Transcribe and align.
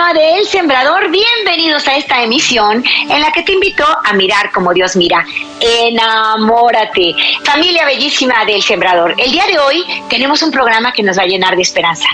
Bellísima 0.00 0.12
de 0.14 0.38
El 0.38 0.46
Sembrador, 0.46 1.10
bienvenidos 1.10 1.86
a 1.86 1.96
esta 1.96 2.22
emisión 2.22 2.82
en 3.10 3.20
la 3.20 3.30
que 3.32 3.42
te 3.42 3.52
invito 3.52 3.84
a 4.04 4.12
mirar 4.14 4.50
como 4.50 4.72
Dios 4.72 4.96
mira. 4.96 5.26
Enamórate. 5.60 7.14
Familia 7.44 7.84
bellísima 7.84 8.44
del 8.46 8.62
Sembrador, 8.62 9.14
el 9.18 9.30
día 9.30 9.46
de 9.46 9.58
hoy 9.58 9.84
tenemos 10.08 10.42
un 10.42 10.50
programa 10.50 10.92
que 10.92 11.02
nos 11.02 11.18
va 11.18 11.22
a 11.22 11.26
llenar 11.26 11.54
de 11.54 11.62
esperanza. 11.62 12.08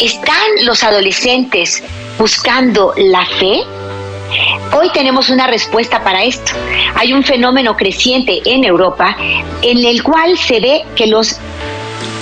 ¿Están 0.00 0.64
los 0.64 0.82
adolescentes 0.84 1.82
buscando 2.18 2.92
la 2.96 3.24
fe? 3.24 3.62
Hoy 4.72 4.90
tenemos 4.92 5.30
una 5.30 5.46
respuesta 5.46 6.02
para 6.02 6.24
esto. 6.24 6.52
Hay 6.94 7.12
un 7.14 7.22
fenómeno 7.22 7.76
creciente 7.76 8.42
en 8.44 8.64
Europa 8.64 9.16
en 9.62 9.84
el 9.84 10.02
cual 10.02 10.36
se 10.36 10.60
ve 10.60 10.84
que 10.94 11.06
los 11.06 11.38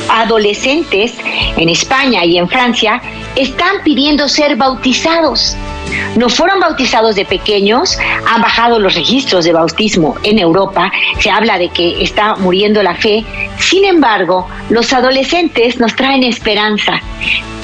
adolescentes 0.09 1.15
en 1.56 1.69
España 1.69 2.24
y 2.24 2.38
en 2.38 2.48
Francia 2.48 3.00
están 3.36 3.83
pidiendo 3.84 4.28
ser 4.28 4.56
bautizados. 4.56 5.56
No 6.17 6.29
fueron 6.29 6.61
bautizados 6.61 7.15
de 7.15 7.25
pequeños, 7.25 7.98
han 8.27 8.43
bajado 8.43 8.79
los 8.79 8.95
registros 8.95 9.45
de 9.45 9.53
bautismo 9.53 10.17
en 10.23 10.39
Europa, 10.39 10.93
se 11.21 11.31
habla 11.31 11.59
de 11.59 11.69
que 11.69 12.03
está 12.03 12.37
muriendo 12.37 12.83
la 12.83 12.95
fe. 12.95 13.25
Sin 13.59 13.85
embargo, 13.85 14.48
los 14.70 14.93
adolescentes 14.93 15.79
nos 15.79 15.95
traen 15.95 16.23
esperanza. 16.23 17.01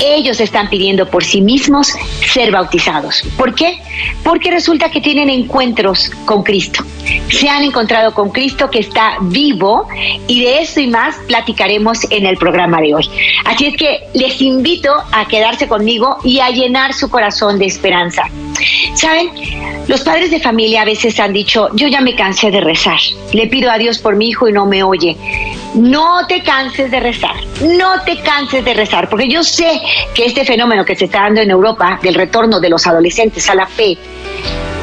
Ellos 0.00 0.40
están 0.40 0.68
pidiendo 0.68 1.06
por 1.06 1.24
sí 1.24 1.40
mismos 1.40 1.92
ser 2.32 2.52
bautizados. 2.52 3.22
¿Por 3.36 3.54
qué? 3.54 3.80
Porque 4.22 4.50
resulta 4.50 4.90
que 4.90 5.00
tienen 5.00 5.28
encuentros 5.28 6.10
con 6.24 6.44
Cristo. 6.44 6.84
Se 7.30 7.48
han 7.48 7.64
encontrado 7.64 8.14
con 8.14 8.30
Cristo 8.30 8.70
que 8.70 8.78
está 8.78 9.16
vivo 9.22 9.88
y 10.26 10.42
de 10.42 10.60
eso 10.60 10.80
y 10.80 10.86
más 10.86 11.16
platicaremos 11.26 12.08
en 12.10 12.26
el 12.26 12.36
programa 12.36 12.80
de 12.80 12.94
hoy. 12.94 13.08
Así 13.44 13.66
es 13.66 13.76
que 13.76 14.00
les 14.14 14.40
invito 14.40 14.92
a 15.12 15.26
quedarse 15.26 15.66
conmigo 15.66 16.18
y 16.22 16.40
a 16.40 16.50
llenar 16.50 16.94
su 16.94 17.10
corazón 17.10 17.58
de 17.58 17.66
esperanza. 17.66 18.17
Saben, 18.94 19.30
los 19.86 20.00
padres 20.02 20.30
de 20.30 20.40
familia 20.40 20.82
a 20.82 20.84
veces 20.84 21.18
han 21.20 21.32
dicho, 21.32 21.68
yo 21.74 21.88
ya 21.88 22.00
me 22.00 22.14
cansé 22.14 22.50
de 22.50 22.60
rezar, 22.60 22.98
le 23.32 23.46
pido 23.46 23.70
a 23.70 23.78
Dios 23.78 23.98
por 23.98 24.16
mi 24.16 24.28
hijo 24.28 24.48
y 24.48 24.52
no 24.52 24.66
me 24.66 24.82
oye. 24.82 25.16
No 25.74 26.26
te 26.26 26.42
canses 26.42 26.90
de 26.90 27.00
rezar, 27.00 27.36
no 27.62 28.02
te 28.04 28.20
canses 28.20 28.64
de 28.64 28.74
rezar, 28.74 29.08
porque 29.08 29.28
yo 29.28 29.42
sé 29.42 29.80
que 30.14 30.26
este 30.26 30.44
fenómeno 30.44 30.84
que 30.84 30.96
se 30.96 31.04
está 31.04 31.22
dando 31.22 31.40
en 31.40 31.50
Europa 31.50 31.98
del 32.02 32.14
retorno 32.14 32.60
de 32.60 32.70
los 32.70 32.86
adolescentes 32.86 33.48
a 33.48 33.54
la 33.54 33.66
fe, 33.66 33.96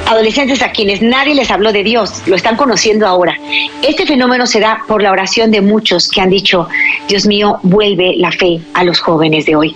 adolescentes 0.08 0.61
a 0.61 0.72
quienes 0.72 1.02
nadie 1.02 1.36
les 1.36 1.52
habló 1.52 1.72
de 1.72 1.83
Dios, 1.83 2.22
lo 2.27 2.36
están 2.36 2.55
conociendo 2.55 3.08
ahora. 3.08 3.38
Este 3.81 4.05
fenómeno 4.05 4.45
se 4.45 4.59
da 4.59 4.83
por 4.88 5.02
la 5.02 5.11
oración 5.11 5.52
de 5.52 5.61
muchos 5.61 6.09
que 6.09 6.22
han 6.22 6.30
dicho, 6.30 6.67
Dios 7.08 7.25
mío, 7.25 7.59
vuelve 7.64 8.14
la 8.17 8.31
fe 8.31 8.61
a 8.73 8.83
los 8.83 8.99
jóvenes 8.99 9.45
de 9.45 9.55
hoy. 9.55 9.75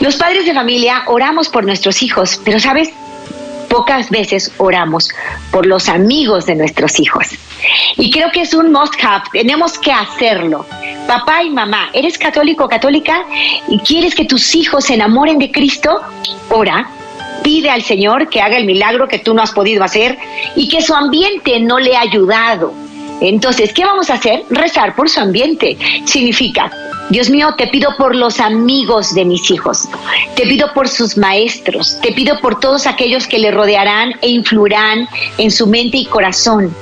Los 0.00 0.16
padres 0.16 0.46
de 0.46 0.54
familia 0.54 1.02
oramos 1.06 1.48
por 1.48 1.64
nuestros 1.64 2.02
hijos, 2.02 2.40
pero 2.44 2.58
sabes, 2.58 2.90
pocas 3.68 4.10
veces 4.10 4.52
oramos 4.58 5.08
por 5.50 5.64
los 5.64 5.88
amigos 5.88 6.44
de 6.44 6.56
nuestros 6.56 6.98
hijos. 6.98 7.28
Y 7.96 8.10
creo 8.10 8.30
que 8.32 8.42
es 8.42 8.52
un 8.52 8.72
must 8.72 8.94
have, 9.02 9.24
tenemos 9.32 9.78
que 9.78 9.92
hacerlo. 9.92 10.66
Papá 11.06 11.42
y 11.42 11.50
mamá, 11.50 11.88
¿eres 11.92 12.18
católico 12.18 12.64
o 12.64 12.68
católica 12.68 13.24
y 13.68 13.78
quieres 13.78 14.14
que 14.14 14.24
tus 14.24 14.54
hijos 14.54 14.84
se 14.84 14.94
enamoren 14.94 15.38
de 15.38 15.50
Cristo? 15.50 16.00
Ora, 16.50 16.90
pide 17.42 17.70
al 17.70 17.82
Señor 17.82 18.28
que 18.28 18.40
haga 18.40 18.56
el 18.56 18.66
milagro 18.66 19.08
que 19.08 19.18
tú 19.18 19.34
no 19.34 19.42
has 19.42 19.52
podido 19.52 19.84
hacer 19.84 20.18
y 20.56 20.68
que 20.68 20.82
su 20.82 20.94
ambiente 20.94 21.60
no 21.60 21.78
le 21.78 21.96
ha 21.96 22.00
ayudado. 22.00 22.74
Entonces, 23.20 23.72
¿qué 23.72 23.84
vamos 23.84 24.10
a 24.10 24.14
hacer? 24.14 24.44
Rezar 24.50 24.94
por 24.94 25.08
su 25.08 25.20
ambiente. 25.20 25.76
Significa, 26.04 26.70
Dios 27.10 27.28
mío, 27.28 27.54
te 27.58 27.66
pido 27.66 27.96
por 27.96 28.14
los 28.14 28.38
amigos 28.38 29.14
de 29.14 29.24
mis 29.24 29.50
hijos, 29.50 29.88
te 30.36 30.44
pido 30.44 30.72
por 30.72 30.88
sus 30.88 31.16
maestros, 31.16 31.98
te 32.00 32.12
pido 32.12 32.38
por 32.40 32.60
todos 32.60 32.86
aquellos 32.86 33.26
que 33.26 33.38
le 33.38 33.50
rodearán 33.50 34.14
e 34.22 34.28
influirán 34.28 35.08
en 35.38 35.50
su 35.50 35.66
mente 35.66 35.96
y 35.96 36.06
corazón. 36.06 36.74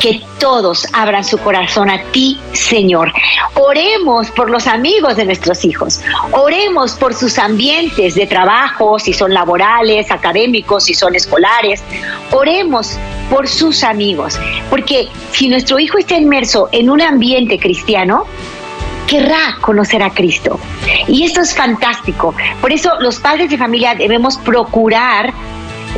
Que 0.00 0.22
todos 0.38 0.86
abran 0.92 1.24
su 1.24 1.38
corazón 1.38 1.90
a 1.90 2.02
ti, 2.12 2.38
Señor. 2.52 3.12
Oremos 3.54 4.30
por 4.30 4.48
los 4.48 4.66
amigos 4.66 5.16
de 5.16 5.24
nuestros 5.24 5.64
hijos. 5.64 6.00
Oremos 6.32 6.92
por 6.92 7.14
sus 7.14 7.38
ambientes 7.38 8.14
de 8.14 8.26
trabajo, 8.26 8.98
si 8.98 9.12
son 9.12 9.34
laborales, 9.34 10.10
académicos, 10.10 10.84
si 10.84 10.94
son 10.94 11.14
escolares. 11.16 11.82
Oremos 12.30 12.96
por 13.28 13.48
sus 13.48 13.82
amigos. 13.82 14.38
Porque 14.70 15.08
si 15.32 15.48
nuestro 15.48 15.78
hijo 15.78 15.98
está 15.98 16.16
inmerso 16.16 16.68
en 16.72 16.90
un 16.90 17.02
ambiente 17.02 17.58
cristiano, 17.58 18.24
querrá 19.08 19.56
conocer 19.60 20.02
a 20.02 20.10
Cristo. 20.10 20.60
Y 21.08 21.24
esto 21.24 21.40
es 21.40 21.54
fantástico. 21.54 22.34
Por 22.60 22.72
eso 22.72 22.92
los 23.00 23.18
padres 23.18 23.50
de 23.50 23.58
familia 23.58 23.94
debemos 23.94 24.36
procurar 24.36 25.32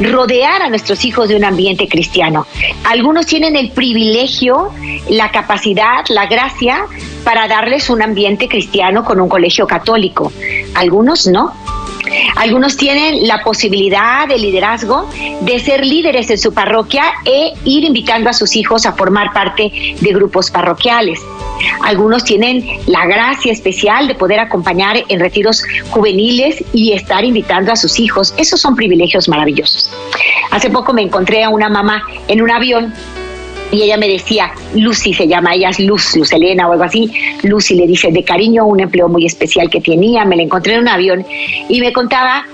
rodear 0.01 0.63
a 0.63 0.69
nuestros 0.69 1.05
hijos 1.05 1.29
de 1.29 1.37
un 1.37 1.45
ambiente 1.45 1.89
cristiano. 1.89 2.47
Algunos 2.85 3.27
tienen 3.27 3.57
el 3.57 3.71
privilegio, 3.71 4.71
la 5.09 5.31
capacidad, 5.31 6.05
la 6.09 6.27
gracia 6.27 6.87
para 7.25 7.49
darles 7.49 7.91
un 7.91 8.03
ambiente 8.03 8.49
cristiano 8.49 9.05
con 9.05 9.21
un 9.21 9.29
colegio 9.29 9.67
católico. 9.67 10.33
Algunos 10.75 11.27
no. 11.27 11.55
Algunos 12.37 12.77
tienen 12.77 13.27
la 13.27 13.43
posibilidad 13.43 14.27
de 14.27 14.39
liderazgo 14.39 15.09
de 15.41 15.61
ser 15.61 15.85
líderes 15.85 16.31
en 16.31 16.39
su 16.39 16.53
parroquia 16.55 17.05
e 17.25 17.53
ir 17.65 17.85
invitando 17.85 18.31
a 18.31 18.33
sus 18.33 18.57
hijos 18.57 18.87
a 18.87 18.93
formar 18.93 19.33
parte 19.33 19.71
de 20.01 20.13
grupos 20.13 20.51
parroquiales. 20.51 21.21
Algunos 21.85 22.25
tienen 22.25 22.65
la 22.87 23.07
gracia 23.07 23.53
especial 23.53 24.09
de 24.09 24.15
poder 24.15 24.41
acompañar 24.41 25.05
en 25.09 25.21
retiros 25.21 25.63
juveniles 25.91 26.65
y 26.73 26.93
estar 26.93 27.25
invitando 27.25 27.73
a 27.73 27.77
sus 27.77 27.99
hijos. 27.99 28.35
Esos 28.39 28.61
son 28.61 28.77
privilegios 28.77 29.29
maravillosos. 29.29 29.91
Hace 30.51 30.71
poco 30.71 30.93
me 30.93 31.03
encontré 31.03 31.45
a 31.45 31.51
una 31.51 31.69
mamá 31.69 32.03
en 32.29 32.43
un 32.43 32.51
avión 32.51 32.95
y 33.73 33.83
ella 33.83 33.97
me 33.97 34.09
decía, 34.09 34.51
Lucy 34.75 35.15
se 35.15 35.27
llama, 35.27 35.55
ella 35.55 35.71
Luz, 35.79 36.17
Luz 36.17 36.33
Elena 36.33 36.69
o 36.69 36.73
algo 36.73 36.85
así. 36.85 37.11
Lucy 37.43 37.75
le 37.75 37.87
dice 37.87 38.11
de 38.11 38.25
cariño 38.25 38.67
un 38.67 38.81
empleo 38.81 39.09
muy 39.09 39.27
especial 39.27 39.71
que 39.71 39.81
tenía, 39.81 40.25
me 40.25 40.37
la 40.37 40.43
encontré 40.43 40.75
en 40.75 40.81
un 40.81 40.89
avión 40.89 41.25
y 41.69 41.81
me 41.81 41.93
contaba 41.93 42.45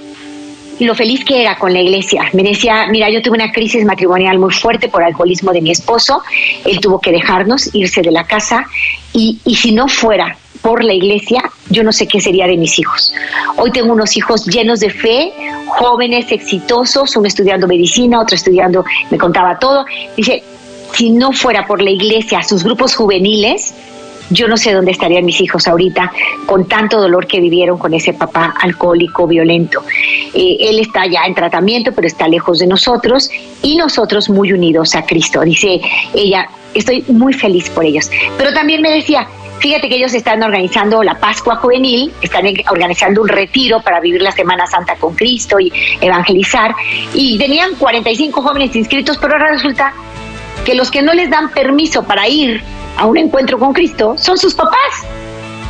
lo 0.78 0.94
feliz 0.94 1.25
que 1.25 1.41
era 1.41 1.56
con 1.56 1.72
la 1.72 1.81
iglesia. 1.81 2.25
Me 2.34 2.43
decía, 2.43 2.87
mira, 2.91 3.09
yo 3.09 3.22
tuve 3.22 3.37
una 3.37 3.50
crisis 3.50 3.84
matrimonial 3.84 4.38
muy 4.38 4.53
fuerte 4.53 4.88
por 4.88 5.03
alcoholismo 5.03 5.53
de 5.53 5.62
mi 5.62 5.71
esposo, 5.71 6.22
él 6.66 6.81
tuvo 6.81 7.00
que 7.00 7.12
dejarnos, 7.12 7.75
irse 7.75 8.03
de 8.03 8.10
la 8.10 8.25
casa 8.25 8.66
y, 9.15 9.41
y 9.47 9.54
si 9.54 9.72
no 9.72 9.88
fuera 9.88 10.37
por 10.60 10.84
la 10.84 10.93
iglesia, 10.93 11.43
yo 11.71 11.83
no 11.83 11.93
sé 11.93 12.06
qué 12.06 12.21
sería 12.21 12.47
de 12.47 12.56
mis 12.56 12.78
hijos. 12.78 13.12
Hoy 13.56 13.71
tengo 13.71 13.93
unos 13.93 14.16
hijos 14.16 14.44
llenos 14.47 14.81
de 14.81 14.91
fe, 14.91 15.33
jóvenes, 15.69 16.31
exitosos, 16.31 17.16
uno 17.16 17.27
estudiando 17.28 17.66
medicina, 17.66 18.21
otro 18.21 18.34
estudiando, 18.34 18.84
me 19.10 19.16
contaba 19.16 19.59
todo. 19.59 19.87
Dice, 20.16 20.43
si 20.97 21.11
no 21.11 21.33
fuera 21.33 21.67
por 21.67 21.83
la 21.83 21.91
iglesia, 21.91 22.43
sus 22.43 22.65
grupos 22.65 22.95
juveniles, 22.95 23.75
yo 24.31 24.49
no 24.49 24.57
sé 24.57 24.73
dónde 24.73 24.91
estarían 24.91 25.25
mis 25.25 25.41
hijos 25.41 25.69
ahorita 25.69 26.10
con 26.47 26.66
tanto 26.66 27.01
dolor 27.01 27.27
que 27.27 27.39
vivieron 27.39 27.78
con 27.78 27.95
ese 27.95 28.13
papá 28.13 28.54
alcohólico, 28.60 29.27
violento. 29.27 29.83
Eh, 30.34 30.57
él 30.60 30.81
está 30.81 31.07
ya 31.07 31.25
en 31.27 31.34
tratamiento, 31.34 31.93
pero 31.93 32.07
está 32.07 32.27
lejos 32.27 32.59
de 32.59 32.66
nosotros 32.66 33.31
y 33.63 33.77
nosotros 33.77 34.28
muy 34.28 34.53
unidos 34.53 34.95
a 34.95 35.04
Cristo. 35.04 35.43
Dice 35.43 35.81
ella, 36.15 36.48
estoy 36.75 37.04
muy 37.09 37.34
feliz 37.34 37.71
por 37.71 37.84
ellos. 37.84 38.10
Pero 38.37 38.53
también 38.53 38.83
me 38.83 38.91
decía, 38.91 39.28
Fíjate 39.59 39.89
que 39.89 39.97
ellos 39.97 40.13
están 40.13 40.42
organizando 40.42 41.03
la 41.03 41.15
Pascua 41.15 41.57
Juvenil, 41.57 42.13
están 42.21 42.45
organizando 42.71 43.22
un 43.22 43.28
retiro 43.28 43.81
para 43.81 44.01
vivir 44.01 44.21
la 44.21 44.33
Semana 44.33 44.66
Santa 44.66 44.97
con 44.97 45.15
Cristo 45.15 45.59
y 45.59 45.72
evangelizar. 46.01 46.75
Y 47.15 47.39
tenían 47.39 47.75
45 47.75 48.42
jóvenes 48.42 48.77
inscritos, 48.77 49.16
pero 49.16 49.33
ahora 49.33 49.53
resulta 49.53 49.95
que 50.66 50.74
los 50.74 50.91
que 50.91 51.01
no 51.01 51.15
les 51.15 51.30
dan 51.30 51.51
permiso 51.51 52.03
para 52.03 52.28
ir 52.28 52.60
a 52.98 53.07
un 53.07 53.16
encuentro 53.16 53.57
con 53.57 53.72
Cristo 53.72 54.16
son 54.18 54.36
sus 54.36 54.53
papás. 54.53 55.07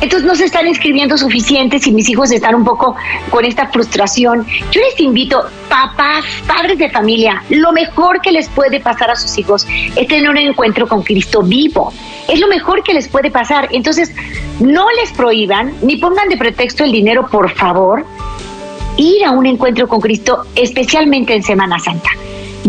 Entonces 0.01 0.27
no 0.27 0.35
se 0.35 0.45
están 0.45 0.67
inscribiendo 0.67 1.17
suficientes 1.17 1.85
y 1.85 1.91
mis 1.91 2.09
hijos 2.09 2.31
están 2.31 2.55
un 2.55 2.63
poco 2.63 2.95
con 3.29 3.45
esta 3.45 3.67
frustración. 3.67 4.45
Yo 4.71 4.81
les 4.81 4.99
invito, 4.99 5.43
papás, 5.69 6.25
padres 6.47 6.79
de 6.79 6.89
familia, 6.89 7.43
lo 7.49 7.71
mejor 7.73 8.21
que 8.21 8.31
les 8.31 8.49
puede 8.49 8.79
pasar 8.79 9.11
a 9.11 9.15
sus 9.15 9.37
hijos 9.37 9.67
es 9.95 10.07
tener 10.07 10.29
un 10.29 10.37
encuentro 10.37 10.87
con 10.87 11.03
Cristo 11.03 11.43
vivo. 11.43 11.93
Es 12.27 12.39
lo 12.39 12.47
mejor 12.47 12.81
que 12.81 12.95
les 12.95 13.07
puede 13.07 13.29
pasar. 13.29 13.69
Entonces, 13.71 14.11
no 14.59 14.87
les 14.99 15.11
prohíban 15.11 15.73
ni 15.83 15.97
pongan 15.97 16.27
de 16.27 16.37
pretexto 16.37 16.83
el 16.83 16.91
dinero, 16.91 17.27
por 17.27 17.51
favor, 17.51 18.03
ir 18.97 19.25
a 19.25 19.31
un 19.31 19.45
encuentro 19.45 19.87
con 19.87 20.01
Cristo, 20.01 20.45
especialmente 20.55 21.35
en 21.35 21.43
Semana 21.43 21.77
Santa. 21.77 22.09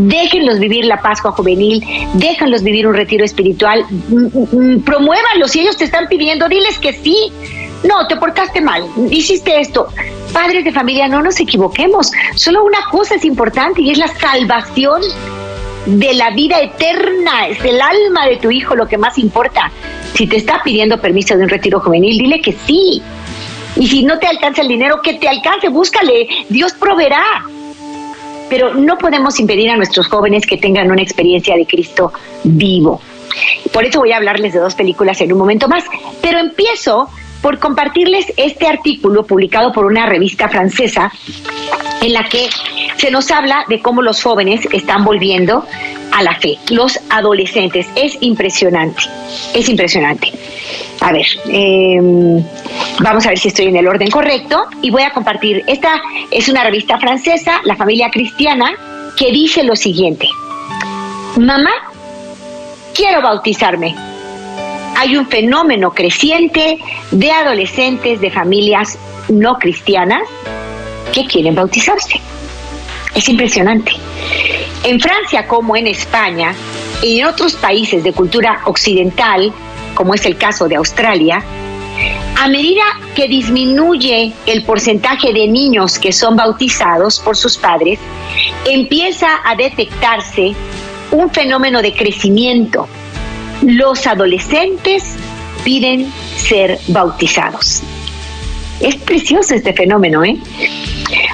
Déjenlos 0.01 0.61
vivir 0.61 0.85
la 0.85 1.01
Pascua 1.01 1.33
Juvenil, 1.33 1.85
déjenlos 2.15 2.63
vivir 2.63 2.87
un 2.87 2.95
retiro 2.95 3.25
espiritual, 3.25 3.85
promuévanlos. 4.85 5.51
Si 5.51 5.61
ellos 5.61 5.77
te 5.77 5.85
están 5.85 6.07
pidiendo, 6.07 6.49
diles 6.49 6.79
que 6.79 6.93
sí. 6.93 7.33
No, 7.83 8.07
te 8.07 8.17
portaste 8.17 8.61
mal, 8.61 8.85
hiciste 9.11 9.61
esto. 9.61 9.89
Padres 10.33 10.65
de 10.65 10.71
familia, 10.71 11.09
no 11.09 11.21
nos 11.21 11.41
equivoquemos. 11.41 12.13
Solo 12.37 12.65
una 12.65 12.79
cosa 12.93 13.17
es 13.17 13.25
importante 13.25 13.83
y 13.83 13.91
es 13.91 13.99
la 13.99 14.07
salvación 14.07 15.03
de 15.87 16.15
la 16.15 16.31
vida 16.31 16.61
eterna. 16.61 17.49
Es 17.49 17.65
el 17.65 17.81
alma 17.81 18.27
de 18.27 18.37
tu 18.37 18.53
hijo 18.53 18.77
lo 18.77 18.87
que 18.87 18.99
más 18.99 19.19
importa. 19.19 19.73
Si 20.15 20.29
te 20.29 20.37
está 20.37 20.63
pidiendo 20.63 21.01
permiso 21.01 21.37
de 21.37 21.43
un 21.43 21.49
retiro 21.49 21.81
juvenil, 21.81 22.19
dile 22.19 22.41
que 22.41 22.53
sí. 22.53 23.03
Y 23.75 23.89
si 23.89 24.05
no 24.05 24.19
te 24.21 24.29
alcanza 24.29 24.63
el 24.63 24.69
dinero, 24.69 25.03
que 25.03 25.15
te 25.15 25.29
alcance, 25.29 25.69
búscale, 25.69 26.29
Dios 26.49 26.73
proveerá. 26.75 27.23
Pero 28.49 28.75
no 28.75 28.97
podemos 28.99 29.39
impedir 29.41 29.71
a 29.71 29.77
nuestros 29.77 30.09
jóvenes 30.09 30.47
que 30.47 30.57
tengan 30.57 30.91
una 30.91 31.03
experiencia 31.03 31.57
de 31.57 31.67
Cristo 31.67 32.13
vivo. 32.45 33.01
Por 33.73 33.85
eso 33.85 34.01
voy 34.01 34.13
a 34.13 34.17
hablarles 34.17 34.53
de 34.55 34.61
dos 34.61 34.75
películas 34.75 35.21
en 35.21 35.33
un 35.33 35.39
momento 35.39 35.69
más. 35.69 35.85
Pero 36.23 36.39
empiezo 36.39 37.09
por 37.43 37.59
compartirles 37.59 38.33
este 38.37 38.67
artículo 38.67 39.25
publicado 39.25 39.73
por 39.73 39.85
una 39.85 40.07
revista 40.07 40.49
francesa 40.49 41.13
en 42.01 42.13
la 42.13 42.25
que 42.25 42.49
se 42.97 43.11
nos 43.11 43.31
habla 43.31 43.65
de 43.69 43.81
cómo 43.81 44.03
los 44.03 44.23
jóvenes 44.23 44.67
están 44.73 45.05
volviendo 45.05 45.65
a 46.13 46.23
la 46.23 46.35
fe, 46.35 46.59
los 46.71 46.99
adolescentes. 47.11 47.87
Es 47.95 48.17
impresionante, 48.21 49.03
es 49.55 49.69
impresionante. 49.69 50.33
A 51.01 51.13
ver, 51.13 51.27
em, 51.47 52.43
vamos 53.01 53.25
a 53.27 53.31
ver 53.31 53.39
si 53.39 53.49
estoy 53.49 53.67
en 53.67 53.77
el 53.77 53.87
orden 53.87 54.11
correcto 54.11 54.65
y 54.83 54.91
voy 54.91 55.03
a 55.03 55.11
compartir. 55.11 55.63
Esta 55.67 56.01
es 56.31 56.49
una 56.49 56.65
revista 56.65 56.99
francesa, 56.99 57.61
La 57.65 57.77
Familia 57.77 58.11
Cristiana, 58.11 58.73
que 59.17 59.31
dice 59.31 59.63
lo 59.63 59.77
siguiente. 59.77 60.29
Mamá, 61.37 61.71
quiero 62.95 63.23
bautizarme. 63.23 63.95
Hay 64.97 65.17
un 65.17 65.27
fenómeno 65.29 65.93
creciente 65.93 66.79
de 67.13 67.31
adolescentes 67.31 68.21
de 68.21 68.31
familias 68.31 68.99
no 69.29 69.59
cristianas 69.59 70.23
que 71.13 71.27
quieren 71.27 71.55
bautizarse. 71.55 72.21
Es 73.15 73.29
impresionante. 73.29 73.93
En 74.83 74.99
Francia 75.01 75.47
como 75.47 75.77
en 75.77 75.87
España 75.87 76.55
y 77.03 77.21
en 77.21 77.27
otros 77.27 77.55
países 77.55 78.03
de 78.03 78.13
cultura 78.13 78.63
occidental, 78.65 79.53
como 79.95 80.15
es 80.15 80.25
el 80.27 80.37
caso 80.37 80.69
de 80.69 80.77
Australia, 80.77 81.43
a 82.41 82.49
medida 82.49 82.83
que 83.15 83.27
disminuye 83.27 84.33
el 84.47 84.63
porcentaje 84.63 85.33
de 85.33 85.49
niños 85.49 85.99
que 85.99 86.13
son 86.13 86.37
bautizados 86.37 87.19
por 87.19 87.37
sus 87.37 87.57
padres, 87.57 87.99
empieza 88.65 89.27
a 89.45 89.57
detectarse 89.57 90.55
un 91.11 91.31
fenómeno 91.31 91.83
de 91.83 91.93
crecimiento. 91.93 92.87
Los 93.63 94.07
adolescentes 94.07 95.17
piden 95.65 96.13
ser 96.37 96.79
bautizados. 96.89 97.83
Es 98.81 98.95
precioso 98.97 99.55
este 99.55 99.73
fenómeno, 99.73 100.23
¿eh? 100.23 100.37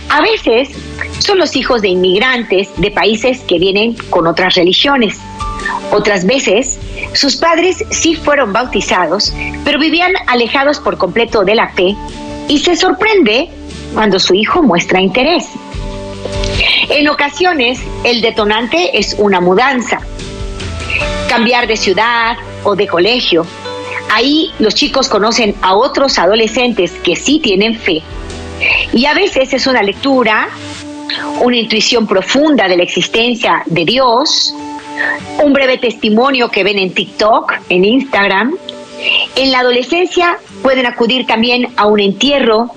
A 0.08 0.22
veces 0.22 0.70
son 1.18 1.38
los 1.38 1.54
hijos 1.56 1.82
de 1.82 1.88
inmigrantes 1.88 2.68
de 2.78 2.90
países 2.90 3.40
que 3.40 3.58
vienen 3.58 3.94
con 4.08 4.26
otras 4.26 4.54
religiones. 4.54 5.18
Otras 5.92 6.24
veces, 6.24 6.78
sus 7.14 7.36
padres 7.36 7.84
sí 7.90 8.16
fueron 8.16 8.52
bautizados, 8.52 9.32
pero 9.64 9.78
vivían 9.78 10.12
alejados 10.26 10.80
por 10.80 10.98
completo 10.98 11.44
de 11.44 11.54
la 11.54 11.68
fe 11.68 11.96
y 12.48 12.58
se 12.58 12.76
sorprende 12.76 13.48
cuando 13.94 14.18
su 14.18 14.34
hijo 14.34 14.62
muestra 14.62 15.00
interés. 15.00 15.46
En 16.90 17.08
ocasiones, 17.08 17.80
el 18.02 18.20
detonante 18.20 18.98
es 18.98 19.14
una 19.18 19.40
mudanza, 19.40 20.00
cambiar 21.28 21.66
de 21.66 21.76
ciudad 21.76 22.36
o 22.64 22.74
de 22.74 22.86
colegio. 22.86 23.46
Ahí 24.12 24.52
los 24.58 24.74
chicos 24.74 25.08
conocen 25.08 25.54
a 25.62 25.74
otros 25.74 26.18
adolescentes 26.18 26.92
que 27.02 27.16
sí 27.16 27.38
tienen 27.38 27.78
fe. 27.78 28.02
Y 28.92 29.06
a 29.06 29.14
veces 29.14 29.52
es 29.52 29.66
una 29.66 29.82
lectura, 29.82 30.48
una 31.40 31.56
intuición 31.56 32.06
profunda 32.06 32.68
de 32.68 32.76
la 32.76 32.82
existencia 32.82 33.62
de 33.66 33.84
Dios, 33.84 34.54
un 35.42 35.52
breve 35.52 35.78
testimonio 35.78 36.50
que 36.50 36.64
ven 36.64 36.78
en 36.78 36.92
TikTok, 36.92 37.52
en 37.68 37.84
Instagram. 37.84 38.56
En 39.36 39.52
la 39.52 39.60
adolescencia 39.60 40.38
pueden 40.62 40.86
acudir 40.86 41.26
también 41.26 41.68
a 41.76 41.86
un 41.86 42.00
entierro 42.00 42.70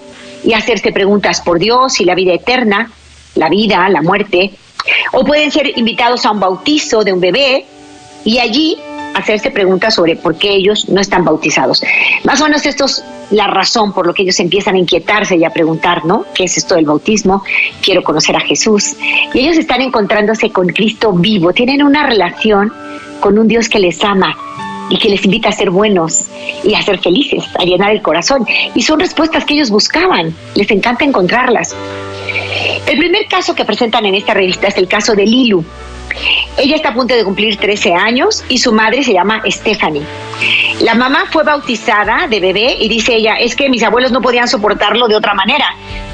y 0.44 0.54
hacerse 0.54 0.92
preguntas 0.92 1.42
por 1.42 1.60
Dios 1.60 2.00
y 2.00 2.06
la 2.06 2.16
vida 2.16 2.34
eterna, 2.34 2.92
la 3.36 3.50
vida, 3.50 3.88
la 3.90 4.02
muerte. 4.02 4.52
O 5.14 5.26
pueden 5.26 5.52
ser 5.52 5.78
invitados 5.78 6.26
a 6.26 6.32
un 6.32 6.40
bautizo 6.40 7.04
de 7.04 7.14
un 7.14 7.20
bebé 7.20 7.66
y 8.24 8.40
allí 8.40 8.78
hacerse 9.14 9.52
preguntas 9.52 9.96
sobre 9.96 10.16
por 10.16 10.38
qué 10.38 10.52
ellos 10.52 10.90
no 10.90 11.02
están 11.02 11.26
bautizados. 11.26 11.84
Más 12.24 12.40
o 12.42 12.46
menos 12.46 12.66
esto 12.66 12.86
es 12.86 13.04
la 13.32 13.48
razón 13.48 13.94
por 13.94 14.08
lo 14.08 14.14
que 14.14 14.24
ellos 14.24 14.40
empiezan 14.40 14.76
a 14.76 14.80
inquietarse 14.80 15.36
y 15.36 15.44
a 15.44 15.50
preguntar, 15.50 16.06
¿no? 16.06 16.26
¿Qué 16.34 16.46
es 16.46 16.58
esto 16.58 16.76
del 16.76 16.86
bautismo? 16.86 17.44
Quiero 17.82 18.04
conocer 18.04 18.36
a 18.36 18.40
Jesús. 18.40 18.96
Y 19.34 19.40
ellos 19.40 19.58
están 19.58 19.82
encontrándose 19.82 20.50
con 20.50 20.68
Cristo 20.68 21.12
vivo, 21.14 21.54
tienen 21.54 21.84
una 21.84 22.06
relación 22.06 22.72
con 23.20 23.38
un 23.38 23.48
Dios 23.48 23.68
que 23.70 23.80
les 23.80 24.04
ama 24.04 24.36
y 24.90 24.98
que 24.98 25.10
les 25.10 25.26
invita 25.26 25.50
a 25.50 25.52
ser 25.52 25.70
buenos 25.70 26.28
y 26.64 26.74
a 26.74 26.82
ser 26.82 27.00
felices, 27.00 27.44
a 27.60 27.64
llenar 27.64 27.92
el 27.92 28.02
corazón. 28.02 28.46
Y 28.74 28.82
son 28.82 29.00
respuestas 29.00 29.46
que 29.46 29.56
ellos 29.56 29.70
buscaban, 29.70 30.34
les 30.56 30.72
encanta 30.72 31.04
encontrarlas. 31.04 31.76
El 32.88 32.98
primer 32.98 33.28
caso 33.28 33.54
que 33.54 33.66
presentan 33.66 34.06
en 34.06 34.16
esta 34.16 34.34
revista 34.34 34.68
es 34.68 34.78
el 34.78 34.88
caso 34.88 35.14
de 35.14 35.26
Lilu. 35.26 35.64
Ella 36.58 36.76
está 36.76 36.90
a 36.90 36.94
punto 36.94 37.14
de 37.14 37.24
cumplir 37.24 37.58
13 37.58 37.94
años 37.94 38.44
y 38.50 38.58
su 38.58 38.74
madre 38.74 39.04
se 39.04 39.14
llama 39.14 39.42
Stephanie. 39.48 40.04
La 40.82 40.96
mamá 40.96 41.26
fue 41.32 41.44
bautizada 41.44 42.28
de 42.28 42.40
bebé 42.40 42.78
y 42.80 42.88
dice 42.90 43.16
ella, 43.16 43.36
es 43.36 43.56
que 43.56 43.70
mis 43.70 43.84
abuelos 43.84 44.12
no 44.12 44.22
podían 44.22 44.48
soportarlo 44.48 45.08
de 45.08 45.16
otra 45.16 45.34
manera. 45.34 45.66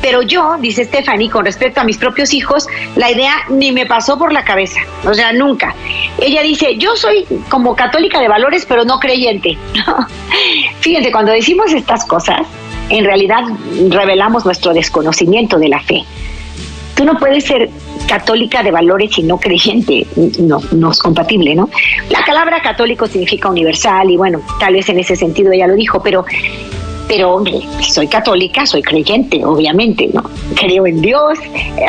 Pero 0.01 0.21
yo, 0.21 0.57
dice 0.59 0.83
Stephanie, 0.85 1.29
con 1.29 1.45
respecto 1.45 1.81
a 1.81 1.83
mis 1.83 1.97
propios 1.97 2.33
hijos, 2.33 2.67
la 2.95 3.09
idea 3.09 3.33
ni 3.49 3.71
me 3.71 3.85
pasó 3.85 4.17
por 4.17 4.33
la 4.33 4.43
cabeza. 4.43 4.81
O 5.05 5.13
sea, 5.13 5.31
nunca. 5.31 5.75
Ella 6.19 6.41
dice, 6.41 6.75
yo 6.77 6.95
soy 6.95 7.25
como 7.49 7.75
católica 7.75 8.19
de 8.19 8.27
valores, 8.27 8.65
pero 8.65 8.83
no 8.83 8.99
creyente. 8.99 9.57
Fíjense, 10.81 11.11
cuando 11.11 11.31
decimos 11.31 11.73
estas 11.73 12.05
cosas, 12.05 12.41
en 12.89 13.05
realidad 13.05 13.43
revelamos 13.89 14.45
nuestro 14.45 14.73
desconocimiento 14.73 15.57
de 15.57 15.69
la 15.69 15.79
fe. 15.79 16.03
Tú 16.95 17.05
no 17.05 17.17
puedes 17.17 17.45
ser 17.45 17.69
católica 18.07 18.63
de 18.63 18.71
valores 18.71 19.17
y 19.17 19.23
no 19.23 19.37
creyente, 19.37 20.05
no, 20.39 20.59
no 20.71 20.91
es 20.91 20.99
compatible, 20.99 21.55
¿no? 21.55 21.69
La 22.09 22.23
palabra 22.25 22.61
católico 22.61 23.07
significa 23.07 23.49
universal 23.49 24.09
y 24.09 24.17
bueno, 24.17 24.41
tal 24.59 24.73
vez 24.73 24.89
en 24.89 24.99
ese 24.99 25.15
sentido 25.15 25.51
ella 25.51 25.67
lo 25.67 25.75
dijo, 25.75 26.01
pero 26.01 26.25
pero 27.07 27.33
hombre, 27.33 27.61
soy 27.81 28.07
católica, 28.07 28.65
soy 28.65 28.81
creyente, 28.81 29.43
obviamente, 29.45 30.09
¿no? 30.13 30.23
Creo 30.55 30.87
en 30.87 31.01
Dios, 31.01 31.37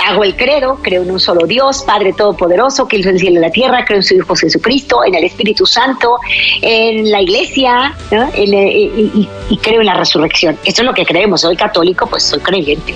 hago 0.06 0.24
el 0.24 0.36
credo, 0.36 0.78
creo 0.82 1.02
en 1.02 1.10
un 1.10 1.20
solo 1.20 1.46
Dios, 1.46 1.82
Padre 1.86 2.12
Todopoderoso, 2.12 2.86
que 2.88 2.98
hizo 2.98 3.10
el 3.10 3.18
cielo 3.18 3.38
y 3.38 3.42
la 3.42 3.50
tierra, 3.50 3.84
creo 3.84 3.98
en 3.98 4.02
su 4.02 4.14
Hijo 4.14 4.34
Jesucristo, 4.34 5.04
en 5.04 5.14
el 5.14 5.24
Espíritu 5.24 5.66
Santo, 5.66 6.16
en 6.60 7.10
la 7.10 7.20
iglesia, 7.20 7.94
¿no? 8.10 8.28
y, 8.36 9.28
y, 9.50 9.56
creo 9.58 9.80
en 9.80 9.86
la 9.86 9.94
resurrección. 9.94 10.58
Esto 10.64 10.82
es 10.82 10.86
lo 10.86 10.92
que 10.92 11.04
creemos, 11.04 11.40
soy 11.42 11.56
católico, 11.56 12.06
pues 12.06 12.22
soy 12.24 12.40
creyente. 12.40 12.94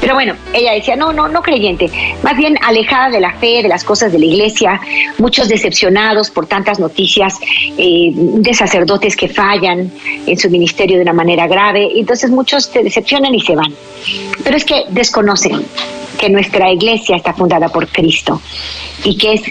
Pero 0.00 0.14
bueno, 0.14 0.34
ella 0.52 0.72
decía, 0.72 0.96
no, 0.96 1.12
no, 1.12 1.28
no 1.28 1.42
creyente, 1.42 1.88
más 2.22 2.36
bien 2.36 2.58
alejada 2.66 3.10
de 3.10 3.20
la 3.20 3.32
fe, 3.34 3.62
de 3.62 3.68
las 3.68 3.84
cosas 3.84 4.10
de 4.10 4.18
la 4.18 4.26
iglesia, 4.26 4.80
muchos 5.18 5.48
decepcionados 5.48 6.30
por 6.30 6.46
tantas 6.46 6.80
noticias 6.80 7.38
eh, 7.78 8.10
de 8.12 8.54
sacerdotes 8.54 9.14
que 9.16 9.28
fallan 9.28 9.92
en 10.26 10.38
su 10.38 10.50
ministerio 10.50 10.96
de 10.96 11.02
una 11.02 11.12
manera 11.12 11.46
grave, 11.52 11.88
y 11.94 12.00
entonces 12.00 12.30
muchos 12.30 12.64
se 12.64 12.82
decepcionan 12.82 13.34
y 13.34 13.40
se 13.40 13.54
van. 13.54 13.72
Pero 14.42 14.56
es 14.56 14.64
que 14.64 14.84
desconocen 14.90 15.64
que 16.18 16.28
nuestra 16.28 16.70
iglesia 16.72 17.16
está 17.16 17.32
fundada 17.32 17.68
por 17.68 17.88
Cristo 17.88 18.40
y 19.04 19.16
que 19.16 19.34
es 19.34 19.42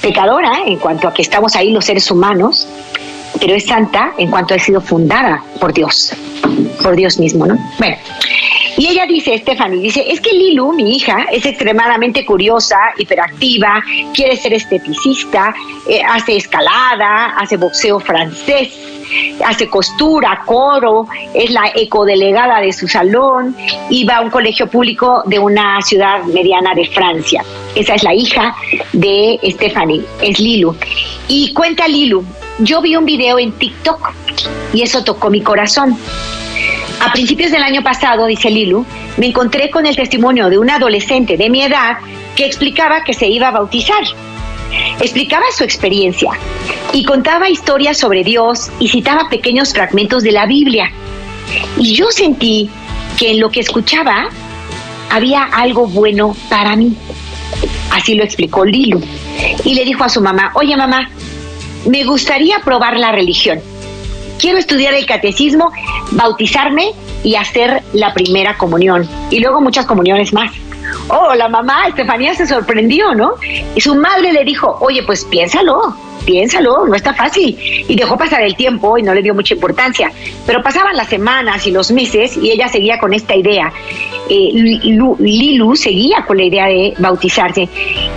pecadora 0.00 0.62
en 0.66 0.76
cuanto 0.76 1.08
a 1.08 1.14
que 1.14 1.22
estamos 1.22 1.56
ahí 1.56 1.70
los 1.70 1.84
seres 1.84 2.10
humanos, 2.10 2.68
pero 3.40 3.54
es 3.54 3.64
santa 3.64 4.12
en 4.18 4.30
cuanto 4.30 4.54
ha 4.54 4.58
sido 4.58 4.80
fundada 4.80 5.42
por 5.60 5.72
Dios, 5.72 6.12
por 6.82 6.94
Dios 6.96 7.18
mismo, 7.18 7.46
¿no? 7.46 7.58
Bueno, 7.78 7.96
y 8.76 8.88
ella 8.88 9.06
dice, 9.06 9.38
Stephanie, 9.38 9.80
dice, 9.80 10.04
es 10.06 10.20
que 10.20 10.32
Lilu, 10.32 10.72
mi 10.72 10.96
hija, 10.96 11.26
es 11.30 11.44
extremadamente 11.44 12.24
curiosa, 12.24 12.76
hiperactiva, 12.96 13.82
quiere 14.14 14.36
ser 14.36 14.54
esteticista, 14.54 15.54
eh, 15.88 16.00
hace 16.02 16.36
escalada, 16.36 17.34
hace 17.36 17.56
boxeo 17.56 18.00
francés, 18.00 18.72
hace 19.44 19.68
costura, 19.68 20.42
coro, 20.44 21.06
es 21.34 21.50
la 21.50 21.70
ecodelegada 21.74 22.60
de 22.60 22.72
su 22.72 22.88
salón 22.88 23.56
y 23.90 24.04
va 24.04 24.16
a 24.16 24.20
un 24.20 24.30
colegio 24.30 24.66
público 24.68 25.22
de 25.26 25.38
una 25.38 25.80
ciudad 25.82 26.22
mediana 26.24 26.74
de 26.74 26.86
Francia. 26.86 27.44
Esa 27.74 27.94
es 27.94 28.02
la 28.02 28.14
hija 28.14 28.54
de 28.92 29.38
Stephanie, 29.50 30.02
es 30.20 30.38
Lilu. 30.38 30.76
Y 31.28 31.52
cuenta 31.52 31.88
Lilu, 31.88 32.24
yo 32.58 32.80
vi 32.80 32.96
un 32.96 33.04
video 33.04 33.38
en 33.38 33.52
TikTok 33.52 34.12
y 34.72 34.82
eso 34.82 35.04
tocó 35.04 35.30
mi 35.30 35.40
corazón. 35.40 35.96
A 37.00 37.12
principios 37.12 37.50
del 37.50 37.62
año 37.62 37.82
pasado, 37.82 38.26
dice 38.26 38.50
Lilu, 38.50 38.86
me 39.16 39.26
encontré 39.26 39.70
con 39.70 39.86
el 39.86 39.96
testimonio 39.96 40.48
de 40.48 40.58
un 40.58 40.70
adolescente 40.70 41.36
de 41.36 41.50
mi 41.50 41.62
edad 41.62 41.98
que 42.36 42.46
explicaba 42.46 43.02
que 43.04 43.12
se 43.12 43.26
iba 43.26 43.48
a 43.48 43.50
bautizar. 43.50 44.02
Explicaba 45.00 45.44
su 45.56 45.64
experiencia 45.64 46.30
y 46.92 47.04
contaba 47.04 47.48
historias 47.48 47.98
sobre 47.98 48.24
Dios 48.24 48.70
y 48.78 48.88
citaba 48.88 49.28
pequeños 49.28 49.72
fragmentos 49.72 50.22
de 50.22 50.32
la 50.32 50.46
Biblia. 50.46 50.90
Y 51.76 51.94
yo 51.94 52.10
sentí 52.10 52.70
que 53.18 53.32
en 53.32 53.40
lo 53.40 53.50
que 53.50 53.60
escuchaba 53.60 54.28
había 55.10 55.44
algo 55.44 55.86
bueno 55.86 56.34
para 56.48 56.76
mí. 56.76 56.96
Así 57.90 58.14
lo 58.14 58.24
explicó 58.24 58.64
Lilu. 58.64 59.00
Y 59.64 59.74
le 59.74 59.84
dijo 59.84 60.04
a 60.04 60.08
su 60.08 60.20
mamá, 60.20 60.52
oye 60.54 60.76
mamá, 60.76 61.10
me 61.86 62.04
gustaría 62.04 62.58
probar 62.60 62.98
la 62.98 63.12
religión. 63.12 63.60
Quiero 64.38 64.58
estudiar 64.58 64.94
el 64.94 65.06
catecismo, 65.06 65.70
bautizarme 66.12 66.92
y 67.22 67.36
hacer 67.36 67.82
la 67.92 68.12
primera 68.14 68.56
comunión. 68.56 69.08
Y 69.30 69.40
luego 69.40 69.60
muchas 69.60 69.86
comuniones 69.86 70.32
más. 70.32 70.50
Oh, 71.08 71.34
la 71.34 71.48
mamá, 71.48 71.88
Estefanía 71.88 72.34
se 72.34 72.46
sorprendió, 72.46 73.14
¿no? 73.14 73.34
Y 73.74 73.80
su 73.80 73.94
madre 73.94 74.32
le 74.32 74.44
dijo, 74.44 74.76
oye, 74.80 75.02
pues 75.02 75.24
piénsalo, 75.24 75.94
piénsalo, 76.24 76.86
no 76.86 76.94
está 76.94 77.14
fácil. 77.14 77.56
Y 77.88 77.94
dejó 77.96 78.16
pasar 78.16 78.42
el 78.42 78.56
tiempo 78.56 78.96
y 78.98 79.02
no 79.02 79.14
le 79.14 79.22
dio 79.22 79.34
mucha 79.34 79.54
importancia. 79.54 80.10
Pero 80.46 80.62
pasaban 80.62 80.96
las 80.96 81.08
semanas 81.08 81.66
y 81.66 81.70
los 81.70 81.90
meses 81.90 82.36
y 82.36 82.50
ella 82.50 82.68
seguía 82.68 82.98
con 82.98 83.12
esta 83.12 83.34
idea. 83.34 83.72
Eh, 84.28 84.50
Lilu 85.18 85.76
seguía 85.76 86.24
con 86.26 86.36
la 86.36 86.44
idea 86.44 86.66
de 86.66 86.94
bautizarse. 86.98 87.68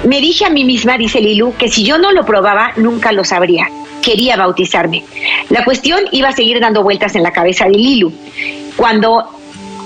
Me 0.03 0.21
dije 0.21 0.45
a 0.45 0.49
mí 0.49 0.63
misma, 0.63 0.97
dice 0.97 1.19
Lilu, 1.19 1.53
que 1.57 1.69
si 1.69 1.83
yo 1.83 1.97
no 1.97 2.11
lo 2.11 2.25
probaba, 2.25 2.71
nunca 2.77 3.11
lo 3.11 3.23
sabría. 3.23 3.69
Quería 4.01 4.37
bautizarme. 4.37 5.03
La 5.49 5.65
cuestión 5.65 5.99
iba 6.11 6.29
a 6.29 6.31
seguir 6.31 6.59
dando 6.59 6.83
vueltas 6.83 7.15
en 7.15 7.23
la 7.23 7.31
cabeza 7.31 7.65
de 7.65 7.71
Lilu. 7.71 8.13
Cuando 8.77 9.23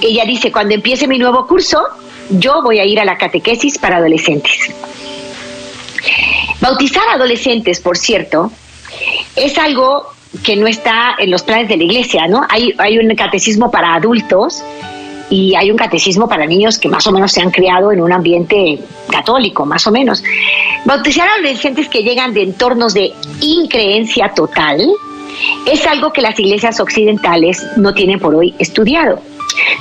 ella 0.01 0.25
dice, 0.25 0.51
cuando 0.51 0.75
empiece 0.75 1.07
mi 1.07 1.17
nuevo 1.17 1.47
curso, 1.47 1.81
yo 2.29 2.61
voy 2.61 2.79
a 2.79 2.85
ir 2.85 2.99
a 2.99 3.05
la 3.05 3.17
catequesis 3.17 3.77
para 3.77 3.97
adolescentes. 3.97 4.73
Bautizar 6.61 7.03
adolescentes, 7.13 7.79
por 7.79 7.97
cierto, 7.97 8.51
es 9.35 9.57
algo 9.57 10.07
que 10.43 10.55
no 10.55 10.67
está 10.67 11.15
en 11.17 11.31
los 11.31 11.43
planes 11.43 11.69
de 11.69 11.77
la 11.77 11.83
iglesia, 11.83 12.27
¿no? 12.27 12.45
Hay, 12.49 12.73
hay 12.77 12.99
un 12.99 13.13
catecismo 13.15 13.71
para 13.71 13.95
adultos 13.95 14.63
y 15.29 15.55
hay 15.55 15.71
un 15.71 15.77
catecismo 15.77 16.27
para 16.27 16.45
niños 16.45 16.77
que 16.77 16.89
más 16.89 17.05
o 17.07 17.11
menos 17.11 17.31
se 17.31 17.41
han 17.41 17.51
criado 17.51 17.91
en 17.91 18.01
un 18.01 18.11
ambiente 18.11 18.79
católico, 19.09 19.65
más 19.65 19.85
o 19.87 19.91
menos. 19.91 20.23
Bautizar 20.85 21.27
a 21.27 21.33
adolescentes 21.33 21.87
que 21.87 22.03
llegan 22.03 22.33
de 22.33 22.43
entornos 22.43 22.93
de 22.93 23.13
increencia 23.41 24.31
total 24.35 24.79
es 25.65 25.85
algo 25.85 26.11
que 26.11 26.21
las 26.21 26.39
iglesias 26.39 26.79
occidentales 26.79 27.65
no 27.77 27.93
tienen 27.93 28.19
por 28.19 28.35
hoy 28.35 28.53
estudiado. 28.59 29.21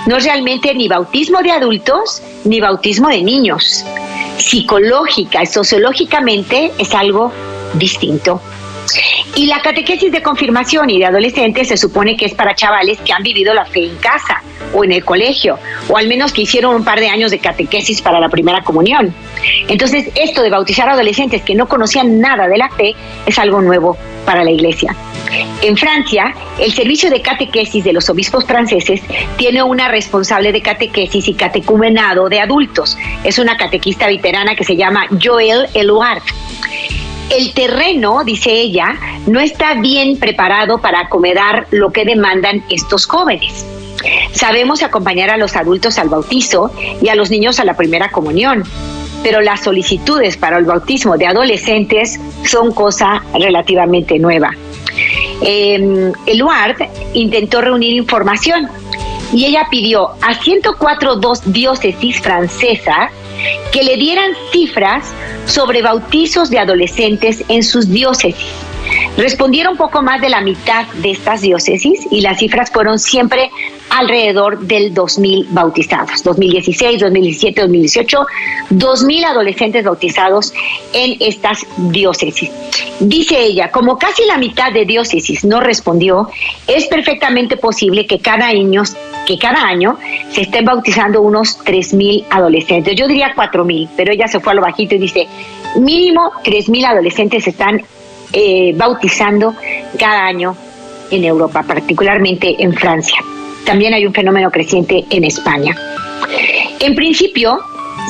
No 0.07 0.17
es 0.17 0.25
realmente 0.25 0.75
ni 0.75 0.89
bautismo 0.89 1.43
de 1.43 1.51
adultos 1.51 2.23
ni 2.45 2.61
bautismo 2.61 3.09
de 3.09 3.23
niños. 3.23 3.85
Psicológica 4.39 5.43
y 5.43 5.47
sociológicamente 5.47 6.73
es 6.79 6.95
algo 6.95 7.33
distinto. 7.75 8.41
Y 9.35 9.47
la 9.47 9.61
catequesis 9.61 10.11
de 10.11 10.23
confirmación 10.23 10.91
y 10.91 10.99
de 10.99 11.07
adolescentes 11.07 11.69
se 11.69 11.77
supone 11.77 12.17
que 12.17 12.27
es 12.27 12.35
para 12.35 12.55
chavales 12.55 12.99
que 13.01 13.13
han 13.13 13.23
vivido 13.23 13.55
la 13.55 13.65
fe 13.65 13.85
en 13.85 13.97
casa 13.97 14.43
o 14.73 14.85
en 14.85 14.93
el 14.93 15.05
colegio, 15.05 15.59
o 15.89 15.97
al 15.97 16.09
menos 16.09 16.33
que 16.33 16.43
hicieron 16.43 16.75
un 16.75 16.85
par 16.85 17.01
de 17.01 17.09
años 17.09 17.31
de 17.31 17.39
catequesis 17.39 18.03
para 18.03 18.21
la 18.21 18.29
primera 18.29 18.63
comunión. 18.63 19.15
Entonces, 19.69 20.09
esto 20.15 20.43
de 20.43 20.51
bautizar 20.51 20.89
a 20.89 20.93
adolescentes 20.93 21.43
que 21.43 21.55
no 21.55 21.69
conocían 21.69 22.21
nada 22.21 22.49
de 22.49 22.59
la 22.59 22.69
fe 22.71 22.95
es 23.27 23.39
algo 23.39 23.61
nuevo 23.61 23.97
para 24.25 24.45
la 24.45 24.51
iglesia. 24.51 24.95
En 25.63 25.77
Francia, 25.77 26.35
el 26.59 26.73
servicio 26.73 27.11
de 27.11 27.21
catequesis 27.21 27.85
de 27.85 27.93
los 27.93 28.09
obispos 28.09 28.45
franceses 28.45 29.03
tiene 29.37 29.63
una 29.63 29.89
responsable 29.89 30.53
de 30.53 30.63
catequesis 30.63 31.29
y 31.29 31.35
catecumenado 31.35 32.29
de 32.29 32.41
adultos. 32.41 32.97
Es 33.25 33.39
una 33.39 33.57
catequista 33.57 34.07
veterana 34.07 34.55
que 34.55 34.65
se 34.65 34.77
llama 34.77 35.07
Joël 35.23 35.67
Eluard. 35.75 36.23
El 37.31 37.53
terreno, 37.53 38.25
dice 38.25 38.51
ella, 38.51 38.97
no 39.27 39.39
está 39.39 39.75
bien 39.75 40.19
preparado 40.19 40.79
para 40.79 41.01
acomodar 41.01 41.67
lo 41.71 41.91
que 41.91 42.05
demandan 42.05 42.65
estos 42.71 43.07
jóvenes. 43.07 43.67
Sabemos 44.33 44.83
acompañar 44.83 45.31
a 45.31 45.37
los 45.37 45.57
adultos 45.57 45.99
al 45.99 46.09
bautizo 46.09 46.71
y 47.03 47.09
a 47.09 47.15
los 47.15 47.31
niños 47.31 47.61
a 47.61 47.65
la 47.65 47.77
primera 47.77 48.11
comunión, 48.11 48.63
pero 49.23 49.41
las 49.41 49.65
solicitudes 49.65 50.37
para 50.37 50.59
el 50.59 50.65
bautismo 50.65 51.19
de 51.19 51.27
adolescentes 51.27 52.19
son 52.47 52.73
cosa 52.73 53.23
relativamente 53.35 54.19
nueva. 54.19 54.53
Eh, 55.43 56.13
Eluard 56.27 56.77
intentó 57.15 57.61
reunir 57.61 57.95
información 57.95 58.69
y 59.33 59.45
ella 59.45 59.67
pidió 59.71 60.11
a 60.23 60.35
104 60.35 61.17
dos 61.17 61.43
diócesis 61.53 62.21
francesas 62.21 63.11
que 63.73 63.83
le 63.83 63.97
dieran 63.97 64.33
cifras 64.53 65.13
sobre 65.47 65.83
bautizos 65.83 66.51
de 66.51 66.59
adolescentes 66.59 67.45
en 67.49 67.63
sus 67.63 67.89
diócesis. 67.89 68.68
Respondieron 69.17 69.77
poco 69.77 70.03
más 70.03 70.21
de 70.21 70.29
la 70.29 70.41
mitad 70.41 70.87
de 70.95 71.11
estas 71.11 71.41
diócesis 71.41 72.07
y 72.11 72.21
las 72.21 72.39
cifras 72.39 72.71
fueron 72.71 72.99
siempre 72.99 73.51
alrededor 73.91 74.61
del 74.61 74.95
2.000 74.95 75.47
bautizados. 75.51 76.23
2016, 76.23 77.01
2017, 77.01 77.61
2018, 77.63 78.27
2.000 78.71 79.25
adolescentes 79.25 79.85
bautizados 79.85 80.53
en 80.93 81.17
estas 81.21 81.67
diócesis. 81.77 82.51
Dice 83.01 83.43
ella, 83.43 83.71
como 83.71 83.99
casi 83.99 84.25
la 84.27 84.39
mitad 84.39 84.73
de 84.73 84.85
diócesis 84.85 85.45
no 85.45 85.61
respondió, 85.61 86.31
es 86.67 86.87
perfectamente 86.87 87.57
posible 87.57 88.07
que 88.07 88.21
cada 88.21 88.47
año, 88.47 88.83
que 89.27 89.39
cada 89.39 89.63
año 89.67 89.99
se 90.31 90.43
estén 90.43 90.65
bautizando 90.65 91.23
unos 91.23 91.59
3.000 91.65 92.27
adolescentes. 92.31 92.95
Yo 92.97 93.09
diría 93.09 93.35
4.000, 93.35 93.89
pero 93.97 94.13
ella 94.13 94.29
se 94.29 94.41
fue 94.41 94.53
a 94.53 94.57
lo 94.57 94.63
bajito 94.63 94.95
y 94.95 94.99
dice, 94.99 95.27
mínimo 95.77 96.31
3.000 96.45 96.87
adolescentes 96.87 97.47
están 97.47 97.83
eh, 98.33 98.73
bautizando 98.77 99.55
cada 99.99 100.27
año 100.27 100.57
en 101.11 101.25
Europa, 101.25 101.63
particularmente 101.63 102.57
en 102.59 102.73
Francia. 102.75 103.19
También 103.65 103.95
hay 103.95 104.07
un 104.07 104.13
fenómeno 104.13 104.51
creciente 104.51 105.05
en 105.11 105.25
España. 105.25 105.77
En 106.81 106.95
principio, 106.95 107.59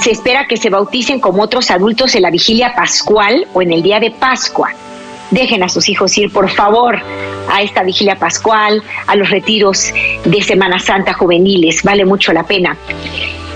se 0.03 0.11
espera 0.11 0.47
que 0.47 0.57
se 0.57 0.71
bauticen 0.71 1.21
como 1.21 1.43
otros 1.43 1.71
adultos 1.71 2.15
en 2.15 2.23
la 2.23 2.31
vigilia 2.31 2.75
pascual 2.75 3.47
o 3.53 3.63
en 3.63 3.73
el 3.73 3.83
día 3.83 3.99
de 3.99 4.11
Pascua. 4.11 4.73
Dejen 5.31 5.63
a 5.63 5.69
sus 5.69 5.89
hijos 5.89 6.17
ir, 6.17 6.33
por 6.33 6.49
favor, 6.49 6.99
a 7.51 7.63
esta 7.63 7.83
vigilia 7.83 8.17
pascual, 8.17 8.83
a 9.07 9.17
los 9.17 9.31
retiros 9.31 9.93
de 10.25 10.43
Semana 10.43 10.79
Santa 10.79 11.13
juveniles, 11.13 11.83
vale 11.83 12.05
mucho 12.05 12.33
la 12.33 12.45
pena. 12.45 12.77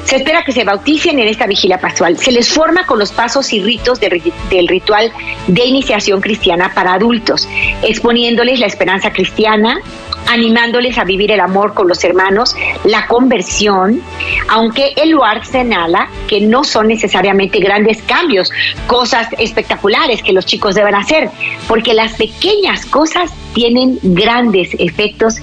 Se 0.04 0.16
espera 0.16 0.42
que 0.44 0.52
se 0.52 0.64
bauticen 0.64 1.18
en 1.18 1.28
esta 1.28 1.46
vigilia 1.46 1.78
pascual. 1.78 2.18
Se 2.18 2.32
les 2.32 2.48
forma 2.48 2.84
con 2.86 2.98
los 2.98 3.12
pasos 3.12 3.52
y 3.52 3.62
ritos 3.62 4.00
del 4.00 4.68
ritual 4.68 5.12
de 5.46 5.64
iniciación 5.64 6.20
cristiana 6.20 6.72
para 6.74 6.94
adultos, 6.94 7.48
exponiéndoles 7.82 8.60
la 8.60 8.66
esperanza 8.66 9.12
cristiana, 9.12 9.80
animándoles 10.28 10.98
a 10.98 11.04
vivir 11.04 11.30
el 11.32 11.40
amor 11.40 11.74
con 11.74 11.88
los 11.88 12.02
hermanos, 12.04 12.54
la 12.84 13.06
conversión, 13.06 14.00
aunque 14.48 14.92
el 14.96 15.10
lugar 15.10 15.44
señala 15.44 16.08
que 16.28 16.40
no 16.40 16.64
son 16.64 16.88
necesariamente 16.88 17.58
grandes 17.58 18.02
cambios, 18.02 18.50
cosas 18.86 19.28
espectaculares 19.38 20.22
que 20.22 20.32
los 20.32 20.46
chicos 20.46 20.74
deben 20.74 20.94
hacer, 20.94 21.30
porque 21.68 21.94
las 21.94 22.14
pequeñas 22.14 22.86
cosas 22.86 23.30
tienen 23.54 23.98
grandes 24.02 24.70
efectos 24.78 25.36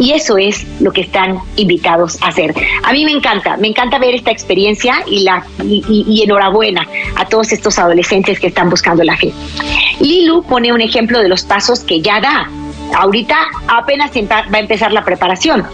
y 0.00 0.12
eso 0.12 0.38
es 0.38 0.66
lo 0.80 0.92
que 0.92 1.02
están 1.02 1.38
invitados 1.56 2.20
a 2.22 2.28
hacer. 2.28 2.54
A 2.82 2.92
mí 2.92 3.04
me 3.04 3.12
encanta, 3.12 3.58
me 3.58 3.68
encanta 3.68 3.98
ver 3.98 4.14
esta 4.14 4.30
experiencia 4.30 4.94
y, 5.06 5.24
la, 5.24 5.44
enhorabuena 5.58 6.88
a 7.16 7.26
todos 7.26 7.52
estos 7.52 7.78
adolescentes 7.78 8.40
que 8.40 8.46
están 8.46 8.70
buscando 8.70 9.04
la 9.04 9.16
fe. 9.16 9.32
Lilu 10.00 10.42
pone 10.42 10.72
un 10.72 10.80
ejemplo 10.80 11.20
de 11.20 11.28
los 11.28 11.44
pasos 11.44 11.80
que 11.80 12.00
ya 12.00 12.18
da 12.18 12.48
ahorita 12.96 13.36
apenas 13.68 14.10
va 14.12 14.56
a 14.56 14.58
empezar 14.58 14.90
la 14.90 15.04
preparación. 15.04 15.66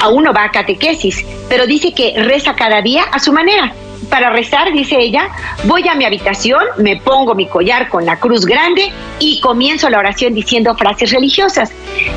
Aún 0.00 0.24
no 0.24 0.32
va 0.32 0.44
a 0.44 0.50
catequesis, 0.50 1.24
pero 1.48 1.66
dice 1.66 1.94
que 1.94 2.12
reza 2.16 2.54
cada 2.54 2.82
día 2.82 3.04
a 3.12 3.20
su 3.20 3.32
manera. 3.32 3.72
Para 4.08 4.30
rezar, 4.30 4.72
dice 4.72 4.96
ella, 4.98 5.28
voy 5.64 5.86
a 5.88 5.94
mi 5.94 6.04
habitación, 6.04 6.62
me 6.78 6.96
pongo 6.96 7.34
mi 7.34 7.46
collar 7.46 7.88
con 7.88 8.04
la 8.04 8.18
cruz 8.18 8.44
grande 8.44 8.92
y 9.18 9.40
comienzo 9.40 9.88
la 9.90 9.98
oración 9.98 10.34
diciendo 10.34 10.74
frases 10.74 11.12
religiosas. 11.12 11.70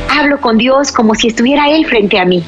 Hablo 0.10 0.39
con 0.39 0.58
Dios 0.58 0.91
como 0.91 1.15
si 1.15 1.27
estuviera 1.27 1.70
Él 1.70 1.86
frente 1.86 2.20
a 2.20 2.25
mí. 2.25 2.44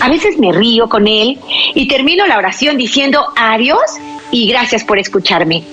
A 0.00 0.08
veces 0.08 0.38
me 0.38 0.52
río 0.52 0.88
con 0.88 1.06
Él 1.06 1.38
y 1.74 1.88
termino 1.88 2.26
la 2.26 2.38
oración 2.38 2.76
diciendo 2.76 3.26
adiós 3.36 3.98
y 4.30 4.48
gracias 4.48 4.84
por 4.84 4.98
escucharme 4.98 5.64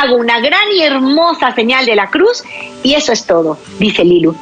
hago 0.00 0.16
una 0.16 0.40
gran 0.40 0.72
y 0.76 0.82
hermosa 0.82 1.54
señal 1.54 1.86
de 1.86 1.94
la 1.94 2.08
cruz 2.08 2.42
y 2.82 2.94
eso 2.94 3.12
es 3.12 3.26
todo, 3.26 3.58
dice 3.78 4.04
Lilu. 4.04 4.34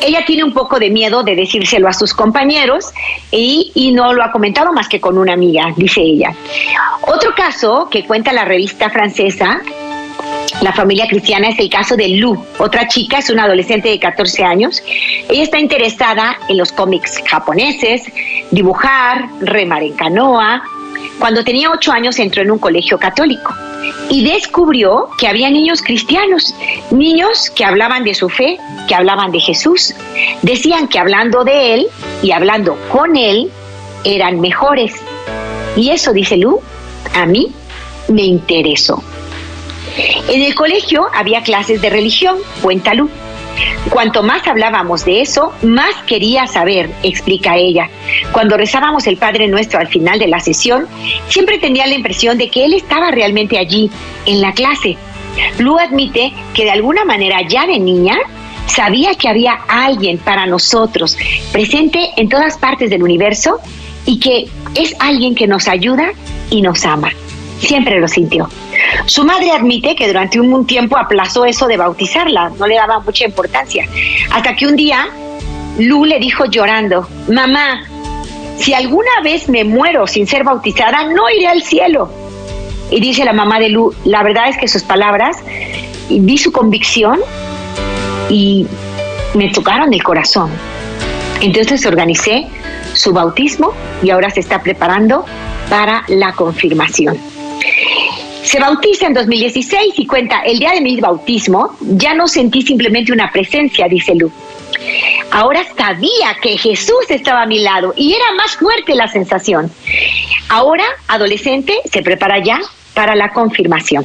Ella 0.00 0.24
tiene 0.24 0.44
un 0.44 0.52
poco 0.52 0.78
de 0.78 0.90
miedo 0.90 1.22
de 1.22 1.34
decírselo 1.34 1.88
a 1.88 1.92
sus 1.92 2.14
compañeros 2.14 2.92
y, 3.30 3.92
no 3.94 4.12
lo 4.14 4.22
ha 4.22 4.32
comentado 4.32 4.72
más 4.72 4.88
que 4.88 5.00
con 5.00 5.18
una 5.18 5.34
amiga, 5.34 5.72
dice 5.76 6.00
ella. 6.00 6.34
Otro 7.02 7.34
caso 7.34 7.88
que 7.90 8.04
cuenta 8.04 8.32
la 8.32 8.44
revista 8.44 8.88
francesa 8.90 9.60
la 10.60 10.72
familia 10.72 11.08
cristiana 11.08 11.48
es 11.48 11.58
el 11.58 11.68
caso 11.70 11.96
de 11.96 12.08
Lu, 12.08 12.44
otra 12.58 12.86
chica, 12.86 13.18
es 13.18 13.30
una 13.30 13.44
adolescente 13.44 13.88
de 13.88 13.98
14 13.98 14.44
años. 14.44 14.82
Ella 15.28 15.42
está 15.42 15.58
interesada 15.58 16.36
en 16.48 16.58
los 16.58 16.70
cómics 16.72 17.22
japoneses, 17.26 18.04
dibujar, 18.50 19.28
remar 19.40 19.82
en 19.82 19.94
canoa. 19.94 20.62
Cuando 21.18 21.44
tenía 21.44 21.70
8 21.70 21.92
años 21.92 22.18
entró 22.18 22.42
en 22.42 22.50
un 22.50 22.58
colegio 22.58 22.98
católico 22.98 23.54
y 24.10 24.24
descubrió 24.24 25.08
que 25.18 25.28
había 25.28 25.50
niños 25.50 25.82
cristianos, 25.82 26.54
niños 26.90 27.50
que 27.50 27.64
hablaban 27.64 28.04
de 28.04 28.14
su 28.14 28.28
fe, 28.28 28.58
que 28.88 28.94
hablaban 28.94 29.30
de 29.32 29.40
Jesús. 29.40 29.94
Decían 30.42 30.88
que 30.88 30.98
hablando 30.98 31.44
de 31.44 31.74
Él 31.74 31.86
y 32.22 32.32
hablando 32.32 32.76
con 32.90 33.16
Él 33.16 33.50
eran 34.04 34.40
mejores. 34.40 34.94
Y 35.76 35.90
eso, 35.90 36.12
dice 36.12 36.36
Lu, 36.36 36.60
a 37.14 37.26
mí 37.26 37.52
me 38.08 38.22
interesó. 38.24 39.02
En 40.28 40.42
el 40.42 40.54
colegio 40.54 41.06
había 41.14 41.42
clases 41.42 41.80
de 41.80 41.90
religión, 41.90 42.36
cuenta 42.62 42.94
Lu. 42.94 43.10
Cuanto 43.90 44.22
más 44.22 44.46
hablábamos 44.46 45.04
de 45.04 45.20
eso, 45.20 45.52
más 45.62 45.94
quería 46.06 46.46
saber, 46.46 46.90
explica 47.02 47.56
ella. 47.56 47.88
Cuando 48.32 48.56
rezábamos 48.56 49.06
el 49.06 49.16
Padre 49.16 49.48
Nuestro 49.48 49.80
al 49.80 49.88
final 49.88 50.18
de 50.18 50.28
la 50.28 50.40
sesión, 50.40 50.86
siempre 51.28 51.58
tenía 51.58 51.86
la 51.86 51.94
impresión 51.94 52.38
de 52.38 52.48
que 52.48 52.64
él 52.64 52.74
estaba 52.74 53.10
realmente 53.10 53.58
allí, 53.58 53.90
en 54.26 54.40
la 54.40 54.52
clase. 54.52 54.96
Lu 55.58 55.78
admite 55.78 56.32
que 56.54 56.64
de 56.64 56.70
alguna 56.70 57.04
manera 57.04 57.40
ya 57.48 57.66
de 57.66 57.78
niña 57.78 58.16
sabía 58.66 59.14
que 59.14 59.28
había 59.28 59.58
alguien 59.68 60.18
para 60.18 60.46
nosotros, 60.46 61.16
presente 61.52 62.10
en 62.16 62.28
todas 62.28 62.58
partes 62.58 62.90
del 62.90 63.02
universo 63.02 63.58
y 64.06 64.18
que 64.18 64.48
es 64.74 64.94
alguien 64.98 65.34
que 65.34 65.46
nos 65.46 65.68
ayuda 65.68 66.12
y 66.50 66.62
nos 66.62 66.84
ama. 66.84 67.10
Siempre 67.60 68.00
lo 68.00 68.08
sintió. 68.08 68.48
Su 69.06 69.24
madre 69.24 69.50
admite 69.50 69.94
que 69.94 70.06
durante 70.06 70.40
un 70.40 70.66
tiempo 70.66 70.96
aplazó 70.96 71.44
eso 71.44 71.66
de 71.66 71.76
bautizarla, 71.76 72.50
no 72.58 72.66
le 72.66 72.76
daba 72.76 73.00
mucha 73.00 73.24
importancia, 73.24 73.86
hasta 74.32 74.54
que 74.54 74.66
un 74.66 74.76
día 74.76 75.08
Lu 75.78 76.04
le 76.04 76.18
dijo 76.18 76.44
llorando, 76.44 77.08
mamá, 77.28 77.84
si 78.58 78.74
alguna 78.74 79.10
vez 79.24 79.48
me 79.48 79.64
muero 79.64 80.06
sin 80.06 80.26
ser 80.26 80.44
bautizada, 80.44 81.04
no 81.04 81.28
iré 81.30 81.48
al 81.48 81.62
cielo. 81.62 82.10
Y 82.90 83.00
dice 83.00 83.24
la 83.24 83.32
mamá 83.32 83.58
de 83.58 83.70
Lu, 83.70 83.94
la 84.04 84.22
verdad 84.22 84.48
es 84.48 84.58
que 84.58 84.68
sus 84.68 84.82
palabras, 84.82 85.38
vi 86.08 86.36
su 86.36 86.52
convicción 86.52 87.20
y 88.28 88.66
me 89.34 89.48
tocaron 89.48 89.92
el 89.94 90.02
corazón. 90.02 90.50
Entonces 91.40 91.84
organicé 91.86 92.46
su 92.92 93.12
bautismo 93.12 93.72
y 94.02 94.10
ahora 94.10 94.30
se 94.30 94.40
está 94.40 94.62
preparando 94.62 95.24
para 95.70 96.04
la 96.08 96.32
confirmación. 96.32 97.18
Se 98.42 98.58
bautiza 98.58 99.06
en 99.06 99.14
2016 99.14 99.94
y 99.98 100.06
cuenta, 100.06 100.40
el 100.40 100.58
día 100.58 100.72
de 100.72 100.80
mi 100.80 101.00
bautismo 101.00 101.76
ya 101.80 102.14
no 102.14 102.26
sentí 102.26 102.62
simplemente 102.62 103.12
una 103.12 103.30
presencia, 103.30 103.86
dice 103.88 104.14
Lu. 104.14 104.30
Ahora 105.30 105.62
sabía 105.76 106.36
que 106.40 106.58
Jesús 106.58 107.06
estaba 107.08 107.42
a 107.42 107.46
mi 107.46 107.60
lado 107.60 107.94
y 107.96 108.12
era 108.12 108.32
más 108.36 108.56
fuerte 108.56 108.94
la 108.94 109.08
sensación. 109.08 109.70
Ahora, 110.48 110.84
adolescente, 111.08 111.78
se 111.90 112.02
prepara 112.02 112.42
ya 112.42 112.60
para 112.94 113.14
la 113.14 113.32
confirmación. 113.32 114.04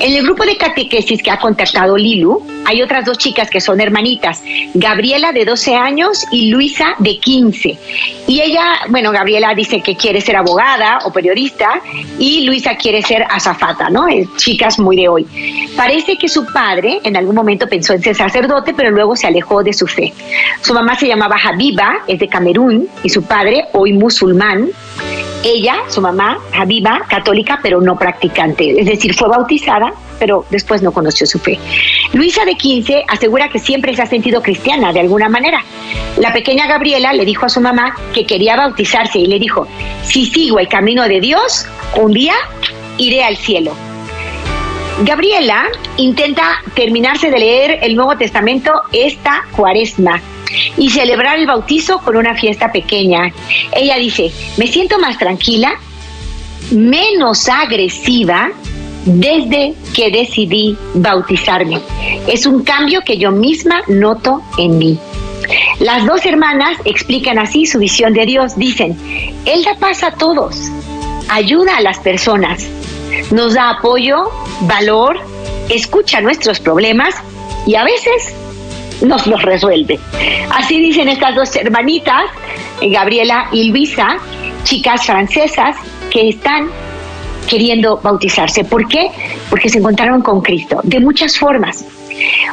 En 0.00 0.14
el 0.14 0.22
grupo 0.22 0.44
de 0.44 0.56
catequesis 0.56 1.22
que 1.22 1.30
ha 1.30 1.38
contactado 1.38 1.96
Lilu, 1.96 2.42
hay 2.64 2.82
otras 2.82 3.04
dos 3.04 3.18
chicas 3.18 3.50
que 3.50 3.60
son 3.60 3.80
hermanitas, 3.80 4.42
Gabriela 4.74 5.32
de 5.32 5.44
12 5.44 5.74
años 5.74 6.24
y 6.30 6.50
Luisa 6.50 6.94
de 6.98 7.18
15. 7.18 7.78
Y 8.26 8.40
ella, 8.40 8.80
bueno, 8.88 9.10
Gabriela 9.12 9.54
dice 9.54 9.80
que 9.80 9.96
quiere 9.96 10.20
ser 10.20 10.36
abogada 10.36 11.00
o 11.04 11.12
periodista 11.12 11.80
y 12.18 12.44
Luisa 12.44 12.76
quiere 12.76 13.02
ser 13.02 13.24
azafata, 13.28 13.90
¿no? 13.90 14.06
chicas 14.36 14.78
muy 14.78 14.96
de 14.96 15.08
hoy. 15.08 15.26
Parece 15.76 16.16
que 16.16 16.28
su 16.28 16.46
padre 16.46 17.00
en 17.04 17.16
algún 17.16 17.34
momento 17.34 17.66
pensó 17.66 17.92
en 17.92 18.02
ser 18.02 18.14
sacerdote, 18.14 18.74
pero 18.74 18.90
luego 18.90 19.16
se 19.16 19.26
alejó 19.26 19.62
de 19.62 19.72
su 19.72 19.86
fe. 19.86 20.12
Su 20.60 20.74
mamá 20.74 20.96
se 20.96 21.06
llamaba 21.06 21.36
Habiba, 21.42 22.00
es 22.06 22.18
de 22.18 22.28
Camerún, 22.28 22.88
y 23.02 23.08
su 23.08 23.22
padre, 23.22 23.64
hoy 23.72 23.92
musulmán, 23.92 24.70
ella, 25.42 25.76
su 25.88 26.00
mamá, 26.00 26.38
Habiba, 26.52 27.02
católica, 27.08 27.58
pero 27.62 27.80
no 27.80 27.96
practicante, 27.96 28.80
es 28.80 28.86
decir, 28.86 29.14
fue 29.14 29.28
bautizada, 29.28 29.92
pero 30.18 30.44
después 30.50 30.82
no 30.82 30.92
conoció 30.92 31.26
su 31.26 31.38
fe. 31.38 31.58
Luisa 32.12 32.44
de 32.44 32.54
15 32.54 33.04
asegura 33.08 33.48
que 33.48 33.58
siempre 33.58 33.94
se 33.94 34.02
ha 34.02 34.06
sentido 34.06 34.42
cristiana 34.42 34.92
de 34.92 35.00
alguna 35.00 35.28
manera. 35.28 35.64
La 36.18 36.32
pequeña 36.32 36.66
Gabriela 36.66 37.12
le 37.12 37.24
dijo 37.24 37.46
a 37.46 37.48
su 37.48 37.60
mamá 37.60 37.96
que 38.12 38.26
quería 38.26 38.56
bautizarse 38.56 39.18
y 39.18 39.26
le 39.26 39.38
dijo, 39.38 39.66
si 40.02 40.26
sigo 40.26 40.58
el 40.58 40.68
camino 40.68 41.08
de 41.08 41.20
Dios, 41.20 41.66
un 41.96 42.12
día 42.12 42.34
iré 42.98 43.24
al 43.24 43.36
cielo. 43.36 43.74
Gabriela 45.02 45.64
intenta 45.96 46.60
terminarse 46.74 47.30
de 47.30 47.38
leer 47.38 47.78
el 47.82 47.96
Nuevo 47.96 48.16
Testamento 48.18 48.70
esta 48.92 49.44
cuaresma 49.56 50.20
y 50.76 50.90
celebrar 50.90 51.38
el 51.38 51.46
bautizo 51.46 51.98
con 51.98 52.16
una 52.16 52.34
fiesta 52.34 52.72
pequeña. 52.72 53.32
Ella 53.72 53.96
dice, 53.96 54.30
me 54.56 54.66
siento 54.66 54.98
más 54.98 55.18
tranquila, 55.18 55.72
menos 56.70 57.48
agresiva 57.48 58.50
desde 59.04 59.74
que 59.94 60.10
decidí 60.10 60.76
bautizarme. 60.94 61.80
Es 62.26 62.46
un 62.46 62.62
cambio 62.62 63.00
que 63.02 63.18
yo 63.18 63.30
misma 63.30 63.82
noto 63.88 64.42
en 64.58 64.78
mí. 64.78 64.98
Las 65.80 66.06
dos 66.06 66.24
hermanas 66.26 66.78
explican 66.84 67.38
así 67.38 67.66
su 67.66 67.78
visión 67.78 68.12
de 68.12 68.26
Dios. 68.26 68.56
Dicen, 68.56 68.96
Él 69.46 69.64
da 69.64 69.74
paz 69.74 70.02
a 70.02 70.12
todos, 70.12 70.70
ayuda 71.28 71.78
a 71.78 71.80
las 71.80 71.98
personas, 71.98 72.66
nos 73.30 73.54
da 73.54 73.70
apoyo, 73.70 74.30
valor, 74.62 75.18
escucha 75.68 76.20
nuestros 76.20 76.60
problemas 76.60 77.14
y 77.66 77.74
a 77.74 77.84
veces 77.84 78.34
nos 79.02 79.26
los 79.26 79.42
resuelve. 79.42 79.98
Así 80.50 80.78
dicen 80.80 81.08
estas 81.08 81.34
dos 81.34 81.54
hermanitas, 81.56 82.24
Gabriela 82.80 83.48
y 83.52 83.64
Luisa, 83.70 84.18
chicas 84.64 85.06
francesas 85.06 85.76
que 86.10 86.28
están 86.28 86.70
queriendo 87.48 87.96
bautizarse. 87.98 88.64
¿Por 88.64 88.86
qué? 88.88 89.10
Porque 89.48 89.68
se 89.68 89.78
encontraron 89.78 90.22
con 90.22 90.40
Cristo 90.40 90.80
de 90.84 91.00
muchas 91.00 91.38
formas. 91.38 91.84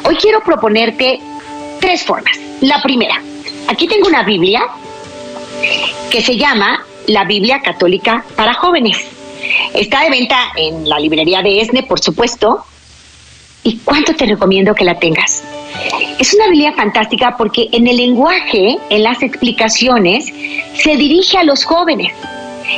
Hoy 0.04 0.16
quiero 0.16 0.40
proponerte 0.40 1.20
tres 1.80 2.02
formas. 2.02 2.38
La 2.60 2.82
primera, 2.82 3.22
aquí 3.68 3.86
tengo 3.86 4.08
una 4.08 4.22
Biblia 4.22 4.62
que 6.10 6.22
se 6.22 6.36
llama 6.36 6.84
la 7.06 7.24
Biblia 7.24 7.60
Católica 7.60 8.24
para 8.36 8.54
Jóvenes. 8.54 8.98
Está 9.74 10.02
de 10.02 10.10
venta 10.10 10.36
en 10.56 10.88
la 10.88 10.98
librería 10.98 11.42
de 11.42 11.60
ESNE, 11.60 11.84
por 11.84 12.00
supuesto. 12.00 12.64
¿Y 13.62 13.78
cuánto 13.78 14.14
te 14.14 14.26
recomiendo 14.26 14.74
que 14.74 14.84
la 14.84 14.98
tengas? 14.98 15.44
Es 16.18 16.34
una 16.34 16.48
Biblia 16.48 16.72
fantástica 16.72 17.36
porque 17.36 17.68
en 17.72 17.86
el 17.86 17.96
lenguaje, 17.96 18.76
en 18.90 19.02
las 19.02 19.22
explicaciones, 19.22 20.32
se 20.74 20.96
dirige 20.96 21.38
a 21.38 21.44
los 21.44 21.64
jóvenes. 21.64 22.12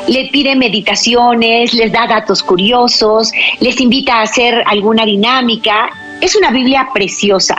Le 0.06 0.28
pide 0.30 0.54
meditaciones, 0.54 1.72
les 1.74 1.90
da 1.90 2.06
datos 2.06 2.42
curiosos, 2.42 3.32
les 3.60 3.80
invita 3.80 4.16
a 4.16 4.22
hacer 4.22 4.62
alguna 4.66 5.04
dinámica. 5.04 5.90
Es 6.20 6.36
una 6.36 6.50
Biblia 6.50 6.88
preciosa. 6.92 7.56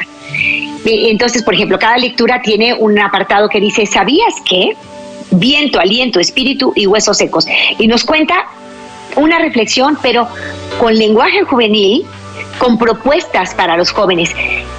Eh, 0.85 1.09
entonces, 1.09 1.43
por 1.43 1.53
ejemplo, 1.53 1.77
cada 1.77 1.97
lectura 1.97 2.41
tiene 2.41 2.73
un 2.73 2.97
apartado 2.99 3.49
que 3.49 3.59
dice, 3.59 3.85
¿sabías 3.85 4.33
que? 4.47 4.75
Viento, 5.31 5.79
aliento, 5.79 6.19
espíritu 6.19 6.73
y 6.75 6.87
huesos 6.87 7.17
secos. 7.17 7.47
Y 7.79 7.87
nos 7.87 8.03
cuenta 8.03 8.45
una 9.15 9.39
reflexión, 9.39 9.97
pero 10.01 10.27
con 10.79 10.97
lenguaje 10.97 11.43
juvenil, 11.43 12.05
con 12.61 12.77
propuestas 12.77 13.55
para 13.55 13.75
los 13.75 13.89
jóvenes. 13.89 14.29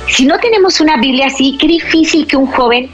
Si 0.09 0.25
no 0.25 0.39
tenemos 0.39 0.81
una 0.81 0.99
Biblia 0.99 1.27
así, 1.27 1.57
qué 1.59 1.67
difícil 1.67 2.29
que 2.29 2.37
un 2.37 2.47
joven 2.47 2.89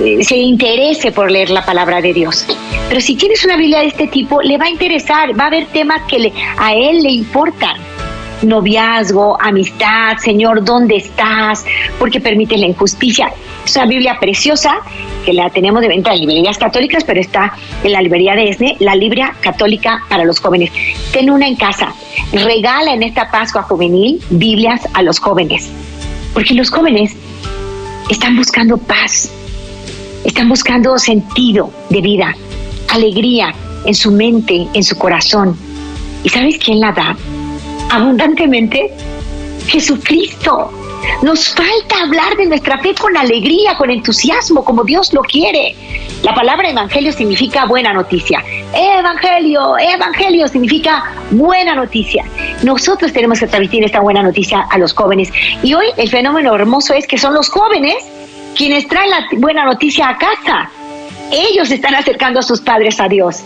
eh, 0.00 0.22
se 0.22 0.36
interese 0.36 1.12
por 1.12 1.30
leer 1.30 1.48
la 1.48 1.64
palabra 1.64 2.02
de 2.02 2.12
Dios. 2.12 2.46
Pero 2.90 3.00
si 3.00 3.16
tienes 3.16 3.42
una 3.46 3.56
Biblia 3.56 3.78
de 3.78 3.86
este 3.86 4.06
tipo, 4.08 4.42
le 4.42 4.58
va 4.58 4.66
a 4.66 4.68
interesar, 4.68 5.38
va 5.38 5.44
a 5.44 5.46
haber 5.46 5.66
temas 5.68 6.02
que 6.06 6.18
le, 6.18 6.32
a 6.58 6.74
él 6.74 7.02
le 7.02 7.10
importan. 7.10 7.87
Noviazgo, 8.42 9.36
amistad, 9.40 10.16
Señor, 10.18 10.64
¿dónde 10.64 10.96
estás? 10.96 11.64
Porque 11.98 12.20
permite 12.20 12.56
la 12.56 12.66
injusticia. 12.66 13.32
Es 13.64 13.76
una 13.76 13.86
Biblia 13.86 14.16
preciosa 14.20 14.80
que 15.24 15.32
la 15.32 15.50
tenemos 15.50 15.80
de 15.80 15.88
venta 15.88 16.12
en 16.12 16.20
librerías 16.20 16.56
católicas, 16.56 17.04
pero 17.04 17.20
está 17.20 17.52
en 17.82 17.92
la 17.92 18.00
librería 18.00 18.34
de 18.34 18.48
ESNE, 18.48 18.76
la 18.80 18.96
Biblia 18.96 19.34
Católica 19.40 20.02
para 20.08 20.24
los 20.24 20.40
jóvenes. 20.40 20.70
Ten 21.12 21.30
una 21.30 21.46
en 21.46 21.56
casa. 21.56 21.92
Regala 22.32 22.92
en 22.92 23.02
esta 23.02 23.30
Pascua 23.30 23.62
Juvenil 23.62 24.22
Biblias 24.30 24.82
a 24.94 25.02
los 25.02 25.18
jóvenes. 25.18 25.70
Porque 26.32 26.54
los 26.54 26.70
jóvenes 26.70 27.14
están 28.08 28.36
buscando 28.36 28.78
paz, 28.78 29.30
están 30.24 30.48
buscando 30.48 30.98
sentido 30.98 31.70
de 31.90 32.00
vida, 32.00 32.34
alegría 32.88 33.52
en 33.84 33.94
su 33.94 34.12
mente, 34.12 34.66
en 34.72 34.84
su 34.84 34.96
corazón. 34.96 35.56
¿Y 36.22 36.28
sabes 36.28 36.58
quién 36.58 36.80
la 36.80 36.92
da? 36.92 37.16
Abundantemente? 37.90 38.90
Jesucristo. 39.66 40.70
Nos 41.22 41.54
falta 41.54 42.02
hablar 42.02 42.36
de 42.36 42.46
nuestra 42.46 42.78
fe 42.78 42.94
con 42.94 43.16
alegría, 43.16 43.76
con 43.76 43.90
entusiasmo, 43.90 44.64
como 44.64 44.84
Dios 44.84 45.12
lo 45.12 45.22
quiere. 45.22 45.74
La 46.22 46.34
palabra 46.34 46.70
evangelio 46.70 47.12
significa 47.12 47.66
buena 47.66 47.92
noticia. 47.92 48.42
Evangelio, 48.74 49.78
evangelio 49.78 50.48
significa 50.48 51.04
buena 51.30 51.74
noticia. 51.74 52.24
Nosotros 52.62 53.12
tenemos 53.12 53.38
que 53.38 53.46
transmitir 53.46 53.84
esta 53.84 54.00
buena 54.00 54.22
noticia 54.22 54.66
a 54.70 54.78
los 54.78 54.92
jóvenes. 54.92 55.30
Y 55.62 55.74
hoy 55.74 55.86
el 55.96 56.08
fenómeno 56.08 56.54
hermoso 56.54 56.94
es 56.94 57.06
que 57.06 57.18
son 57.18 57.34
los 57.34 57.48
jóvenes 57.48 57.96
quienes 58.56 58.88
traen 58.88 59.10
la 59.10 59.26
buena 59.36 59.64
noticia 59.64 60.08
a 60.08 60.18
casa. 60.18 60.70
Ellos 61.30 61.70
están 61.70 61.94
acercando 61.94 62.40
a 62.40 62.42
sus 62.42 62.60
padres 62.60 63.00
a 63.00 63.08
Dios. 63.08 63.42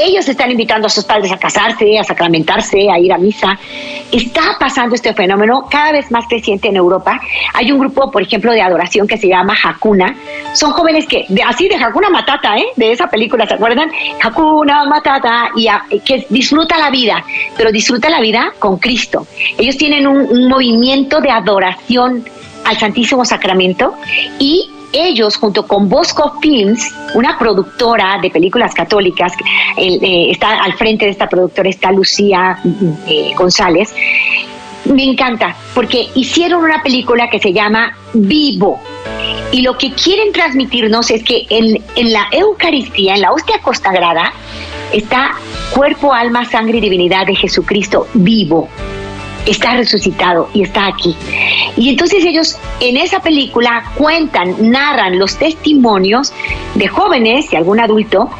Ellos 0.00 0.28
están 0.28 0.50
invitando 0.50 0.86
a 0.86 0.90
sus 0.90 1.04
padres 1.04 1.32
a 1.32 1.38
casarse, 1.38 1.98
a 1.98 2.04
sacramentarse, 2.04 2.90
a 2.90 2.98
ir 2.98 3.12
a 3.12 3.18
misa. 3.18 3.58
Está 4.10 4.56
pasando 4.58 4.94
este 4.94 5.14
fenómeno 5.14 5.66
cada 5.70 5.92
vez 5.92 6.10
más 6.10 6.26
creciente 6.28 6.68
en 6.68 6.76
Europa. 6.76 7.20
Hay 7.54 7.72
un 7.72 7.78
grupo, 7.78 8.10
por 8.10 8.22
ejemplo, 8.22 8.52
de 8.52 8.60
adoración 8.60 9.06
que 9.06 9.16
se 9.16 9.28
llama 9.28 9.54
Hakuna. 9.62 10.14
Son 10.54 10.72
jóvenes 10.72 11.06
que, 11.06 11.24
de, 11.28 11.42
así 11.42 11.68
de 11.68 11.76
Hakuna 11.76 12.10
Matata, 12.10 12.56
¿eh? 12.58 12.66
de 12.76 12.92
esa 12.92 13.06
película, 13.08 13.46
¿se 13.46 13.54
acuerdan? 13.54 13.90
Hakuna 14.22 14.84
Matata, 14.84 15.50
y 15.56 15.68
que 16.00 16.26
disfruta 16.28 16.76
la 16.78 16.90
vida, 16.90 17.24
pero 17.56 17.72
disfruta 17.72 18.10
la 18.10 18.20
vida 18.20 18.52
con 18.58 18.78
Cristo. 18.78 19.26
Ellos 19.56 19.76
tienen 19.76 20.06
un, 20.06 20.18
un 20.18 20.48
movimiento 20.48 21.20
de 21.20 21.30
adoración 21.30 22.24
al 22.64 22.78
Santísimo 22.78 23.24
Sacramento 23.24 23.94
y 24.38 24.70
ellos, 24.92 25.36
junto 25.36 25.66
con 25.66 25.88
Bosco 25.88 26.38
Films, 26.40 26.94
una 27.14 27.38
productora 27.38 28.18
de 28.20 28.30
películas 28.30 28.74
católicas, 28.74 29.32
eh, 29.76 30.30
está 30.30 30.62
al 30.62 30.74
frente 30.74 31.04
de 31.04 31.10
esta 31.10 31.28
productora 31.28 31.68
está 31.68 31.92
Lucía 31.92 32.58
eh, 33.06 33.32
González, 33.36 33.94
me 34.84 35.04
encanta 35.04 35.56
porque 35.74 36.08
hicieron 36.14 36.64
una 36.64 36.82
película 36.82 37.30
que 37.30 37.38
se 37.38 37.52
llama 37.52 37.96
Vivo. 38.12 38.80
Y 39.52 39.62
lo 39.62 39.76
que 39.76 39.92
quieren 39.92 40.32
transmitirnos 40.32 41.10
es 41.10 41.22
que 41.22 41.46
en, 41.50 41.82
en 41.94 42.12
la 42.12 42.26
Eucaristía, 42.32 43.14
en 43.14 43.20
la 43.20 43.32
hostia 43.32 43.60
consagrada, 43.60 44.32
está 44.92 45.32
cuerpo, 45.74 46.12
alma, 46.12 46.44
sangre 46.46 46.78
y 46.78 46.80
divinidad 46.80 47.26
de 47.26 47.36
Jesucristo 47.36 48.06
vivo 48.14 48.68
está 49.46 49.74
resucitado 49.76 50.48
y 50.54 50.62
está 50.62 50.86
aquí. 50.86 51.16
Y 51.76 51.90
entonces 51.90 52.24
ellos 52.24 52.58
en 52.80 52.96
esa 52.96 53.20
película 53.20 53.84
cuentan, 53.96 54.70
narran 54.70 55.18
los 55.18 55.36
testimonios 55.36 56.32
de 56.74 56.88
jóvenes 56.88 57.52
y 57.52 57.56
algún 57.56 57.80
adulto 57.80 58.30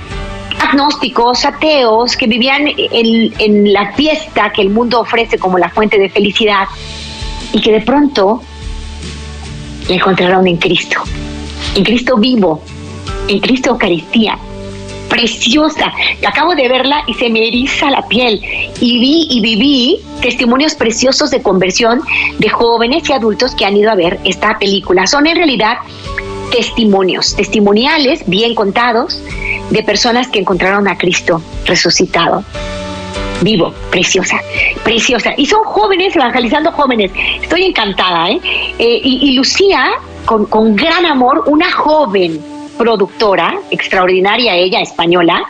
agnósticos, 0.60 1.44
ateos, 1.44 2.16
que 2.16 2.26
vivían 2.26 2.66
en, 2.66 3.72
la 3.72 3.92
fiesta 3.92 4.52
que 4.52 4.62
el 4.62 4.70
mundo 4.70 5.00
ofrece 5.00 5.38
como 5.38 5.58
la 5.58 5.68
fuente 5.68 5.98
de 5.98 6.08
felicidad 6.08 6.66
y 7.52 7.60
que 7.60 7.72
de 7.72 7.80
pronto 7.80 8.42
le 9.88 9.94
encontraron 9.96 10.46
en 10.46 10.56
Cristo, 10.56 11.02
en 11.74 11.84
Cristo 11.84 12.16
vivo, 12.16 12.62
en 13.28 13.40
Cristo 13.40 13.70
Eucaristía, 13.70 14.38
preciosa. 15.12 15.92
Acabo 16.26 16.54
de 16.54 16.68
verla 16.68 17.04
y 17.06 17.14
se 17.14 17.28
me 17.28 17.46
eriza 17.46 17.90
la 17.90 18.02
piel. 18.08 18.40
Y 18.80 18.98
vi 18.98 19.26
y 19.30 19.40
viví 19.40 20.00
testimonios 20.22 20.74
preciosos 20.74 21.30
de 21.30 21.42
conversión 21.42 22.00
de 22.38 22.48
jóvenes 22.48 23.08
y 23.08 23.12
adultos 23.12 23.54
que 23.54 23.66
han 23.66 23.76
ido 23.76 23.90
a 23.90 23.94
ver 23.94 24.18
esta 24.24 24.58
película. 24.58 25.06
Son 25.06 25.26
en 25.26 25.36
realidad 25.36 25.76
testimonios, 26.50 27.36
testimoniales 27.36 28.22
bien 28.26 28.54
contados 28.54 29.20
de 29.70 29.82
personas 29.82 30.28
que 30.28 30.38
encontraron 30.38 30.88
a 30.88 30.96
Cristo 30.96 31.42
resucitado 31.66 32.42
vivo, 33.42 33.74
preciosa, 33.90 34.40
preciosa. 34.84 35.32
Y 35.36 35.46
son 35.46 35.64
jóvenes 35.64 36.14
evangelizando 36.14 36.70
jóvenes. 36.72 37.10
Estoy 37.42 37.64
encantada, 37.64 38.30
¿eh? 38.30 38.40
eh 38.78 39.00
y, 39.02 39.32
Lucía, 39.32 39.90
con, 40.26 40.46
con, 40.46 40.76
gran 40.76 41.04
amor, 41.06 41.42
una 41.46 41.70
joven 41.72 42.40
productora, 42.78 43.58
extraordinaria 43.70 44.54
ella, 44.54 44.80
española, 44.80 45.42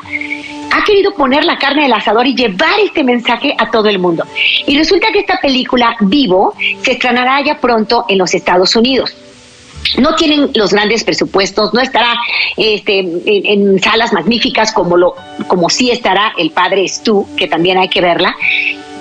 ha 0.73 0.85
querido 0.85 1.13
poner 1.15 1.45
la 1.45 1.59
carne 1.59 1.83
del 1.83 1.93
asador 1.93 2.27
y 2.27 2.35
llevar 2.35 2.81
este 2.81 3.05
mensaje 3.05 3.55
a 3.59 3.71
todo 3.71 3.89
el 3.89 3.99
mundo. 3.99 4.25
Y 4.67 4.77
resulta 4.77 5.13
que 5.13 5.21
esta 5.21 5.39
película, 5.41 5.97
Vivo, 6.01 6.55
se 6.83 6.93
estrenará 6.93 7.43
ya 7.45 7.59
pronto 7.59 8.07
en 8.09 8.19
los 8.19 8.35
Estados 8.35 8.75
Unidos 8.77 9.15
no 9.99 10.15
tienen 10.15 10.51
los 10.55 10.73
grandes 10.73 11.05
presupuestos, 11.05 11.75
no 11.75 11.81
estará 11.81 12.15
este, 12.57 13.01
en, 13.01 13.81
salas 13.81 14.13
magníficas 14.13 14.73
como 14.73 14.97
lo 14.97 15.15
como 15.49 15.69
sí 15.69 15.91
estará 15.91 16.33
el 16.39 16.51
padre 16.51 16.87
Stu, 16.89 17.27
que 17.37 17.49
también 17.49 17.79
hay 17.79 17.89
que 17.89 18.01
verla, 18.01 18.35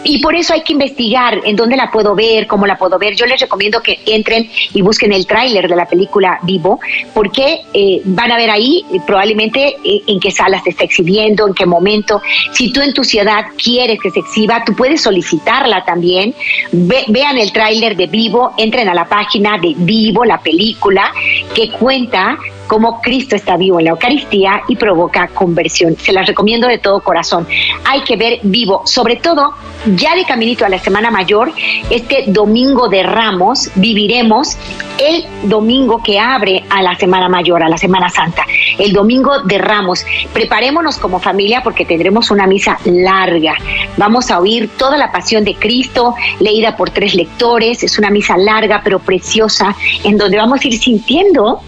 y 0.03 0.19
por 0.19 0.35
eso 0.35 0.53
hay 0.53 0.61
que 0.61 0.73
investigar 0.73 1.39
en 1.43 1.55
dónde 1.55 1.75
la 1.75 1.91
puedo 1.91 2.15
ver, 2.15 2.47
cómo 2.47 2.65
la 2.65 2.77
puedo 2.77 2.97
ver. 2.97 3.15
Yo 3.15 3.25
les 3.25 3.39
recomiendo 3.39 3.81
que 3.81 3.99
entren 4.05 4.49
y 4.73 4.81
busquen 4.81 5.13
el 5.13 5.27
tráiler 5.27 5.67
de 5.67 5.75
la 5.75 5.85
película 5.85 6.39
Vivo, 6.43 6.79
porque 7.13 7.61
eh, 7.73 8.01
van 8.05 8.31
a 8.31 8.37
ver 8.37 8.49
ahí 8.49 8.83
eh, 8.91 8.99
probablemente 9.05 9.75
eh, 9.83 10.01
en 10.07 10.19
qué 10.19 10.31
sala 10.31 10.61
se 10.63 10.71
está 10.71 10.83
exhibiendo, 10.83 11.47
en 11.47 11.53
qué 11.53 11.65
momento. 11.65 12.21
Si 12.51 12.71
tú 12.71 12.81
en 12.81 12.93
tu 12.93 13.03
ciudad 13.03 13.45
quieres 13.61 13.99
que 14.01 14.09
se 14.11 14.19
exhiba, 14.19 14.63
tú 14.65 14.75
puedes 14.75 15.01
solicitarla 15.01 15.83
también. 15.85 16.33
vean 16.71 17.37
el 17.37 17.51
tráiler 17.51 17.95
de 17.95 18.07
Vivo, 18.07 18.53
entren 18.57 18.89
a 18.89 18.93
la 18.93 19.05
página 19.05 19.57
de 19.57 19.73
Vivo, 19.77 20.25
la 20.25 20.39
película, 20.39 21.11
que 21.53 21.69
cuenta 21.71 22.37
cómo 22.71 23.01
Cristo 23.01 23.35
está 23.35 23.57
vivo 23.57 23.79
en 23.79 23.83
la 23.83 23.91
Eucaristía 23.91 24.61
y 24.69 24.77
provoca 24.77 25.27
conversión. 25.27 25.97
Se 25.97 26.13
las 26.13 26.25
recomiendo 26.25 26.69
de 26.69 26.77
todo 26.77 27.01
corazón. 27.01 27.45
Hay 27.83 28.01
que 28.05 28.15
ver 28.15 28.39
vivo, 28.43 28.83
sobre 28.85 29.17
todo 29.17 29.55
ya 29.95 30.15
de 30.15 30.25
caminito 30.25 30.65
a 30.65 30.69
la 30.69 30.79
Semana 30.79 31.11
Mayor, 31.11 31.51
este 31.89 32.25
domingo 32.27 32.87
de 32.89 33.03
Ramos, 33.03 33.69
viviremos 33.75 34.57
el 34.97 35.25
domingo 35.43 36.01
que 36.03 36.19
abre 36.19 36.63
a 36.69 36.81
la 36.81 36.95
Semana 36.95 37.29
Mayor, 37.29 37.63
a 37.63 37.69
la 37.69 37.77
Semana 37.77 38.09
Santa, 38.09 38.45
el 38.77 38.93
domingo 38.93 39.41
de 39.43 39.57
Ramos. 39.57 40.05
Preparémonos 40.33 40.97
como 40.97 41.19
familia 41.19 41.61
porque 41.63 41.85
tendremos 41.85 42.31
una 42.31 42.47
misa 42.47 42.77
larga. 42.85 43.55
Vamos 43.97 44.31
a 44.31 44.39
oír 44.39 44.69
toda 44.77 44.97
la 44.97 45.11
pasión 45.11 45.43
de 45.43 45.55
Cristo, 45.55 46.15
leída 46.39 46.75
por 46.77 46.89
tres 46.89 47.15
lectores. 47.15 47.83
Es 47.83 47.97
una 47.97 48.09
misa 48.09 48.37
larga 48.37 48.81
pero 48.83 48.99
preciosa, 48.99 49.75
en 50.03 50.17
donde 50.17 50.37
vamos 50.37 50.63
a 50.63 50.67
ir 50.67 50.77
sintiendo 50.77 51.61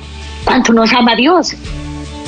cuánto 0.44 0.74
nos 0.74 0.92
ama 0.94 1.16
Dios, 1.16 1.56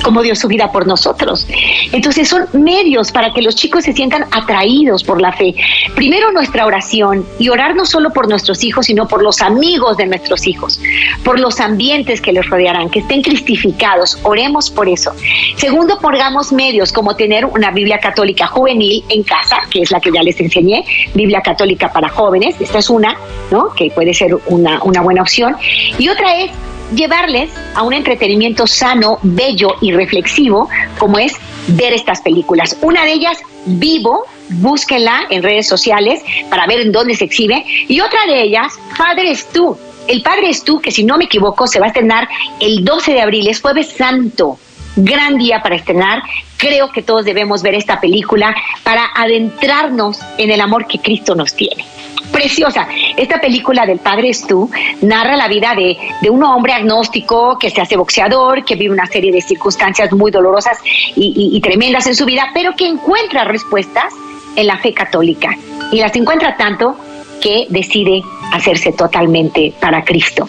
cómo 0.06 0.22
dio 0.22 0.36
su 0.36 0.46
vida 0.46 0.70
por 0.70 0.86
nosotros. 0.86 1.48
Entonces 1.90 2.28
son 2.28 2.46
medios 2.52 3.10
para 3.10 3.32
que 3.32 3.42
los 3.42 3.56
chicos 3.56 3.82
se 3.82 3.92
sientan 3.92 4.24
atraídos 4.30 5.02
por 5.02 5.20
la 5.20 5.32
fe. 5.32 5.52
Primero 5.96 6.30
nuestra 6.30 6.64
oración 6.64 7.26
y 7.40 7.48
orar 7.48 7.74
no 7.74 7.84
solo 7.84 8.10
por 8.10 8.28
nuestros 8.28 8.62
hijos, 8.62 8.86
sino 8.86 9.08
por 9.08 9.20
los 9.20 9.42
amigos 9.42 9.96
de 9.96 10.06
nuestros 10.06 10.46
hijos, 10.46 10.80
por 11.24 11.40
los 11.40 11.58
ambientes 11.58 12.20
que 12.20 12.32
les 12.32 12.48
rodearán, 12.48 12.88
que 12.88 13.00
estén 13.00 13.20
cristificados. 13.20 14.16
Oremos 14.22 14.70
por 14.70 14.88
eso. 14.88 15.10
Segundo, 15.56 15.98
pongamos 15.98 16.52
medios 16.52 16.92
como 16.92 17.16
tener 17.16 17.44
una 17.44 17.72
Biblia 17.72 17.98
católica 17.98 18.46
juvenil 18.46 19.02
en 19.08 19.24
casa, 19.24 19.56
que 19.72 19.80
es 19.80 19.90
la 19.90 19.98
que 19.98 20.12
ya 20.12 20.22
les 20.22 20.38
enseñé, 20.38 20.84
Biblia 21.14 21.40
católica 21.40 21.92
para 21.92 22.08
jóvenes. 22.08 22.54
Esta 22.60 22.78
es 22.78 22.88
una, 22.88 23.16
¿no? 23.50 23.70
Que 23.74 23.90
puede 23.90 24.14
ser 24.14 24.36
una, 24.46 24.80
una 24.84 25.00
buena 25.00 25.22
opción. 25.22 25.56
Y 25.98 26.08
otra 26.08 26.36
es 26.36 26.52
llevarles 26.94 27.50
a 27.74 27.82
un 27.82 27.92
entretenimiento 27.92 28.66
sano, 28.66 29.18
bello 29.22 29.76
y 29.80 29.92
reflexivo, 29.92 30.68
como 30.98 31.18
es 31.18 31.34
ver 31.68 31.92
estas 31.92 32.20
películas. 32.20 32.76
Una 32.82 33.04
de 33.04 33.12
ellas, 33.12 33.38
Vivo, 33.66 34.24
búsquenla 34.48 35.26
en 35.30 35.42
redes 35.42 35.66
sociales 35.66 36.22
para 36.48 36.66
ver 36.66 36.80
en 36.80 36.92
dónde 36.92 37.16
se 37.16 37.24
exhibe. 37.24 37.64
Y 37.88 38.00
otra 38.00 38.26
de 38.26 38.42
ellas, 38.42 38.72
Padre 38.96 39.32
es 39.32 39.48
tú. 39.48 39.76
El 40.06 40.22
Padre 40.22 40.50
es 40.50 40.62
tú, 40.62 40.80
que 40.80 40.92
si 40.92 41.02
no 41.02 41.18
me 41.18 41.24
equivoco, 41.24 41.66
se 41.66 41.80
va 41.80 41.86
a 41.86 41.88
estrenar 41.88 42.28
el 42.60 42.84
12 42.84 43.12
de 43.12 43.20
abril, 43.20 43.48
es 43.48 43.60
jueves 43.60 43.88
santo. 43.88 44.58
Gran 44.96 45.36
día 45.36 45.62
para 45.62 45.76
estrenar. 45.76 46.22
Creo 46.56 46.90
que 46.90 47.02
todos 47.02 47.24
debemos 47.24 47.62
ver 47.62 47.74
esta 47.74 48.00
película 48.00 48.54
para 48.82 49.06
adentrarnos 49.14 50.18
en 50.38 50.50
el 50.50 50.60
amor 50.60 50.86
que 50.86 50.98
Cristo 50.98 51.34
nos 51.34 51.54
tiene 51.54 51.84
preciosa. 52.32 52.86
Esta 53.16 53.40
película 53.40 53.86
del 53.86 53.98
Padre 53.98 54.32
Stu 54.34 54.70
narra 55.00 55.36
la 55.36 55.48
vida 55.48 55.74
de, 55.74 55.96
un 56.28 56.42
hombre 56.42 56.72
agnóstico 56.72 57.56
que 57.58 57.70
se 57.70 57.80
hace 57.80 57.96
boxeador, 57.96 58.64
que 58.64 58.74
vive 58.74 58.92
una 58.92 59.06
serie 59.06 59.32
de 59.32 59.40
circunstancias 59.40 60.12
muy 60.12 60.30
dolorosas 60.30 60.78
y, 61.14 61.58
tremendas 61.60 62.06
en 62.06 62.14
su 62.14 62.24
vida, 62.24 62.50
pero 62.52 62.74
que 62.76 62.86
encuentra 62.86 63.44
respuestas 63.44 64.12
en 64.56 64.66
la 64.66 64.76
fe 64.78 64.92
católica. 64.92 65.56
Y 65.92 66.00
las 66.00 66.14
encuentra 66.16 66.56
tanto 66.56 66.96
que 67.40 67.66
decide 67.70 68.22
hacerse 68.52 68.92
totalmente 68.92 69.72
para 69.80 70.04
Cristo 70.04 70.48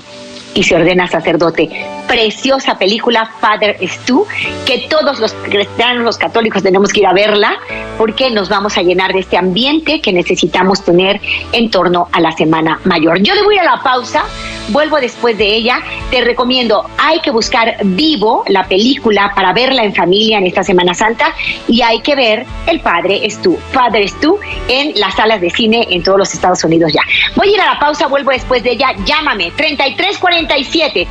y 0.58 0.64
se 0.64 0.76
ordena 0.76 1.08
sacerdote. 1.08 1.70
Preciosa 2.08 2.80
película, 2.80 3.30
Father 3.40 3.78
Stu, 3.88 4.26
que 4.66 4.88
todos 4.90 5.20
los 5.20 5.32
cristianos, 5.34 6.04
los 6.04 6.18
católicos 6.18 6.64
tenemos 6.64 6.92
que 6.92 7.02
ir 7.02 7.06
a 7.06 7.14
verla 7.14 7.60
porque 7.98 8.32
nos 8.32 8.50
vamos 8.50 8.76
a 8.76 8.82
llenar 8.82 9.14
de 9.14 9.20
este 9.20 9.38
ambiente 9.38 10.02
que 10.02 10.12
necesitamos 10.12 10.84
tener 10.84 11.22
en 11.52 11.70
torno 11.70 12.08
a 12.12 12.20
la 12.22 12.32
Semana 12.32 12.80
Mayor. 12.86 13.20
Yo 13.22 13.36
debo 13.36 13.52
ir 13.52 13.60
a 13.60 13.66
la 13.66 13.84
pausa, 13.84 14.24
vuelvo 14.70 14.98
después 14.98 15.38
de 15.38 15.46
ella. 15.46 15.80
Te 16.10 16.22
recomiendo, 16.22 16.90
hay 16.98 17.20
que 17.20 17.30
buscar 17.30 17.78
vivo 17.84 18.44
la 18.48 18.64
película 18.64 19.34
para 19.36 19.54
verla 19.54 19.84
en 19.84 19.94
familia 19.94 20.40
en 20.40 20.48
esta 20.48 20.64
Semana 20.64 20.96
Santa 20.96 21.36
y 21.68 21.84
hay 21.84 22.02
que 22.02 22.16
ver 22.16 22.46
El 22.66 22.80
Padre 22.80 23.26
es 23.28 23.40
tú, 23.44 23.60
Father 23.72 24.02
es 24.02 24.20
tú, 24.20 24.40
en 24.68 25.00
las 25.00 25.14
salas 25.16 25.40
de 25.40 25.52
cine 25.52 25.86
en 25.92 26.02
todos 26.02 26.18
los 26.18 26.34
Estados 26.34 26.64
Unidos 26.64 26.92
ya. 26.94 27.02
Voy 27.36 27.50
a 27.50 27.52
ir 27.52 27.62
a 27.62 27.74
la 27.74 27.80
pausa, 27.80 28.08
vuelvo 28.08 28.32
después 28.32 28.64
de 28.64 28.72
ella. 28.72 28.94
Llámame 29.06 29.52
3347 29.52 30.47
37 30.48 31.08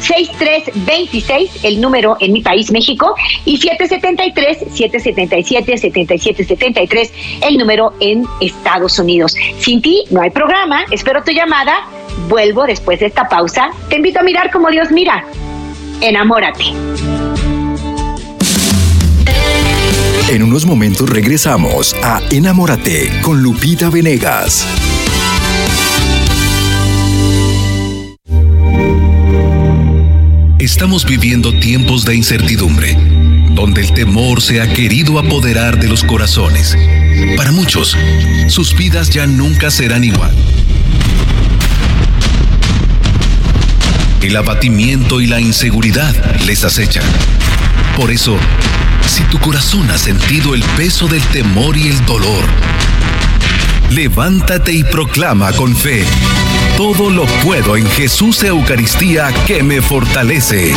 6326, 0.00 1.64
el 1.64 1.80
número 1.80 2.16
en 2.20 2.32
mi 2.32 2.40
país, 2.40 2.70
México, 2.70 3.14
y 3.44 3.58
773 3.58 4.58
777 4.72 5.78
7773, 5.78 7.12
el 7.42 7.58
número 7.58 7.92
en 8.00 8.24
Estados 8.40 8.98
Unidos. 8.98 9.34
Sin 9.58 9.82
ti 9.82 10.04
no 10.10 10.20
hay 10.20 10.30
programa, 10.30 10.84
espero 10.90 11.22
tu 11.22 11.32
llamada. 11.32 11.86
Vuelvo 12.28 12.64
después 12.64 13.00
de 13.00 13.06
esta 13.06 13.28
pausa. 13.28 13.70
Te 13.88 13.96
invito 13.96 14.20
a 14.20 14.22
mirar 14.22 14.50
como 14.50 14.70
Dios 14.70 14.90
mira. 14.90 15.24
Enamórate. 16.00 16.64
En 20.30 20.42
unos 20.42 20.66
momentos 20.66 21.08
regresamos 21.08 21.96
a 22.02 22.20
Enamórate 22.30 23.10
con 23.22 23.42
Lupita 23.42 23.88
Venegas. 23.88 24.66
Estamos 30.58 31.04
viviendo 31.04 31.56
tiempos 31.60 32.04
de 32.04 32.16
incertidumbre, 32.16 32.96
donde 33.52 33.80
el 33.80 33.94
temor 33.94 34.42
se 34.42 34.60
ha 34.60 34.72
querido 34.72 35.20
apoderar 35.20 35.78
de 35.78 35.86
los 35.86 36.02
corazones. 36.02 36.76
Para 37.36 37.52
muchos, 37.52 37.96
sus 38.48 38.76
vidas 38.76 39.08
ya 39.08 39.28
nunca 39.28 39.70
serán 39.70 40.02
igual. 40.02 40.34
El 44.20 44.36
abatimiento 44.36 45.20
y 45.20 45.28
la 45.28 45.40
inseguridad 45.40 46.12
les 46.44 46.64
acechan. 46.64 47.04
Por 47.96 48.10
eso, 48.10 48.36
si 49.06 49.22
tu 49.24 49.38
corazón 49.38 49.88
ha 49.92 49.98
sentido 49.98 50.56
el 50.56 50.64
peso 50.76 51.06
del 51.06 51.22
temor 51.28 51.76
y 51.76 51.86
el 51.86 52.04
dolor, 52.04 52.44
levántate 53.90 54.72
y 54.72 54.82
proclama 54.82 55.52
con 55.52 55.76
fe. 55.76 56.04
Todo 56.76 57.10
lo 57.10 57.24
puedo 57.44 57.76
en 57.76 57.86
Jesús 57.86 58.42
Eucaristía 58.42 59.32
que 59.46 59.62
me 59.62 59.82
fortalece. 59.82 60.72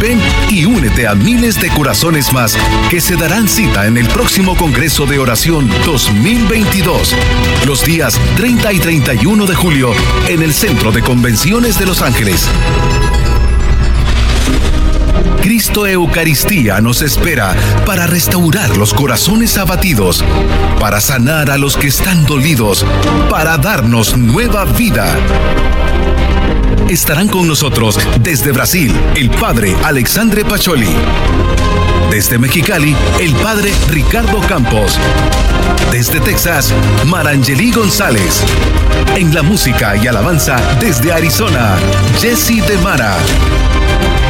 Ven 0.00 0.20
y 0.48 0.64
únete 0.64 1.08
a 1.08 1.14
miles 1.14 1.60
de 1.60 1.68
corazones 1.70 2.32
más 2.32 2.56
que 2.88 3.00
se 3.00 3.16
darán 3.16 3.48
cita 3.48 3.86
en 3.86 3.96
el 3.96 4.06
próximo 4.06 4.56
Congreso 4.56 5.06
de 5.06 5.18
Oración 5.18 5.68
2022, 5.84 7.16
los 7.66 7.84
días 7.84 8.18
30 8.36 8.72
y 8.72 8.78
31 8.78 9.46
de 9.46 9.54
julio, 9.54 9.90
en 10.28 10.42
el 10.42 10.54
Centro 10.54 10.92
de 10.92 11.02
Convenciones 11.02 11.78
de 11.78 11.86
Los 11.86 12.00
Ángeles. 12.00 12.48
Cristo 15.42 15.86
Eucaristía 15.86 16.80
nos 16.80 17.02
espera 17.02 17.54
para 17.86 18.06
restaurar 18.06 18.76
los 18.76 18.92
corazones 18.92 19.56
abatidos, 19.56 20.24
para 20.80 21.00
sanar 21.00 21.50
a 21.50 21.58
los 21.58 21.76
que 21.76 21.88
están 21.88 22.26
dolidos, 22.26 22.84
para 23.30 23.56
darnos 23.56 24.16
nueva 24.16 24.64
vida. 24.64 25.16
Estarán 26.88 27.28
con 27.28 27.46
nosotros 27.46 27.98
desde 28.20 28.50
Brasil 28.52 28.94
el 29.14 29.30
Padre 29.30 29.76
Alexandre 29.84 30.44
Pacholi. 30.44 30.94
Desde 32.10 32.38
Mexicali, 32.38 32.96
el 33.20 33.34
Padre 33.34 33.72
Ricardo 33.90 34.40
Campos. 34.40 34.98
Desde 35.92 36.20
Texas, 36.20 36.72
Marangeli 37.06 37.70
González. 37.70 38.42
En 39.16 39.34
la 39.34 39.42
música 39.42 39.96
y 39.96 40.06
alabanza 40.06 40.56
desde 40.80 41.12
Arizona, 41.12 41.76
Jesse 42.20 42.66
de 42.66 42.78
Mara. 42.78 43.16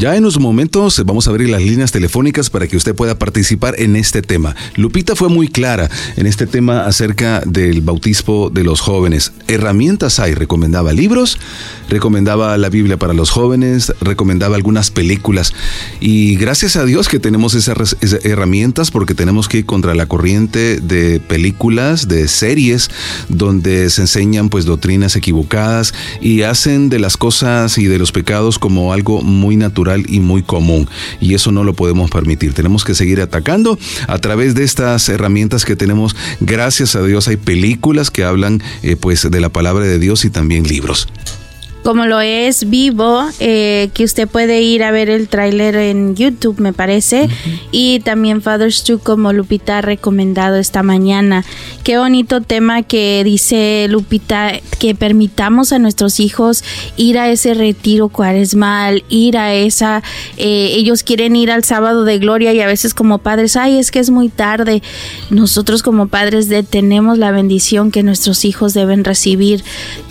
Ya 0.00 0.16
en 0.16 0.24
unos 0.24 0.40
momentos 0.40 1.00
vamos 1.06 1.28
a 1.28 1.30
abrir 1.30 1.48
las 1.48 1.62
líneas 1.62 1.92
telefónicas 1.92 2.50
para 2.50 2.66
que 2.66 2.76
usted 2.76 2.96
pueda 2.96 3.16
participar 3.16 3.76
en 3.78 3.94
este 3.94 4.22
tema. 4.22 4.56
Lupita 4.74 5.14
fue 5.14 5.28
muy 5.28 5.46
clara 5.46 5.88
en 6.16 6.26
este 6.26 6.48
tema 6.48 6.84
acerca 6.84 7.42
del 7.46 7.80
bautismo 7.80 8.50
de 8.50 8.64
los 8.64 8.80
jóvenes. 8.80 9.32
Herramientas 9.46 10.18
hay, 10.18 10.34
recomendaba 10.34 10.92
libros, 10.92 11.38
recomendaba 11.88 12.58
la 12.58 12.70
Biblia 12.70 12.96
para 12.96 13.14
los 13.14 13.30
jóvenes, 13.30 13.94
recomendaba 14.00 14.56
algunas 14.56 14.90
películas. 14.90 15.54
Y 16.00 16.34
gracias 16.36 16.74
a 16.74 16.84
Dios 16.84 17.08
que 17.08 17.20
tenemos 17.20 17.54
esas 17.54 17.96
herramientas 18.24 18.90
porque 18.90 19.14
tenemos 19.14 19.48
que 19.48 19.58
ir 19.58 19.66
contra 19.66 19.94
la 19.94 20.06
corriente 20.06 20.80
de 20.80 21.20
películas, 21.20 22.08
de 22.08 22.26
series, 22.26 22.90
donde 23.28 23.88
se 23.90 24.02
enseñan 24.02 24.48
pues 24.48 24.64
doctrinas 24.64 25.14
equivocadas 25.14 25.94
y 26.20 26.42
hacen 26.42 26.88
de 26.88 26.98
las 26.98 27.16
cosas 27.16 27.78
y 27.78 27.86
de 27.86 27.98
los 27.98 28.10
pecados 28.10 28.58
como 28.58 28.92
algo 28.92 29.22
muy 29.22 29.56
natural 29.56 29.83
y 30.06 30.20
muy 30.20 30.42
común. 30.42 30.88
Y 31.20 31.34
eso 31.34 31.52
no 31.52 31.64
lo 31.64 31.74
podemos 31.74 32.10
permitir. 32.10 32.54
Tenemos 32.54 32.84
que 32.84 32.94
seguir 32.94 33.20
atacando 33.20 33.78
a 34.08 34.18
través 34.18 34.54
de 34.54 34.64
estas 34.64 35.08
herramientas 35.08 35.64
que 35.64 35.76
tenemos. 35.76 36.16
Gracias 36.40 36.96
a 36.96 37.02
Dios 37.02 37.28
hay 37.28 37.36
películas 37.36 38.10
que 38.10 38.24
hablan 38.24 38.62
eh, 38.82 38.96
pues 38.96 39.30
de 39.30 39.40
la 39.40 39.48
palabra 39.48 39.84
de 39.84 39.98
Dios 39.98 40.24
y 40.24 40.30
también 40.30 40.66
libros 40.66 41.08
como 41.84 42.06
lo 42.06 42.20
es 42.22 42.70
Vivo, 42.70 43.22
eh, 43.40 43.90
que 43.92 44.04
usted 44.04 44.26
puede 44.26 44.62
ir 44.62 44.82
a 44.82 44.90
ver 44.90 45.10
el 45.10 45.28
tráiler 45.28 45.76
en 45.76 46.16
YouTube, 46.16 46.58
me 46.58 46.72
parece, 46.72 47.28
y 47.72 48.00
también 48.00 48.40
Father's 48.40 48.82
2 48.88 49.02
como 49.02 49.34
Lupita 49.34 49.78
ha 49.78 49.82
recomendado 49.82 50.56
esta 50.56 50.82
mañana. 50.82 51.44
Qué 51.82 51.98
bonito 51.98 52.40
tema 52.40 52.82
que 52.82 53.22
dice 53.22 53.86
Lupita, 53.90 54.52
que 54.78 54.94
permitamos 54.94 55.72
a 55.72 55.78
nuestros 55.78 56.20
hijos 56.20 56.64
ir 56.96 57.18
a 57.18 57.28
ese 57.30 57.52
retiro 57.52 58.08
cuaresmal, 58.08 59.04
ir 59.10 59.36
a 59.36 59.52
esa, 59.52 60.02
eh, 60.38 60.72
ellos 60.76 61.02
quieren 61.02 61.36
ir 61.36 61.50
al 61.50 61.64
sábado 61.64 62.04
de 62.04 62.18
gloria 62.18 62.54
y 62.54 62.62
a 62.62 62.66
veces 62.66 62.94
como 62.94 63.18
padres, 63.18 63.56
ay, 63.56 63.78
es 63.78 63.90
que 63.90 63.98
es 63.98 64.08
muy 64.08 64.30
tarde. 64.30 64.82
Nosotros 65.28 65.82
como 65.82 66.08
padres 66.08 66.48
tenemos 66.70 67.18
la 67.18 67.30
bendición 67.30 67.90
que 67.90 68.02
nuestros 68.02 68.46
hijos 68.46 68.72
deben 68.72 69.04
recibir. 69.04 69.62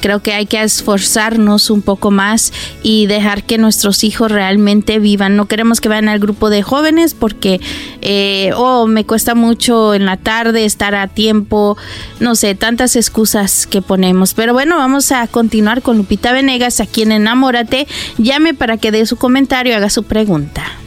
Creo 0.02 0.22
que 0.22 0.34
hay 0.34 0.46
que 0.46 0.62
esforzarnos 0.62 1.63
un 1.70 1.82
poco 1.82 2.12
más 2.12 2.54
y 2.82 3.08
dejar 3.08 3.44
que 3.44 3.58
nuestros 3.58 4.04
hijos 4.04 4.32
realmente 4.32 5.00
vivan. 5.00 5.36
No 5.36 5.48
queremos 5.48 5.82
que 5.82 5.90
vayan 5.90 6.10
al 6.10 6.20
grupo 6.20 6.50
de 6.50 6.64
jóvenes 6.64 7.14
porque, 7.14 7.62
eh, 8.02 8.52
oh, 8.56 8.88
me 8.88 9.06
cuesta 9.06 9.36
mucho 9.36 9.94
en 9.94 10.06
la 10.06 10.18
tarde 10.18 10.66
estar 10.66 10.96
a 10.96 11.08
tiempo, 11.08 11.78
no 12.20 12.36
sé, 12.36 12.56
tantas 12.56 12.96
excusas 12.96 13.68
que 13.68 13.82
ponemos. 13.82 14.34
Pero 14.34 14.54
bueno, 14.54 14.78
vamos 14.78 15.12
a 15.12 15.26
continuar 15.28 15.82
con 15.82 15.98
Lupita 15.98 16.32
Venegas, 16.32 16.80
a 16.80 16.86
quien 16.86 17.12
enamórate. 17.12 17.88
Llame 18.18 18.54
para 18.54 18.78
que 18.78 18.92
dé 18.92 19.06
su 19.06 19.18
comentario, 19.18 19.76
haga 19.76 19.90
su 19.90 20.04
pregunta. 20.04 20.83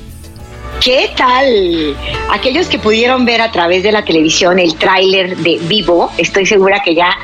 ¿Qué 0.81 1.11
tal? 1.17 1.97
Aquellos 2.31 2.69
que 2.69 2.79
pudieron 2.79 3.25
ver 3.25 3.41
a 3.41 3.51
través 3.51 3.83
de 3.83 3.93
la 3.93 4.05
televisión 4.05 4.59
el 4.59 4.77
tráiler 4.77 5.37
de 5.37 5.59
Vivo, 5.62 6.11
estoy 6.19 6.47
segura 6.47 6.81
que 6.85 6.95
ya 6.95 7.17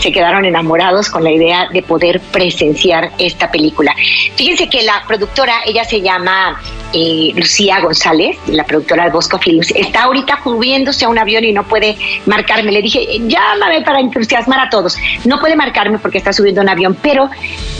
se 0.00 0.12
quedaron 0.12 0.44
enamorados 0.44 1.10
con 1.10 1.24
la 1.24 1.30
idea 1.30 1.68
de 1.70 1.82
poder 1.82 2.20
presenciar 2.20 3.10
esta 3.18 3.50
película. 3.50 3.94
Fíjense 4.36 4.68
que 4.68 4.82
la 4.82 5.02
productora, 5.06 5.54
ella 5.66 5.84
se 5.84 6.00
llama 6.00 6.60
eh, 6.92 7.32
Lucía 7.34 7.80
González, 7.80 8.38
la 8.46 8.64
productora 8.64 9.04
de 9.04 9.10
Bosco 9.10 9.38
Films, 9.38 9.70
está 9.72 10.04
ahorita 10.04 10.40
subiéndose 10.42 11.04
a 11.04 11.08
un 11.08 11.18
avión 11.18 11.44
y 11.44 11.52
no 11.52 11.64
puede 11.64 11.96
marcarme. 12.26 12.72
Le 12.72 12.80
dije, 12.80 13.06
llámame 13.26 13.82
para 13.82 14.00
entusiasmar 14.00 14.60
a 14.60 14.70
todos. 14.70 14.96
No 15.24 15.40
puede 15.40 15.56
marcarme 15.56 15.98
porque 15.98 16.18
está 16.18 16.32
subiendo 16.32 16.62
un 16.62 16.68
avión, 16.68 16.96
pero 17.02 17.28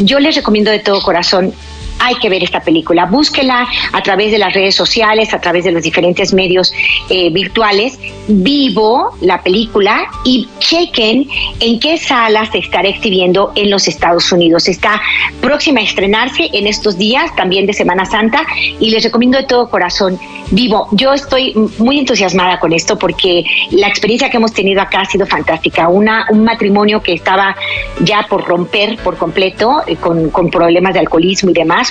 yo 0.01 0.19
les 0.19 0.37
recomiendo 0.37 0.71
de 0.71 0.81
todo 0.81 1.01
corazón 1.01 1.55
hay 2.00 2.16
que 2.16 2.28
ver 2.28 2.42
esta 2.42 2.60
película. 2.60 3.06
Búsquela 3.06 3.68
a 3.92 4.02
través 4.02 4.32
de 4.32 4.38
las 4.38 4.52
redes 4.52 4.74
sociales, 4.74 5.32
a 5.34 5.40
través 5.40 5.64
de 5.64 5.72
los 5.72 5.82
diferentes 5.82 6.32
medios 6.32 6.72
eh, 7.08 7.30
virtuales. 7.30 7.98
Vivo 8.26 9.10
la 9.20 9.42
película 9.42 10.10
y 10.24 10.48
chequen 10.58 11.28
en 11.60 11.78
qué 11.78 11.98
salas 11.98 12.50
se 12.50 12.58
estará 12.58 12.88
exhibiendo 12.88 13.52
en 13.54 13.70
los 13.70 13.86
Estados 13.86 14.32
Unidos. 14.32 14.68
Está 14.68 15.00
próxima 15.40 15.80
a 15.80 15.84
estrenarse 15.84 16.48
en 16.52 16.66
estos 16.66 16.96
días, 16.96 17.34
también 17.36 17.66
de 17.66 17.72
Semana 17.72 18.04
Santa, 18.04 18.42
y 18.78 18.90
les 18.90 19.04
recomiendo 19.04 19.38
de 19.38 19.44
todo 19.44 19.68
corazón. 19.68 20.18
Vivo, 20.50 20.88
yo 20.92 21.12
estoy 21.12 21.54
muy 21.78 21.98
entusiasmada 21.98 22.58
con 22.58 22.72
esto 22.72 22.98
porque 22.98 23.44
la 23.70 23.88
experiencia 23.88 24.30
que 24.30 24.38
hemos 24.38 24.52
tenido 24.52 24.80
acá 24.80 25.02
ha 25.02 25.04
sido 25.04 25.26
fantástica. 25.26 25.88
Una, 25.88 26.26
un 26.30 26.44
matrimonio 26.44 27.02
que 27.02 27.12
estaba 27.12 27.54
ya 28.00 28.26
por 28.28 28.44
romper 28.44 28.96
por 28.98 29.16
completo, 29.16 29.82
eh, 29.86 29.96
con, 29.96 30.30
con 30.30 30.50
problemas 30.50 30.94
de 30.94 31.00
alcoholismo 31.00 31.50
y 31.50 31.54
demás 31.54 31.89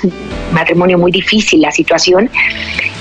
matrimonio 0.52 0.98
muy 0.98 1.12
difícil 1.12 1.62
la 1.62 1.72
situación, 1.72 2.30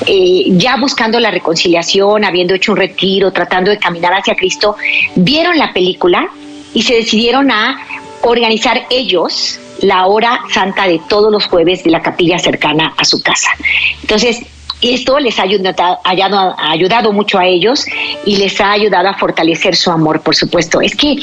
eh, 0.07 0.45
ya 0.51 0.77
buscando 0.77 1.19
la 1.21 1.31
reconciliación, 1.31 2.25
habiendo 2.25 2.55
hecho 2.55 2.73
un 2.73 2.79
retiro, 2.79 3.33
tratando 3.33 3.71
de 3.71 3.79
caminar 3.79 4.13
hacia 4.15 4.35
Cristo, 4.35 4.77
vieron 5.17 5.57
la 5.59 5.73
película 5.73 6.29
y 6.75 6.83
se 6.83 6.95
decidieron 6.95 7.51
a 7.51 7.79
organizar 8.23 8.87
ellos 8.91 9.61
la 9.81 10.07
hora 10.07 10.41
santa 10.53 10.87
de 10.87 11.01
todos 11.09 11.31
los 11.31 11.47
jueves 11.47 11.85
de 11.85 11.91
la 11.91 12.03
capilla 12.03 12.39
cercana 12.39 12.95
a 12.97 13.05
su 13.05 13.23
casa. 13.23 13.51
Entonces, 14.01 14.41
esto 14.81 15.19
les 15.19 15.39
ha 15.39 15.43
ayudado, 15.43 15.99
ha 16.05 16.71
ayudado 16.71 17.13
mucho 17.13 17.39
a 17.39 17.47
ellos 17.47 17.85
y 18.25 18.37
les 18.37 18.61
ha 18.61 18.73
ayudado 18.73 19.09
a 19.09 19.15
fortalecer 19.15 19.75
su 19.75 19.91
amor, 19.91 20.21
por 20.21 20.37
supuesto. 20.37 20.81
Es 20.81 20.95
que 20.95 21.17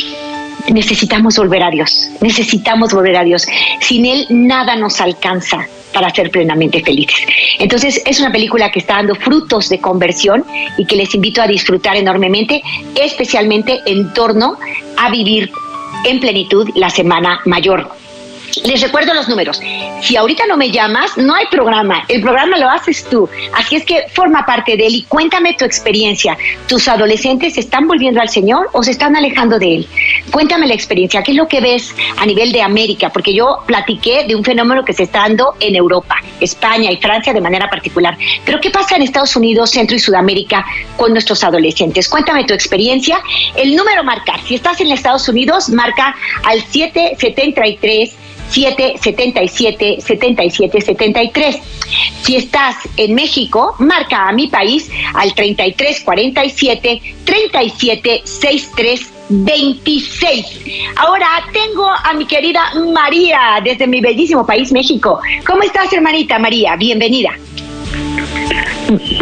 necesitamos 0.69 1.38
volver 1.38 1.63
a 1.63 1.69
Dios, 1.69 2.10
necesitamos 2.21 2.93
volver 2.93 3.17
a 3.17 3.23
Dios. 3.23 3.45
Sin 3.82 4.06
Él 4.06 4.25
nada 4.30 4.75
nos 4.75 4.99
alcanza 5.01 5.67
para 5.93 6.10
ser 6.10 6.30
plenamente 6.30 6.84
felices. 6.84 7.25
Entonces 7.58 8.01
es 8.06 8.19
una 8.19 8.32
película 8.32 8.71
que 8.71 8.80
está 8.80 8.95
dando 8.95 9.15
frutos 9.15 9.69
de 9.69 9.80
conversión 9.80 10.43
y 10.78 10.86
que 10.86 10.97
les 10.97 11.15
invito 11.15 11.41
a 11.41 11.47
disfrutar 11.47 11.95
enormemente, 11.95 12.62
especialmente 12.95 13.80
en 13.86 14.13
torno 14.13 14.58
a 14.97 15.10
vivir 15.10 15.51
en 16.06 16.19
plenitud 16.19 16.69
la 16.75 16.89
Semana 16.89 17.39
Mayor. 17.45 17.89
Les 18.63 18.81
recuerdo 18.81 19.13
los 19.13 19.27
números. 19.27 19.62
Si 20.01 20.15
ahorita 20.15 20.45
no 20.47 20.58
me 20.58 20.71
llamas, 20.71 21.17
no 21.17 21.36
hay 21.36 21.45
programa. 21.47 22.03
El 22.08 22.21
programa 22.21 22.58
lo 22.58 22.69
haces 22.69 23.03
tú. 23.10 23.29
Así 23.53 23.75
es 23.75 23.86
que 23.86 24.05
forma 24.13 24.45
parte 24.45 24.77
de 24.77 24.88
él 24.88 24.95
y 24.95 25.03
cuéntame 25.03 25.53
tu 25.53 25.65
experiencia. 25.65 26.38
¿Tus 26.67 26.88
adolescentes 26.88 27.55
se 27.55 27.60
están 27.60 27.88
volviendo 27.88 28.21
al 28.21 28.29
Señor 28.29 28.69
o 28.73 28.84
se 28.84 28.91
están 28.91 29.15
alejando 29.15 29.60
de 29.60 29.75
Él? 29.75 29.88
Cuéntame 30.31 30.67
la 30.67 30.73
experiencia. 30.73 31.23
¿Qué 31.23 31.31
es 31.31 31.38
lo 31.38 31.47
que 31.47 31.62
ves 31.62 31.93
a 32.17 32.25
nivel 32.25 32.51
de 32.51 32.62
América? 32.62 33.10
Porque 33.10 33.34
yo 33.34 33.60
platiqué 33.65 34.25
de 34.27 34.36
un 34.36 34.43
fenómeno 34.43 34.84
que 34.84 34.93
se 34.93 35.03
está 35.03 35.19
dando 35.19 35.55
en 35.60 35.75
Europa, 35.75 36.15
España 36.39 36.91
y 36.91 36.97
Francia 36.97 37.34
de 37.34 37.41
manera 37.41 37.69
particular. 37.69 38.17
Pero 38.45 38.60
¿qué 38.60 38.69
pasa 38.69 38.95
en 38.95 39.03
Estados 39.03 39.36
Unidos, 39.36 39.71
Centro 39.71 39.95
y 39.95 39.99
Sudamérica 39.99 40.65
con 40.97 41.12
nuestros 41.12 41.43
adolescentes? 41.43 42.08
Cuéntame 42.10 42.45
tu 42.45 42.53
experiencia. 42.53 43.19
El 43.55 43.75
número 43.75 44.03
marcar. 44.03 44.39
Si 44.41 44.55
estás 44.55 44.79
en 44.81 44.91
Estados 44.91 45.27
Unidos, 45.27 45.69
marca 45.69 46.15
al 46.43 46.62
773 46.63 48.15
777 48.49 50.01
77 50.01 50.81
73. 50.81 51.58
Si 52.23 52.36
estás 52.36 52.75
en 52.97 53.13
México, 53.13 53.75
marca 53.79 54.27
a 54.27 54.31
mi 54.31 54.47
país 54.47 54.89
al 55.13 55.34
33 55.34 56.01
47 56.01 57.01
37 57.25 58.21
63 58.23 59.12
26. 59.29 60.60
Ahora 60.97 61.27
tengo 61.51 61.88
a 61.88 62.13
mi 62.13 62.25
querida 62.25 62.62
María 62.93 63.60
desde 63.63 63.88
mi 63.88 64.01
bellísimo 64.01 64.45
país, 64.45 64.71
México. 64.71 65.19
¿Cómo 65.45 65.63
estás, 65.63 65.91
hermanita 65.93 66.39
María? 66.39 66.75
Bienvenida. 66.75 67.31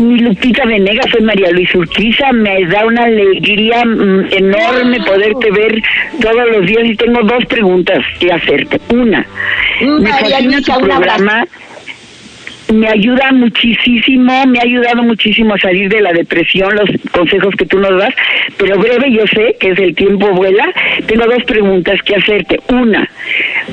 Mi 0.04 0.20
Lupita 0.20 0.66
Venegas, 0.66 1.06
soy 1.12 1.22
María 1.22 1.50
Luis 1.52 1.74
Urquiza, 1.74 2.34
me 2.34 2.66
da 2.66 2.86
una 2.86 3.06
alegría 3.06 3.86
mm, 3.86 4.34
enorme 4.34 4.98
poderte 5.06 5.50
ver 5.52 5.82
todos 6.20 6.50
los 6.52 6.66
días 6.66 6.84
y 6.86 6.96
tengo 6.96 7.24
dos 7.24 7.46
preguntas 7.46 8.00
que 8.20 8.32
hacerte. 8.32 8.82
Una, 8.90 9.26
me 9.82 10.10
fascina 10.10 10.62
tu 10.62 10.74
programa 10.82 11.46
me 12.74 12.88
ayuda 12.88 13.32
muchísimo, 13.32 14.46
me 14.48 14.60
ha 14.60 14.64
ayudado 14.64 15.04
muchísimo 15.04 15.54
a 15.54 15.60
salir 15.60 15.90
de 15.90 16.02
la 16.02 16.12
depresión, 16.12 16.76
los 16.76 16.90
consejos 17.12 17.54
que 17.56 17.66
tú 17.66 17.78
nos 17.78 17.98
das, 18.00 18.14
pero 18.58 18.80
breve, 18.80 19.12
yo 19.12 19.26
sé 19.28 19.56
que 19.60 19.72
es 19.72 19.80
el 19.80 19.94
tiempo 19.94 20.32
vuela. 20.32 20.66
Tengo 21.06 21.26
dos 21.26 21.44
preguntas 21.46 22.02
que 22.02 22.16
hacerte. 22.16 22.60
Una, 22.70 23.08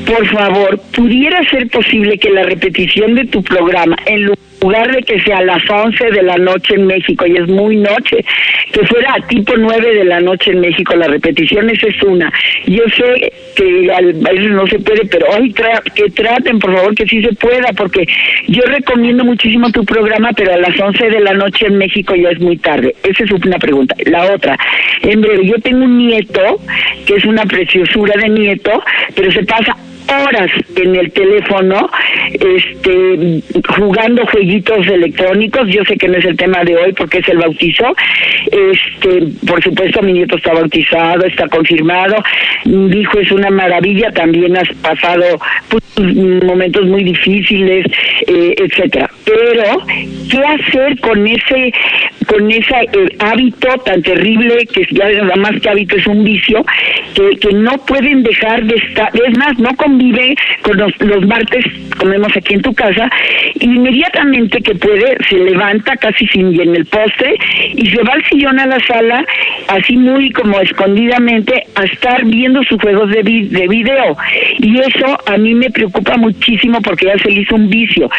por 0.07 0.27
favor, 0.27 0.81
¿pudiera 0.95 1.43
ser 1.49 1.69
posible 1.69 2.19
que 2.19 2.31
la 2.31 2.43
repetición 2.43 3.15
de 3.15 3.25
tu 3.27 3.43
programa, 3.43 3.97
en 4.07 4.25
lugar 4.25 4.50
de 4.61 5.03
que 5.03 5.21
sea 5.21 5.39
a 5.39 5.45
las 5.45 5.63
11 5.69 6.11
de 6.11 6.23
la 6.23 6.37
noche 6.37 6.75
en 6.75 6.87
México, 6.87 7.27
y 7.27 7.37
es 7.37 7.49
muy 7.49 7.77
noche, 7.77 8.25
que 8.73 8.87
fuera 8.87 9.15
a 9.15 9.27
tipo 9.27 9.55
9 9.57 9.95
de 9.95 10.05
la 10.05 10.21
noche 10.21 10.51
en 10.53 10.61
México, 10.61 10.95
la 10.95 11.09
repetición 11.09 11.71
esa 11.71 11.89
es 11.89 12.03
una. 12.03 12.33
Yo 12.67 12.85
sé 12.97 13.33
que 13.57 13.91
a 13.93 14.01
veces 14.01 14.51
no 14.51 14.67
se 14.67 14.79
puede, 14.79 15.07
pero 15.07 15.27
hoy 15.31 15.55
que 15.95 16.11
traten, 16.11 16.59
por 16.59 16.75
favor, 16.75 16.95
que 16.95 17.07
sí 17.07 17.23
se 17.23 17.33
pueda, 17.35 17.73
porque 17.77 18.07
yo 18.49 18.63
recomiendo 18.67 19.25
muchísimo 19.25 19.71
tu 19.71 19.85
programa, 19.85 20.31
pero 20.37 20.53
a 20.53 20.59
las 20.59 20.79
11 20.79 21.09
de 21.09 21.21
la 21.21 21.35
noche 21.35 21.67
en 21.67 21.79
México 21.79 22.15
ya 22.15 22.31
es 22.31 22.41
muy 22.41 22.59
tarde. 22.59 22.95
Esa 23.03 23.25
es 23.25 23.31
una 23.31 23.59
pregunta. 23.59 23.95
La 24.07 24.33
otra, 24.33 24.57
en 25.03 25.21
breve, 25.21 25.47
yo 25.47 25.55
tengo 25.61 25.85
un 25.85 25.99
nieto, 25.99 26.61
que 27.07 27.15
es 27.17 27.25
una 27.25 27.45
preciosura 27.45 28.15
de 28.21 28.29
nieto, 28.29 28.83
pero 29.15 29.33
se 29.33 29.45
pasa 29.45 29.77
horas 30.11 30.51
en 30.77 30.97
el 30.97 31.13
teléfono 31.13 31.89
este 32.33 33.43
jugando 33.77 34.27
jueguitos 34.27 34.87
electrónicos. 34.87 35.69
Yo 35.69 35.85
sé 35.85 35.97
que 35.97 36.09
no 36.09 36.19
es 36.19 36.25
el 36.25 36.37
tema 36.37 36.65
de 36.65 36.77
hoy 36.77 36.93
porque 36.93 37.19
es 37.19 37.29
el 37.29 37.39
bautizo. 37.39 37.95
Este 38.51 39.27
por 39.47 39.63
supuesto 39.63 40.03
mi 40.03 40.13
nieto 40.13 40.37
está 40.37 40.53
bautizado 40.53 41.27
está 41.27 41.49
confirmado. 41.49 42.17
Mi 42.65 43.01
hijo 43.01 43.19
es 43.19 43.31
una 43.33 43.51
maravilla 43.51 44.11
también 44.13 44.57
has 44.57 44.69
pasado 44.83 45.25
pues, 45.69 45.83
momentos 46.45 46.87
muy 46.87 47.05
difíciles 47.05 47.87
eh, 48.27 48.55
etcétera 48.57 49.11
pero 49.31 49.79
qué 50.31 50.39
hacer 50.39 50.99
con 51.01 51.27
ese 51.27 51.73
con 52.27 52.51
ese 52.51 52.75
eh, 52.75 53.17
hábito 53.19 53.69
tan 53.85 54.03
terrible 54.03 54.67
que 54.67 54.87
ya 54.91 55.09
nada 55.09 55.37
más 55.37 55.61
que 55.61 55.69
hábito 55.69 55.97
es 55.97 56.07
un 56.07 56.25
vicio 56.25 56.65
que, 57.15 57.31
que 57.39 57.53
no 57.55 57.73
pueden 57.87 58.23
dejar 58.23 58.65
de 58.65 58.77
estar 58.77 59.11
es 59.15 59.39
más 59.39 59.59
no 59.59 59.75
con 59.77 59.99
vive 59.99 60.35
con 60.63 60.77
los, 60.77 61.27
martes, 61.27 61.65
comemos 61.99 62.35
aquí 62.37 62.55
en 62.55 62.63
tu 62.63 62.75
casa, 62.75 63.09
inmediatamente 63.61 64.61
que 64.61 64.75
puede 64.75 65.17
se 65.29 65.37
levanta 65.37 65.97
casi 65.97 66.27
sin 66.29 66.61
en 66.61 66.77
el 66.77 66.87
postre 66.87 67.35
y 67.75 67.87
se 67.91 68.03
va 68.03 68.15
al 68.15 68.25
sillón 68.27 68.59
a 68.59 68.67
la 68.67 68.81
sala, 68.81 69.25
así 69.69 69.97
muy 69.97 70.31
como 70.31 70.61
escondidamente, 70.61 71.65
a 71.75 71.85
estar 71.85 72.25
viendo 72.25 72.63
sus 72.65 72.81
juegos 72.81 73.11
de, 73.11 73.23
de 73.23 73.69
video. 73.69 74.17
Y 74.59 74.79
eso 74.79 75.19
a 75.27 75.37
mí 75.37 75.55
me 75.55 75.71
preocupa 75.71 76.17
muchísimo 76.17 76.81
porque 76.83 77.07
ya 77.07 77.19
se 77.19 77.31
le 77.31 77.43
hizo 77.43 77.55
un 77.55 77.69
vicio. 77.69 78.11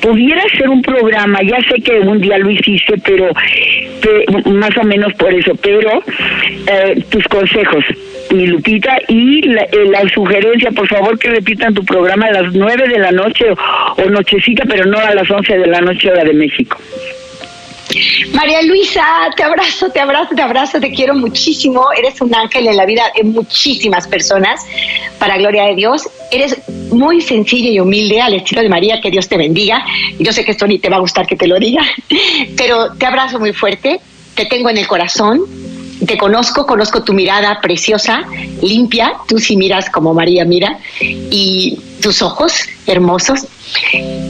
Pudiera 0.00 0.42
ser 0.56 0.68
un 0.68 0.82
programa, 0.82 1.40
ya 1.42 1.58
sé 1.68 1.80
que 1.82 2.00
un 2.00 2.20
día 2.20 2.38
lo 2.38 2.50
hiciste, 2.50 2.94
pero 3.04 3.30
más 4.46 4.76
o 4.76 4.84
menos 4.84 5.12
por 5.14 5.32
eso, 5.32 5.54
pero 5.56 6.02
eh, 6.66 7.02
tus 7.10 7.24
consejos, 7.28 7.84
mi 8.32 8.46
Lupita, 8.46 8.98
y 9.08 9.42
la, 9.42 9.62
eh, 9.62 9.86
la 9.90 10.08
sugerencia, 10.08 10.70
por 10.72 10.88
favor, 10.88 11.18
que 11.18 11.30
repitan 11.30 11.74
tu 11.74 11.84
programa 11.84 12.26
a 12.26 12.42
las 12.42 12.54
9 12.54 12.88
de 12.88 12.98
la 12.98 13.12
noche 13.12 13.46
o, 13.50 14.10
nochecita, 14.10 14.64
pero 14.68 14.86
no 14.86 14.98
a 14.98 15.14
las 15.14 15.30
11 15.30 15.58
de 15.58 15.66
la 15.66 15.80
noche 15.80 16.10
hora 16.10 16.24
de 16.24 16.32
México. 16.32 16.78
María 18.32 18.62
Luisa, 18.62 19.04
te 19.36 19.42
abrazo, 19.42 19.88
te 19.90 20.00
abrazo, 20.00 20.34
te 20.34 20.42
abrazo, 20.42 20.80
te 20.80 20.90
quiero 20.90 21.14
muchísimo. 21.14 21.86
Eres 21.96 22.20
un 22.20 22.34
ángel 22.34 22.66
en 22.66 22.76
la 22.76 22.84
vida 22.84 23.04
de 23.16 23.24
muchísimas 23.24 24.06
personas, 24.06 24.60
para 25.18 25.38
gloria 25.38 25.64
de 25.64 25.74
Dios. 25.76 26.08
Eres 26.30 26.56
muy 26.90 27.20
sencilla 27.20 27.70
y 27.70 27.80
humilde 27.80 28.20
al 28.20 28.34
estilo 28.34 28.62
de 28.62 28.68
María, 28.68 29.00
que 29.00 29.10
Dios 29.10 29.28
te 29.28 29.36
bendiga. 29.36 29.84
Yo 30.18 30.32
sé 30.32 30.44
que 30.44 30.52
esto 30.52 30.66
ni 30.66 30.78
te 30.78 30.88
va 30.88 30.96
a 30.96 31.00
gustar 31.00 31.26
que 31.26 31.36
te 31.36 31.46
lo 31.46 31.58
diga, 31.58 31.82
pero 32.56 32.92
te 32.94 33.06
abrazo 33.06 33.38
muy 33.38 33.52
fuerte, 33.52 34.00
te 34.34 34.46
tengo 34.46 34.68
en 34.68 34.78
el 34.78 34.86
corazón, 34.86 35.42
te 36.04 36.18
conozco, 36.18 36.66
conozco 36.66 37.02
tu 37.02 37.12
mirada 37.12 37.60
preciosa, 37.60 38.22
limpia, 38.62 39.14
tú 39.26 39.38
sí 39.38 39.56
miras 39.56 39.88
como 39.88 40.12
María 40.12 40.44
mira, 40.44 40.78
y 41.00 41.78
tus 42.00 42.22
ojos 42.22 42.52
hermosos 42.86 43.46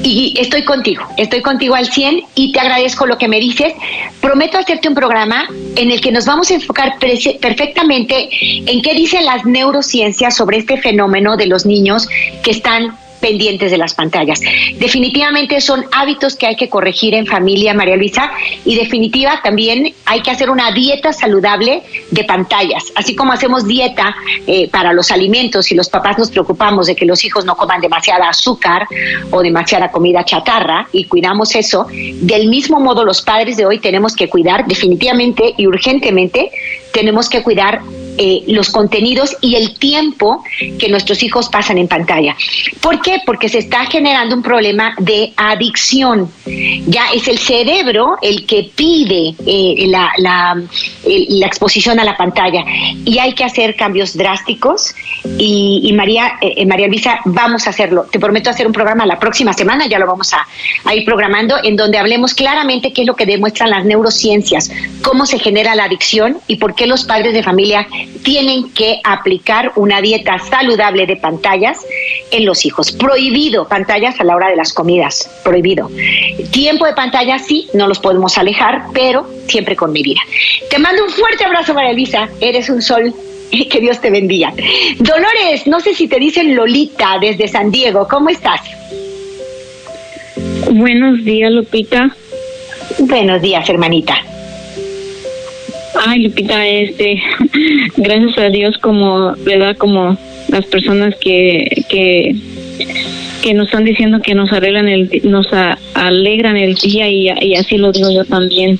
y 0.03 0.35
estoy 0.39 0.65
contigo, 0.65 1.05
estoy 1.17 1.43
contigo 1.43 1.75
al 1.75 1.87
100 1.87 2.23
y 2.35 2.53
te 2.53 2.61
agradezco 2.61 3.07
lo 3.07 3.19
que 3.19 3.29
me 3.29 3.39
dices. 3.39 3.75
Prometo 4.21 4.59
hacerte 4.59 4.89
un 4.89 4.95
programa 4.95 5.47
en 5.77 5.91
el 5.91 6.01
que 6.01 6.11
nos 6.11 6.25
vamos 6.27 6.51
a 6.51 6.55
enfocar 6.55 6.99
perfectamente 6.99 8.29
en 8.41 8.83
qué 8.83 8.95
dicen 8.95 9.25
las 9.25 9.45
neurociencias 9.45 10.37
sobre 10.37 10.59
este 10.59 10.79
fenómeno 10.79 11.37
de 11.37 11.47
los 11.47 11.67
niños 11.67 12.09
que 12.43 12.53
están 12.53 12.97
pendientes 13.27 13.73
de 13.73 13.79
las 13.79 13.93
pantallas. 13.93 14.41
Definitivamente 14.79 15.61
son 15.61 15.85
hábitos 15.91 16.37
que 16.37 16.47
hay 16.47 16.55
que 16.55 16.69
corregir 16.69 17.13
en 17.13 17.27
familia, 17.27 17.75
María 17.75 17.97
Luisa, 17.97 18.31
y 18.65 18.77
definitiva 18.77 19.41
también 19.43 19.93
hay 20.05 20.21
que 20.23 20.31
hacer 20.31 20.49
una 20.49 20.71
dieta 20.71 21.13
saludable 21.13 21.83
de 22.13 22.23
pantallas, 22.23 22.85
así 22.95 23.17
como 23.17 23.33
hacemos 23.33 23.67
dieta 23.67 24.15
eh, 24.47 24.69
para 24.71 24.93
los 24.93 25.11
alimentos 25.11 25.73
y 25.73 25.75
los 25.75 25.89
papás 25.89 26.17
nos 26.19 26.31
preocupamos 26.31 26.87
de 26.87 26.95
que 26.95 27.05
los 27.05 27.25
hijos 27.25 27.45
no 27.45 27.57
coman 27.57 27.81
demasiada 27.81 28.29
azúcar 28.29 28.87
o 29.33 29.43
demasiada 29.43 29.91
comida 29.91 30.25
chatarra 30.25 30.87
y 30.93 31.07
cuidamos 31.07 31.57
eso, 31.57 31.89
del 31.91 32.47
mismo 32.49 32.79
modo 32.79 33.05
los 33.05 33.23
padres 33.23 33.57
de 33.57 33.67
hoy 33.67 33.81
tenemos 33.81 34.15
que 34.15 34.29
cuidar 34.29 34.67
definitivamente 34.69 35.53
y 35.57 35.67
urgentemente 35.67 36.53
tenemos 36.93 37.29
que 37.29 37.43
cuidar 37.43 37.81
eh, 38.19 38.45
los 38.49 38.71
contenidos 38.71 39.37
y 39.41 39.57
el 39.57 39.79
tiempo 39.79 40.43
que 40.79 40.89
nuestros 40.89 41.23
hijos 41.23 41.49
pasan 41.49 41.79
en 41.79 41.89
pantalla. 41.89 42.37
¿Por 42.81 43.01
qué? 43.03 43.21
Porque 43.25 43.49
se 43.49 43.59
está 43.59 43.87
generando 43.87 44.35
un 44.35 44.43
problema 44.43 44.95
de 44.99 45.33
adicción. 45.37 46.31
Ya 46.87 47.11
es 47.15 47.29
el 47.29 47.39
cerebro 47.39 48.17
el 48.23 48.47
que 48.47 48.71
pide 48.75 49.35
eh, 49.47 49.87
la, 49.87 50.57
exposición 51.47 52.01
a 52.01 52.05
la 52.05 52.17
pantalla 52.17 52.65
y 53.05 53.19
hay 53.19 53.33
que 53.33 53.45
hacer 53.45 53.77
cambios 53.77 54.17
drásticos 54.17 54.95
y, 55.39 55.93
María, 55.95 56.39
eh, 56.41 56.67
María 56.67 56.89
Luisa, 56.89 57.21
vamos 57.25 57.67
a 57.67 57.71
hacerlo. 57.71 58.07
Te 58.11 58.19
prometo 58.19 58.51
hacer 58.51 58.67
un 58.67 58.73
programa 58.73 59.07
la 59.07 59.19
próxima 59.19 59.53
semana, 59.53 59.87
ya 59.87 59.99
lo 59.99 60.07
vamos 60.07 60.33
a 60.33 60.95
ir 60.95 61.05
programando, 61.05 61.57
en 61.63 61.77
donde 61.77 61.99
hablemos 61.99 62.35
claramente 62.35 62.93
qué 62.93 63.03
es 63.03 63.07
lo 63.07 63.15
que 63.15 63.27
demuestran 63.27 63.71
las 63.71 63.85
neurociencias, 63.85 64.71
cómo 65.03 65.27
se 65.27 65.39
genera 65.39 65.75
la 65.75 65.85
adicción 65.85 66.39
y 66.47 66.57
por 66.57 66.75
qué 66.75 66.87
los 66.87 67.05
padres 67.05 67.33
de 67.33 67.43
familia 67.43 67.87
tienen 68.23 68.71
que 68.71 69.01
aplicar 69.05 69.73
una 69.77 70.01
dieta 70.01 70.39
saludable 70.39 71.07
de 71.07 71.17
pantallas 71.17 71.87
en 72.31 72.45
los 72.45 72.65
hijos. 72.65 72.93
Prohibido 72.93 73.69
pantallas 73.69 74.19
a 74.21 74.25
la 74.25 74.35
hora 74.35 74.49
de 74.49 74.57
las 74.57 74.73
comidas, 74.73 75.31
prohibido. 75.45 75.91
Tiempo 76.51 76.87
de 76.87 76.95
pantalla 76.95 77.39
sí, 77.39 77.69
no 77.75 77.87
los 77.87 77.99
podemos 77.99 78.37
alejar, 78.39 78.87
pero 78.93 79.27
siempre 79.47 79.77
con 79.77 79.93
medida. 79.93 80.21
Te 80.71 80.79
mando 80.79 81.05
un 81.05 81.11
fuerte 81.11 81.45
abrazo, 81.45 81.75
María 81.75 81.91
Elisa. 81.91 82.29
Eres 82.41 82.69
un 82.69 82.83
sol 82.83 83.15
que 83.51 83.81
Dios 83.81 84.01
te 84.01 84.11
bendiga. 84.11 84.53
Dolores, 84.99 85.67
no 85.67 85.81
sé 85.81 85.95
si 85.95 86.09
te 86.09 86.19
dicen 86.19 86.55
Lolita 86.57 87.19
desde 87.21 87.49
San 87.49 87.71
Diego, 87.71 88.07
¿cómo 88.09 88.29
estás? 88.29 88.61
Buenos 90.71 91.25
días, 91.25 91.51
Lupita. 91.53 92.15
Buenos 92.99 93.41
días, 93.41 93.69
hermanita. 93.69 94.17
Ay, 96.05 96.23
Lupita, 96.23 96.67
este, 96.67 97.23
gracias 97.97 98.39
a 98.39 98.51
Dios 98.51 98.77
como, 98.79 99.35
¿verdad? 99.45 99.77
Como 99.77 100.19
las 100.49 100.67
personas 100.67 101.15
que, 101.21 101.85
que, 101.89 102.35
que 103.43 103.55
nos 103.55 103.67
están 103.67 103.85
diciendo 103.85 104.21
que 104.21 104.35
nos 104.35 104.53
arreglan 104.53 104.89
el, 104.89 105.09
nos 105.25 105.47
alegran 105.95 106.57
el 106.57 106.75
día 106.75 107.09
y, 107.09 107.55
así 107.55 107.79
lo 107.79 107.93
digo 107.93 108.11
yo 108.11 108.25
también. 108.25 108.79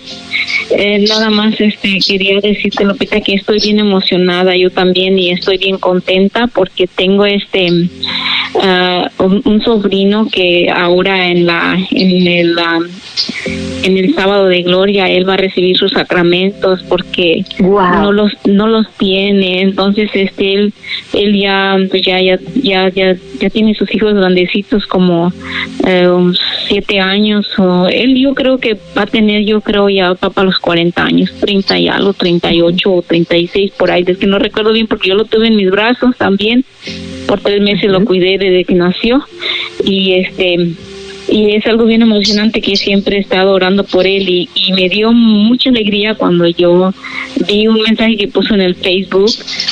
Eh, 0.71 1.05
nada 1.09 1.31
más 1.31 1.61
este 1.61 1.99
quería 2.07 2.41
decirte 2.41 2.85
Lupita 2.85 3.21
que 3.21 3.35
estoy 3.35 3.61
bien 3.61 3.79
emocionada 3.79 4.57
yo 4.57 4.71
también 4.71 5.19
y 5.19 5.31
estoy 5.31 5.59
bien 5.59 5.79
contenta 5.79 6.47
porque 6.49 6.87
tengo 6.87 7.25
este 7.25 7.71
uh, 8.57 9.25
un, 9.25 9.63
sobrino 9.63 10.29
que 10.31 10.69
ahora 10.71 11.29
en 11.29 11.47
la 11.47 11.79
en 11.91 12.27
el 12.27 12.57
en 13.83 13.97
el 13.97 14.15
sábado 14.15 14.47
de 14.47 14.63
gloria 14.63 15.09
él 15.09 15.29
va 15.29 15.35
a 15.35 15.39
recibir 15.39 15.77
sus 15.77 15.93
sacramentos 15.93 16.83
porque 16.89 17.45
no 17.61 18.13
los 18.13 18.33
no 18.45 18.67
los 18.67 18.87
tiene. 18.95 19.63
Entonces 19.63 20.11
este 20.15 20.55
él 20.55 20.75
él 21.13 21.41
ya 21.41 21.77
pues 21.91 22.03
ya 22.03 22.21
ya 22.21 22.39
ya 22.55 22.89
ya, 22.91 23.17
tiene 23.51 23.75
sus 23.75 23.93
hijos 23.95 24.15
grandecitos 24.15 24.87
como 24.87 25.33
eh, 25.87 26.09
siete 26.69 27.01
años 27.01 27.47
o 27.59 27.87
él 27.89 28.17
yo 28.17 28.35
creo 28.35 28.59
que 28.59 28.79
va 28.97 29.03
a 29.03 29.07
tener 29.07 29.45
yo 29.45 29.61
creo 29.61 29.89
ya 29.89 30.15
para 30.15 30.45
los 30.45 30.59
40 30.59 31.03
años 31.03 31.33
30 31.41 31.79
y 31.79 31.89
algo 31.89 32.13
38 32.13 32.93
o 32.93 33.03
36 33.03 33.73
por 33.73 33.91
ahí. 33.91 34.05
Es 34.07 34.19
que 34.19 34.27
no 34.27 34.39
recuerdo 34.39 34.73
bien 34.73 34.87
porque 34.87 35.09
yo 35.09 35.15
lo 35.15 35.25
tuve 35.25 35.49
en 35.49 35.57
mis 35.57 35.71
brazos 35.71 36.17
también. 36.17 36.65
Por 37.27 37.41
tres 37.41 37.61
meses 37.61 37.91
lo 37.91 38.05
cuidé 38.05 38.39
desde 38.51 38.65
que 38.65 38.75
nació 38.75 39.25
y 39.85 40.15
este 40.15 40.73
y 41.29 41.55
es 41.57 41.67
algo 41.67 41.85
bien 41.85 42.03
emocionante 42.03 42.61
que 42.61 42.77
siempre 42.77 43.17
he 43.17 43.21
estado 43.21 43.53
orando 43.53 43.85
por 43.85 44.07
él 44.07 44.29
y, 44.29 44.49
y, 44.55 44.73
me 44.73 44.89
dio 44.89 45.13
mucha 45.13 45.71
alegría 45.71 46.15
cuando 46.15 46.47
yo 46.47 46.93
vi 47.49 47.67
un 47.67 47.81
mensaje 47.81 48.17
que 48.17 48.29
puso 48.29 48.55
en 48.55 48.61
el 48.61 48.75
Facebook 48.75 49.31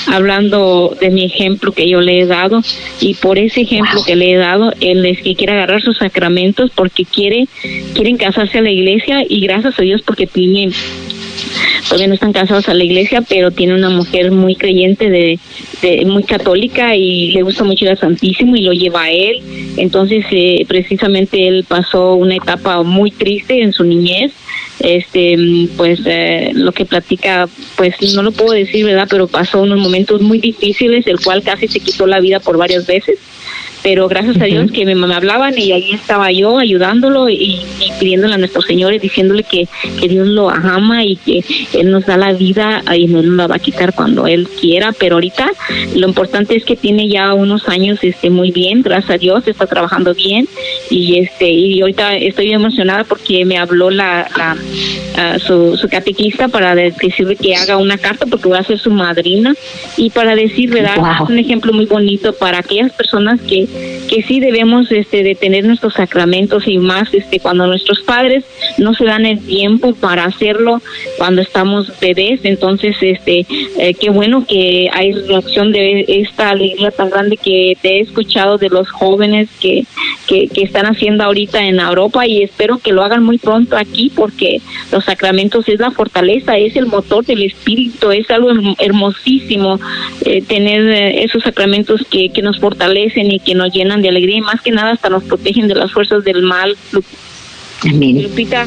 hablando 0.09 0.97
de 1.01 1.11
mi 1.11 1.25
ejemplo 1.25 1.73
que 1.73 1.89
yo 1.89 2.01
le 2.01 2.21
he 2.21 2.27
dado 2.27 2.63
y 3.01 3.15
por 3.15 3.39
ese 3.39 3.63
ejemplo 3.63 4.03
que 4.05 4.17
le 4.17 4.33
he 4.33 4.37
dado 4.37 4.73
él 4.81 5.05
es 5.07 5.21
que 5.23 5.35
quiere 5.35 5.53
agarrar 5.53 5.83
sus 5.83 5.99
sacramentos 5.99 6.71
porque 6.75 7.05
quiere 7.05 7.47
quieren 7.95 8.17
casarse 8.17 8.59
a 8.59 8.63
la 8.63 8.71
iglesia 8.71 9.25
y 9.29 9.41
gracias 9.41 9.79
a 9.79 9.83
Dios 9.83 10.03
porque 10.03 10.27
tiene 10.27 10.71
todavía 11.85 12.09
no 12.09 12.15
están 12.15 12.33
casados 12.33 12.69
a 12.69 12.75
la 12.75 12.85
iglesia, 12.85 13.23
pero 13.23 13.51
tiene 13.51 13.75
una 13.75 13.91
mujer 13.91 14.31
muy 14.31 14.57
creyente, 14.57 15.11
de, 15.11 15.39
muy 16.07 16.25
católica 16.25 16.97
y 16.97 17.33
le 17.33 17.43
gusta 17.43 17.65
mucho 17.65 17.87
el 17.87 17.99
Santísimo 17.99 18.57
y 18.57 18.63
lo 18.63 18.73
lleva 18.73 19.03
a 19.03 19.11
él. 19.11 19.43
Entonces, 19.77 20.25
eh, 20.31 20.65
precisamente 20.67 21.44
él 21.49 21.65
pasó 21.67 22.15
una 22.15 22.37
etapa 22.37 22.83
muy 22.83 23.11
triste 23.11 23.63
en 23.63 23.73
su 23.73 23.85
niñez. 23.85 24.33
Este, 24.81 25.37
pues 25.77 26.01
eh, 26.05 26.51
lo 26.53 26.73
que 26.73 26.85
platica, 26.85 27.49
pues 27.77 27.95
no 28.15 28.23
lo 28.23 28.33
puedo 28.33 28.53
decir, 28.53 28.85
¿verdad? 28.85 29.07
Pero 29.09 29.29
pasó 29.29 29.63
unos 29.63 29.79
momentos 29.79 30.21
muy 30.21 30.39
difíciles, 30.39 31.07
el 31.07 31.21
cual 31.21 31.43
casi 31.43 31.69
se 31.69 31.81
quitó 31.81 32.07
la 32.07 32.21
vida 32.21 32.41
por 32.41 32.57
varias 32.57 32.87
veces 32.87 33.19
pero 33.85 34.09
gracias 34.09 34.41
a 34.41 34.47
Dios 34.47 34.73
que 34.73 34.87
me, 34.87 34.95
me, 34.95 35.15
hablaban 35.15 35.59
y 35.59 35.71
ahí 35.73 35.93
estaba 35.93 36.33
yo 36.33 36.59
ayudándolo 36.59 37.29
y, 37.29 37.61
pidiéndole 38.01 38.33
a 38.33 38.39
nuestro 38.39 38.63
Señor 38.63 38.95
y 38.95 38.99
diciéndole 38.99 39.43
que, 39.43 39.69
que, 40.01 40.09
Dios 40.09 40.27
lo 40.27 40.49
ama 40.49 41.05
y 41.05 41.17
que 41.17 41.45
Él 41.75 41.91
nos 41.91 42.07
da 42.07 42.17
la 42.17 42.33
vida 42.33 42.83
y 42.97 43.07
no 43.07 43.23
nos 43.23 43.37
la 43.37 43.47
va 43.47 43.57
a 43.57 43.59
quitar 43.59 43.95
cuando 43.95 44.27
Él 44.27 44.49
quiera, 44.59 44.93
pero 44.99 45.17
ahorita 45.17 45.53
lo 45.95 46.09
importante 46.09 46.57
es 46.57 46.65
que 46.65 46.77
tiene 46.77 47.09
ya 47.09 47.35
unos 47.35 47.69
años 47.69 47.99
este 48.01 48.31
muy 48.31 48.53
bien, 48.53 48.81
gracias 48.81 49.11
a 49.11 49.19
Dios, 49.19 49.47
está 49.47 49.67
trabajando 49.67 50.15
bien 50.15 50.49
y 50.89 51.19
este 51.19 51.51
y 51.51 51.83
ahorita 51.83 52.17
estoy 52.17 52.53
emocionada 52.53 53.05
porque 53.05 53.45
me 53.45 53.59
habló 53.59 53.91
la, 53.91 54.27
la 54.35 55.39
su, 55.41 55.77
su 55.77 55.89
catequista 55.89 56.49
para 56.49 56.75
decirle 56.75 57.37
que 57.37 57.55
haga 57.55 57.77
una 57.77 57.99
carta 57.99 58.25
porque 58.25 58.49
voy 58.49 58.57
a 58.57 58.63
ser 58.63 58.79
su 58.79 58.91
madrina 58.91 59.55
y 59.99 60.09
para 60.09 60.35
decir, 60.35 60.71
¿verdad? 60.71 60.97
Es 61.23 61.29
un 61.29 61.39
ejemplo 61.39 61.73
muy 61.73 61.85
bonito 61.85 62.33
para 62.33 62.59
aquellas 62.59 62.91
personas 62.93 63.41
que 63.43 63.69
que 64.09 64.23
sí 64.23 64.41
debemos 64.41 64.91
este, 64.93 65.23
de 65.23 65.35
tener 65.35 65.65
nuestros 65.65 65.95
sacramentos 65.95 66.67
y 66.67 66.79
más 66.79 67.13
este, 67.13 67.41
cuando 67.41 67.67
nuestros 67.67 68.01
padres 68.01 68.45
no 68.79 68.95
se 68.95 69.05
dan 69.05 69.27
el 69.27 69.41
tiempo 69.41 69.95
para 69.95 70.25
hacerlo 70.25 70.81
cuando 71.19 71.43
estamos 71.43 71.93
bebés. 72.01 72.41
Entonces, 72.45 72.97
este, 73.01 73.47
eh, 73.79 73.95
qué 73.95 74.11
bueno 74.11 74.47
que 74.47 74.89
hay 74.93 75.13
la 75.13 75.39
opción 75.39 75.73
de 75.73 76.05
esta 76.07 76.51
alegría 76.51 76.91
tan 76.91 77.11
grande 77.11 77.37
que 77.37 77.77
te 77.81 77.97
he 77.97 78.01
escuchado 78.01 78.59
de 78.59 78.69
los 78.69 78.91
jóvenes 78.91 79.49
que, 79.61 79.85
que, 80.27 80.49
están 80.57 80.87
haciendo 80.87 81.25
ahorita 81.25 81.63
en 81.67 81.79
Europa 81.79 82.27
y 82.27 82.43
espero 82.43 82.79
que 82.79 82.93
lo 82.93 83.03
hagan 83.03 83.23
muy 83.23 83.39
pronto 83.39 83.77
aquí 83.77 84.11
porque 84.15 84.61
los 84.91 85.05
sacramentos 85.05 85.69
es 85.69 85.79
la 85.79 85.91
fortaleza, 85.91 86.57
es 86.57 86.75
el 86.77 86.87
motor 86.87 87.25
del 87.25 87.43
espíritu, 87.43 88.11
es 88.11 88.31
algo 88.31 88.51
hermosísimo 88.79 89.79
eh, 90.25 90.43
tener 90.43 90.89
eh, 90.89 91.25
esos 91.25 91.43
sacramentos 91.43 92.03
que, 92.11 92.31
que 92.31 92.43
nos 92.43 92.59
fortalecen 92.59 93.31
y 93.31 93.41
que 93.41 93.55
nos 93.55 93.64
llenan 93.69 94.03
de 94.03 94.09
alegría 94.09 94.39
y 94.39 94.41
más 94.41 94.61
que 94.61 94.71
nada 94.71 94.93
hasta 94.93 95.09
nos 95.09 95.25
protegen 95.25 95.69
de 95.69 95.75
las 95.75 95.93
fuerzas 95.93 96.25
del 96.25 96.43
mal. 96.43 96.77
Amén. 97.83 98.23
Lupita. 98.23 98.67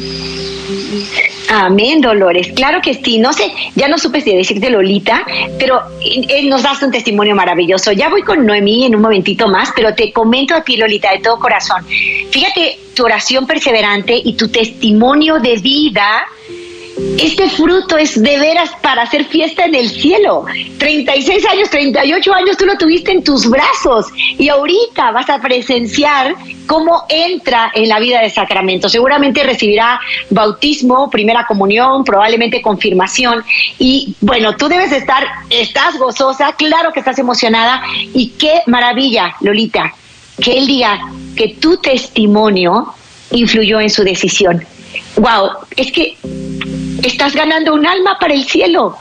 Amén, 1.48 2.00
Dolores. 2.00 2.52
Claro 2.54 2.80
que 2.82 2.94
sí. 2.94 3.18
No 3.18 3.32
sé, 3.32 3.50
ya 3.74 3.88
no 3.88 3.98
supe 3.98 4.20
si 4.20 4.34
decirte 4.36 4.70
Lolita, 4.70 5.24
pero 5.58 5.80
eh, 6.02 6.44
nos 6.44 6.62
das 6.62 6.82
un 6.82 6.90
testimonio 6.90 7.34
maravilloso. 7.34 7.92
Ya 7.92 8.08
voy 8.10 8.22
con 8.22 8.44
Noemí 8.44 8.84
en 8.84 8.94
un 8.94 9.02
momentito 9.02 9.48
más, 9.48 9.70
pero 9.74 9.94
te 9.94 10.12
comento 10.12 10.54
a 10.54 10.62
ti, 10.62 10.76
Lolita, 10.76 11.10
de 11.12 11.20
todo 11.20 11.38
corazón. 11.38 11.84
Fíjate 12.30 12.78
tu 12.94 13.04
oración 13.04 13.46
perseverante 13.46 14.20
y 14.22 14.34
tu 14.34 14.48
testimonio 14.48 15.38
de 15.38 15.56
vida 15.56 16.26
este 17.18 17.48
fruto 17.50 17.96
es 17.96 18.20
de 18.20 18.38
veras 18.38 18.70
para 18.82 19.02
hacer 19.02 19.24
fiesta 19.24 19.64
en 19.64 19.74
el 19.74 19.88
cielo. 19.90 20.44
36 20.78 21.46
años, 21.46 21.70
38 21.70 22.34
años 22.34 22.56
tú 22.56 22.66
lo 22.66 22.76
tuviste 22.76 23.12
en 23.12 23.22
tus 23.22 23.48
brazos 23.48 24.06
y 24.16 24.48
ahorita 24.48 25.10
vas 25.10 25.28
a 25.28 25.40
presenciar 25.40 26.34
cómo 26.66 27.04
entra 27.08 27.70
en 27.74 27.88
la 27.88 27.98
vida 27.98 28.20
de 28.20 28.30
sacramento. 28.30 28.88
Seguramente 28.88 29.42
recibirá 29.42 30.00
bautismo, 30.30 31.10
primera 31.10 31.46
comunión, 31.46 32.04
probablemente 32.04 32.62
confirmación. 32.62 33.44
Y 33.78 34.14
bueno, 34.20 34.56
tú 34.56 34.68
debes 34.68 34.92
estar, 34.92 35.26
estás 35.50 35.98
gozosa, 35.98 36.52
claro 36.52 36.92
que 36.92 37.00
estás 37.00 37.18
emocionada 37.18 37.82
y 38.14 38.28
qué 38.38 38.62
maravilla, 38.66 39.34
Lolita 39.40 39.94
que 40.40 40.58
él 40.58 40.66
diga 40.66 41.00
que 41.36 41.56
tu 41.60 41.76
testimonio 41.78 42.94
influyó 43.30 43.80
en 43.80 43.90
su 43.90 44.04
decisión. 44.04 44.64
Wow, 45.16 45.50
es 45.76 45.92
que 45.92 46.16
estás 47.02 47.34
ganando 47.34 47.74
un 47.74 47.86
alma 47.86 48.18
para 48.18 48.34
el 48.34 48.44
cielo. 48.44 48.96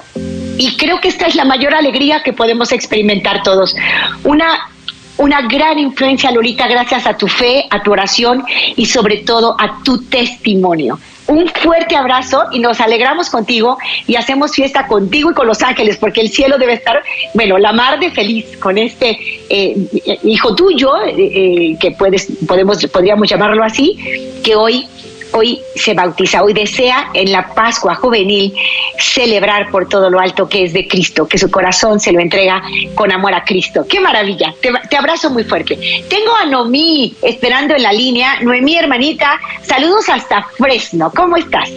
Y 0.57 0.75
creo 0.75 0.99
que 0.99 1.07
esta 1.09 1.27
es 1.27 1.35
la 1.35 1.45
mayor 1.45 1.75
alegría 1.75 2.23
que 2.23 2.33
podemos 2.33 2.71
experimentar 2.71 3.43
todos. 3.43 3.75
Una 4.23 4.69
una 5.17 5.41
gran 5.41 5.79
influencia, 5.79 6.31
Lolita, 6.31 6.67
gracias 6.67 7.07
a 7.07 7.17
tu 7.17 7.27
fe, 7.27 7.65
a 7.69 7.81
tu 7.81 7.91
oración 7.91 8.43
y 8.75 8.85
sobre 8.85 9.17
todo 9.17 9.55
a 9.59 9.83
tu 9.83 10.03
testimonio. 10.03 10.99
Un 11.27 11.49
fuerte 11.49 11.95
abrazo 11.95 12.43
y 12.51 12.59
nos 12.59 12.79
alegramos 12.79 13.29
contigo 13.29 13.77
y 14.05 14.15
hacemos 14.15 14.53
fiesta 14.53 14.87
contigo 14.87 15.31
y 15.31 15.33
con 15.33 15.45
los 15.45 15.61
ángeles, 15.61 15.97
porque 15.97 16.21
el 16.21 16.29
cielo 16.29 16.57
debe 16.57 16.73
estar, 16.73 17.03
bueno, 17.33 17.57
la 17.57 17.73
mar 17.73 17.99
de 17.99 18.11
feliz 18.11 18.45
con 18.59 18.77
este 18.77 19.19
eh, 19.49 19.75
hijo 20.23 20.55
tuyo, 20.55 20.95
eh, 21.01 21.15
eh, 21.17 21.77
que 21.81 21.91
puedes, 21.91 22.27
podemos, 22.47 22.85
podríamos 22.85 23.27
llamarlo 23.27 23.63
así, 23.63 23.97
que 24.41 24.55
hoy 24.55 24.87
hoy 25.33 25.61
se 25.75 25.93
bautiza, 25.93 26.43
hoy 26.43 26.53
desea 26.53 27.09
en 27.13 27.31
la 27.31 27.53
Pascua 27.53 27.95
juvenil 27.95 28.53
celebrar 28.99 29.69
por 29.71 29.87
todo 29.87 30.09
lo 30.09 30.19
alto 30.19 30.47
que 30.47 30.63
es 30.63 30.73
de 30.73 30.87
Cristo, 30.87 31.27
que 31.27 31.37
su 31.37 31.49
corazón 31.49 31.99
se 31.99 32.11
lo 32.11 32.19
entrega 32.19 32.61
con 32.95 33.11
amor 33.11 33.33
a 33.33 33.43
Cristo. 33.43 33.85
¡Qué 33.87 33.99
maravilla! 33.99 34.53
Te, 34.61 34.97
abrazo 34.97 35.29
muy 35.29 35.43
fuerte. 35.43 35.77
Tengo 36.09 36.35
a 36.35 36.45
Noemí 36.45 37.15
esperando 37.21 37.75
en 37.75 37.83
la 37.83 37.93
línea. 37.93 38.39
Noemí, 38.41 38.75
hermanita, 38.75 39.39
saludos 39.61 40.09
hasta 40.09 40.43
Fresno. 40.57 41.11
¿Cómo 41.15 41.37
estás? 41.37 41.69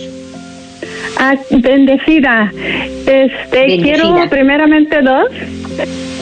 Ah, 1.18 1.36
bendecida. 1.50 2.52
Este, 3.06 3.78
quiero 3.82 4.16
primeramente 4.28 5.02
dos. 5.02 5.28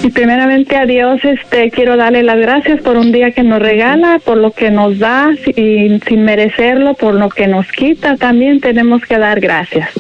Y 0.03 0.11
primeramente 0.11 0.77
a 0.77 0.87
Dios, 0.87 1.25
este, 1.25 1.71
quiero 1.71 1.97
darle 1.97 2.23
las 2.23 2.39
gracias 2.39 2.81
por 2.83 2.97
un 2.97 3.11
día 3.11 3.33
que 3.33 3.43
nos 3.43 3.59
regala, 3.59 4.21
por 4.25 4.37
lo 4.37 4.53
que 4.53 4.71
nos 4.71 4.99
da 5.01 5.31
y 5.57 5.99
sin 6.07 6.25
merecerlo, 6.25 6.95
por 6.95 7.15
lo 7.15 7.29
que 7.29 7.49
nos 7.49 7.67
quita, 7.73 8.17
también 8.17 8.61
tenemos 8.61 9.03
que 9.03 9.19
dar 9.19 9.41
gracias. 9.41 9.91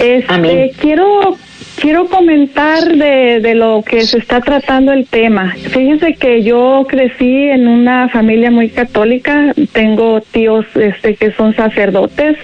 Este, 0.00 0.72
quiero 0.80 1.36
Quiero 1.80 2.06
comentar 2.06 2.96
de, 2.96 3.38
de, 3.40 3.54
lo 3.54 3.82
que 3.82 4.00
se 4.00 4.18
está 4.18 4.40
tratando 4.40 4.92
el 4.92 5.06
tema. 5.06 5.54
Fíjense 5.70 6.14
que 6.14 6.42
yo 6.42 6.84
crecí 6.88 7.44
en 7.44 7.68
una 7.68 8.08
familia 8.08 8.50
muy 8.50 8.68
católica, 8.68 9.54
tengo 9.72 10.20
tíos 10.20 10.66
este, 10.74 11.14
que 11.14 11.30
son 11.32 11.54
sacerdotes, 11.54 12.36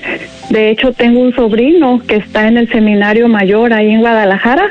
de 0.50 0.70
hecho 0.70 0.92
tengo 0.92 1.20
un 1.20 1.34
sobrino 1.34 2.00
que 2.06 2.16
está 2.16 2.46
en 2.46 2.58
el 2.58 2.68
seminario 2.70 3.26
mayor 3.28 3.72
ahí 3.72 3.90
en 3.90 4.00
Guadalajara. 4.00 4.70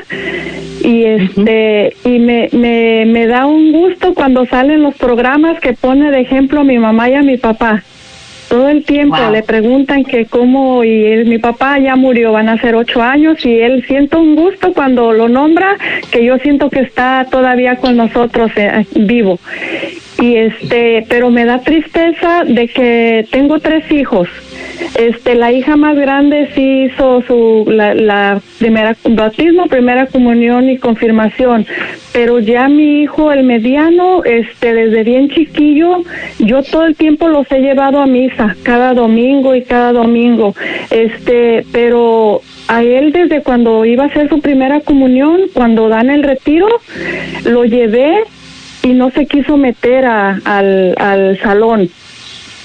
Y 0.82 1.04
este 1.04 1.94
y 2.04 2.18
me, 2.18 2.48
me, 2.52 3.04
me 3.06 3.26
da 3.26 3.46
un 3.46 3.70
gusto 3.70 4.14
cuando 4.14 4.46
salen 4.46 4.82
los 4.82 4.94
programas 4.94 5.60
que 5.60 5.74
pone 5.74 6.10
de 6.10 6.20
ejemplo 6.20 6.64
mi 6.64 6.78
mamá 6.78 7.10
y 7.10 7.14
a 7.14 7.22
mi 7.22 7.36
papá 7.36 7.82
todo 8.48 8.68
el 8.68 8.84
tiempo 8.84 9.16
le 9.30 9.42
preguntan 9.42 10.04
que 10.04 10.26
cómo, 10.26 10.84
y 10.84 11.24
mi 11.24 11.38
papá 11.38 11.78
ya 11.78 11.96
murió, 11.96 12.32
van 12.32 12.48
a 12.48 12.60
ser 12.60 12.74
ocho 12.74 13.02
años, 13.02 13.44
y 13.44 13.60
él 13.60 13.84
siento 13.86 14.20
un 14.20 14.34
gusto 14.36 14.72
cuando 14.72 15.12
lo 15.12 15.28
nombra, 15.28 15.76
que 16.10 16.24
yo 16.24 16.38
siento 16.38 16.70
que 16.70 16.80
está 16.80 17.26
todavía 17.30 17.76
con 17.76 17.96
nosotros 17.96 18.50
eh, 18.56 18.84
vivo. 18.94 19.38
Y 20.24 20.36
este, 20.36 21.04
pero 21.06 21.28
me 21.28 21.44
da 21.44 21.58
tristeza 21.60 22.44
de 22.44 22.66
que 22.66 23.26
tengo 23.30 23.58
tres 23.60 23.84
hijos. 23.92 24.26
Este, 24.96 25.34
la 25.34 25.52
hija 25.52 25.76
más 25.76 25.96
grande 25.96 26.48
sí 26.54 26.84
hizo 26.84 27.22
su 27.26 27.64
la, 27.68 27.94
la 27.94 28.40
primera 28.58 28.96
bautismo, 29.04 29.66
primera 29.66 30.06
comunión 30.06 30.70
y 30.70 30.78
confirmación, 30.78 31.66
pero 32.14 32.38
ya 32.38 32.68
mi 32.68 33.02
hijo 33.02 33.32
el 33.32 33.44
mediano, 33.44 34.24
este, 34.24 34.72
desde 34.72 35.04
bien 35.04 35.28
chiquillo, 35.28 36.04
yo 36.38 36.62
todo 36.62 36.86
el 36.86 36.96
tiempo 36.96 37.28
los 37.28 37.50
he 37.52 37.60
llevado 37.60 38.00
a 38.00 38.06
misa, 38.06 38.56
cada 38.62 38.94
domingo 38.94 39.54
y 39.54 39.62
cada 39.62 39.92
domingo, 39.92 40.54
este, 40.90 41.66
pero 41.70 42.40
a 42.68 42.82
él 42.82 43.12
desde 43.12 43.42
cuando 43.42 43.84
iba 43.84 44.04
a 44.04 44.06
hacer 44.06 44.30
su 44.30 44.40
primera 44.40 44.80
comunión, 44.80 45.42
cuando 45.52 45.90
dan 45.90 46.08
el 46.08 46.22
retiro, 46.22 46.68
lo 47.44 47.64
llevé 47.66 48.22
y 48.84 48.92
no 48.92 49.10
se 49.10 49.26
quiso 49.26 49.56
meter 49.56 50.04
a, 50.04 50.40
al, 50.44 50.94
al 50.98 51.38
salón 51.40 51.88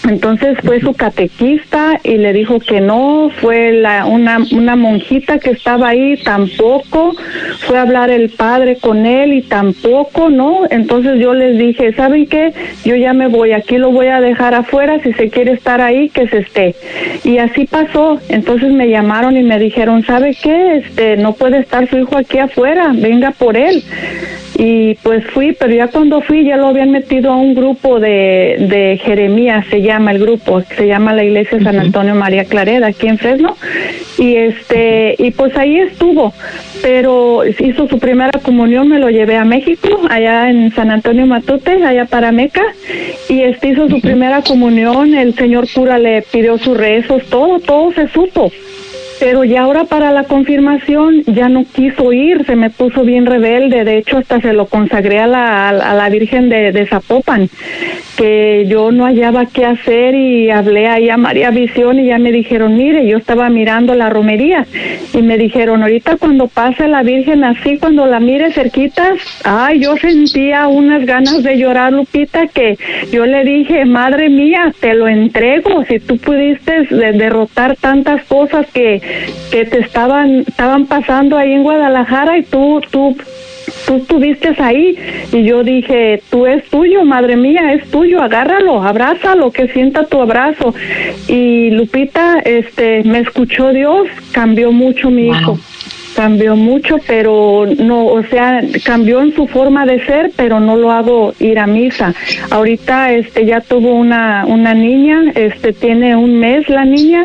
entonces 0.07 0.57
fue 0.63 0.79
su 0.79 0.93
catequista 0.93 1.99
y 2.03 2.17
le 2.17 2.31
dijo 2.31 2.59
que 2.59 2.79
no, 2.79 3.29
fue 3.41 3.73
la, 3.73 4.05
una, 4.05 4.39
una 4.51 4.75
monjita 4.75 5.39
que 5.39 5.51
estaba 5.51 5.89
ahí 5.89 6.15
tampoco, 6.23 7.15
fue 7.67 7.77
a 7.77 7.81
hablar 7.81 8.09
el 8.09 8.29
padre 8.29 8.77
con 8.77 9.05
él 9.05 9.33
y 9.33 9.41
tampoco, 9.41 10.29
¿no? 10.29 10.61
Entonces 10.69 11.19
yo 11.19 11.33
les 11.33 11.57
dije, 11.57 11.93
¿saben 11.93 12.27
qué? 12.27 12.53
Yo 12.85 12.95
ya 12.95 13.13
me 13.13 13.27
voy, 13.27 13.51
aquí 13.51 13.77
lo 13.77 13.91
voy 13.91 14.07
a 14.07 14.21
dejar 14.21 14.53
afuera, 14.53 14.99
si 15.03 15.11
se 15.13 15.29
quiere 15.29 15.51
estar 15.51 15.81
ahí, 15.81 16.09
que 16.09 16.27
se 16.27 16.39
esté. 16.39 16.75
Y 17.23 17.37
así 17.37 17.65
pasó, 17.65 18.19
entonces 18.29 18.71
me 18.71 18.89
llamaron 18.89 19.35
y 19.35 19.43
me 19.43 19.59
dijeron, 19.59 20.03
¿sabe 20.05 20.35
qué? 20.41 20.77
Este, 20.77 21.17
no 21.17 21.33
puede 21.33 21.59
estar 21.59 21.89
su 21.89 21.97
hijo 21.97 22.17
aquí 22.17 22.39
afuera, 22.39 22.91
venga 22.95 23.31
por 23.31 23.57
él 23.57 23.83
y 24.61 24.95
pues 24.95 25.25
fui, 25.27 25.53
pero 25.53 25.73
ya 25.73 25.87
cuando 25.87 26.19
fui 26.19 26.43
ya 26.43 26.57
lo 26.57 26.67
habían 26.67 26.91
metido 26.91 27.31
a 27.31 27.37
un 27.37 27.55
grupo 27.55 28.01
de, 28.01 28.57
de 28.59 28.99
Jeremías, 29.01 29.65
llama 29.89 30.11
el 30.11 30.19
grupo, 30.19 30.61
se 30.61 30.87
llama 30.87 31.13
la 31.13 31.23
iglesia 31.23 31.61
San 31.61 31.79
Antonio 31.79 32.15
María 32.15 32.45
Clareda, 32.45 32.87
aquí 32.87 33.07
en 33.07 33.17
Fresno, 33.17 33.57
y 34.17 34.35
este, 34.35 35.15
y 35.17 35.31
pues 35.31 35.55
ahí 35.57 35.77
estuvo, 35.79 36.33
pero 36.81 37.41
hizo 37.45 37.87
su 37.87 37.99
primera 37.99 38.39
comunión, 38.39 38.87
me 38.87 38.99
lo 38.99 39.09
llevé 39.09 39.35
a 39.37 39.45
México, 39.45 39.89
allá 40.09 40.49
en 40.49 40.71
San 40.73 40.91
Antonio 40.91 41.25
Matute, 41.25 41.83
allá 41.83 42.05
para 42.05 42.31
Meca, 42.31 42.63
y 43.27 43.41
este 43.41 43.69
hizo 43.69 43.89
su 43.89 43.99
primera 44.01 44.41
comunión, 44.41 45.13
el 45.13 45.35
señor 45.35 45.67
cura 45.73 45.97
le 45.97 46.21
pidió 46.21 46.57
sus 46.57 46.77
rezos, 46.77 47.23
todo, 47.29 47.59
todo 47.59 47.91
se 47.93 48.07
supo 48.07 48.51
pero 49.19 49.43
ya 49.43 49.61
ahora 49.61 49.83
para 49.83 50.11
la 50.11 50.23
confirmación 50.23 51.23
ya 51.25 51.49
no 51.49 51.65
quiso 51.65 52.13
ir, 52.13 52.45
se 52.45 52.55
me 52.55 52.69
puso 52.69 53.03
bien 53.03 53.25
rebelde, 53.25 53.83
de 53.83 53.97
hecho 53.97 54.17
hasta 54.17 54.39
se 54.39 54.53
lo 54.53 54.67
consagré 54.67 55.19
a 55.19 55.27
la, 55.27 55.69
a 55.69 55.93
la 55.93 56.09
Virgen 56.09 56.49
de, 56.49 56.71
de 56.71 56.87
Zapopan, 56.87 57.49
que 58.15 58.65
yo 58.67 58.91
no 58.91 59.05
hallaba 59.05 59.45
qué 59.45 59.65
hacer 59.65 60.15
y 60.15 60.49
hablé 60.49 60.87
ahí 60.87 61.09
a 61.09 61.17
María 61.17 61.51
Visión 61.51 61.99
y 61.99 62.07
ya 62.07 62.17
me 62.17 62.31
dijeron, 62.31 62.75
mire, 62.75 63.07
yo 63.07 63.17
estaba 63.17 63.49
mirando 63.49 63.93
la 63.95 64.09
romería 64.09 64.65
y 65.13 65.21
me 65.21 65.37
dijeron, 65.37 65.81
ahorita 65.83 66.17
cuando 66.17 66.47
pase 66.47 66.87
la 66.87 67.03
Virgen 67.03 67.43
así, 67.43 67.77
cuando 67.77 68.05
la 68.05 68.19
mire 68.19 68.51
cerquita, 68.51 69.13
ay, 69.43 69.79
yo 69.79 69.97
sentía 69.97 70.67
unas 70.67 71.05
ganas 71.05 71.43
de 71.43 71.57
llorar, 71.57 71.93
Lupita, 71.93 72.47
que 72.47 72.77
yo 73.11 73.25
le 73.25 73.43
dije, 73.43 73.85
madre 73.85 74.29
mía, 74.29 74.73
te 74.79 74.93
lo 74.93 75.07
entrego, 75.07 75.83
si 75.85 75.99
tú 75.99 76.17
pudiste 76.17 76.87
derrotar 76.89 77.75
tantas 77.75 78.23
cosas 78.25 78.67
que 78.73 79.01
que 79.51 79.65
te 79.65 79.79
estaban 79.79 80.41
estaban 80.47 80.85
pasando 80.85 81.37
ahí 81.37 81.53
en 81.53 81.63
Guadalajara 81.63 82.37
y 82.37 82.43
tú 82.43 82.81
tú 82.91 83.15
tú 83.85 83.95
estuviste 83.95 84.55
ahí. 84.59 84.97
Y 85.31 85.43
yo 85.43 85.63
dije, 85.63 86.21
tú 86.29 86.45
es 86.45 86.63
tuyo, 86.69 87.03
madre 87.05 87.35
mía, 87.35 87.73
es 87.73 87.89
tuyo, 87.89 88.21
agárralo, 88.21 88.81
abrázalo, 88.81 89.51
que 89.51 89.67
sienta 89.69 90.05
tu 90.05 90.21
abrazo. 90.21 90.73
Y 91.27 91.71
Lupita, 91.71 92.39
este, 92.39 93.03
me 93.03 93.19
escuchó 93.19 93.69
Dios, 93.69 94.07
cambió 94.31 94.71
mucho 94.71 95.09
mi 95.09 95.27
hijo 95.27 95.57
cambió 96.19 96.57
mucho, 96.57 96.97
pero 97.07 97.65
no, 97.77 98.07
o 98.07 98.21
sea, 98.23 98.61
cambió 98.83 99.21
en 99.21 99.33
su 99.33 99.47
forma 99.47 99.85
de 99.85 100.05
ser, 100.05 100.31
pero 100.35 100.59
no 100.59 100.75
lo 100.75 100.91
hago 100.91 101.33
ir 101.39 101.57
a 101.57 101.65
misa. 101.65 102.13
Ahorita 102.49 103.13
este 103.13 103.45
ya 103.45 103.61
tuvo 103.61 103.93
una 103.93 104.43
una 104.45 104.73
niña, 104.73 105.31
este 105.35 105.71
tiene 105.71 106.17
un 106.17 106.37
mes 106.37 106.67
la 106.67 106.83
niña 106.83 107.23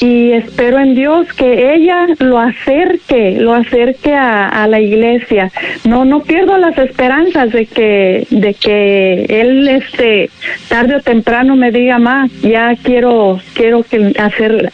y 0.00 0.32
espero 0.32 0.80
en 0.80 0.96
Dios 0.96 1.32
que 1.34 1.74
ella 1.76 2.08
lo 2.18 2.40
acerque, 2.40 3.36
lo 3.38 3.54
acerque 3.54 4.12
a, 4.12 4.66
la 4.66 4.80
iglesia. 4.80 5.52
No 5.84 6.04
no 6.04 6.24
pierdo 6.24 6.58
las 6.58 6.76
esperanzas 6.76 7.52
de 7.52 7.66
que 7.66 8.26
de 8.30 8.54
que 8.54 9.26
él 9.28 9.68
este 9.68 10.28
tarde 10.68 10.96
o 10.96 11.00
temprano 11.00 11.54
me 11.54 11.70
diga 11.70 11.98
más, 11.98 12.32
ya 12.40 12.74
quiero 12.82 13.38
quiero 13.52 13.84
que 13.84 14.12
hacer 14.18 14.72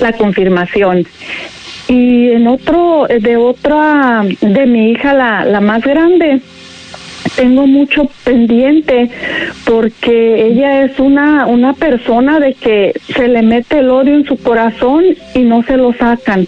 la 0.00 0.12
confirmación 0.12 1.06
y 1.90 2.30
en 2.30 2.46
otro, 2.46 3.06
de 3.08 3.36
otra, 3.36 4.22
de 4.40 4.66
mi 4.66 4.92
hija, 4.92 5.12
la, 5.12 5.44
la 5.44 5.60
más 5.60 5.82
grande, 5.82 6.40
tengo 7.36 7.66
mucho 7.66 8.08
pendiente 8.24 9.10
porque 9.64 10.46
ella 10.46 10.84
es 10.84 10.98
una 10.98 11.46
una 11.46 11.74
persona 11.74 12.40
de 12.40 12.54
que 12.54 12.92
se 13.14 13.28
le 13.28 13.42
mete 13.42 13.78
el 13.78 13.90
odio 13.90 14.14
en 14.14 14.24
su 14.24 14.36
corazón 14.36 15.04
y 15.34 15.40
no 15.40 15.62
se 15.62 15.76
lo 15.76 15.92
sacan. 15.92 16.46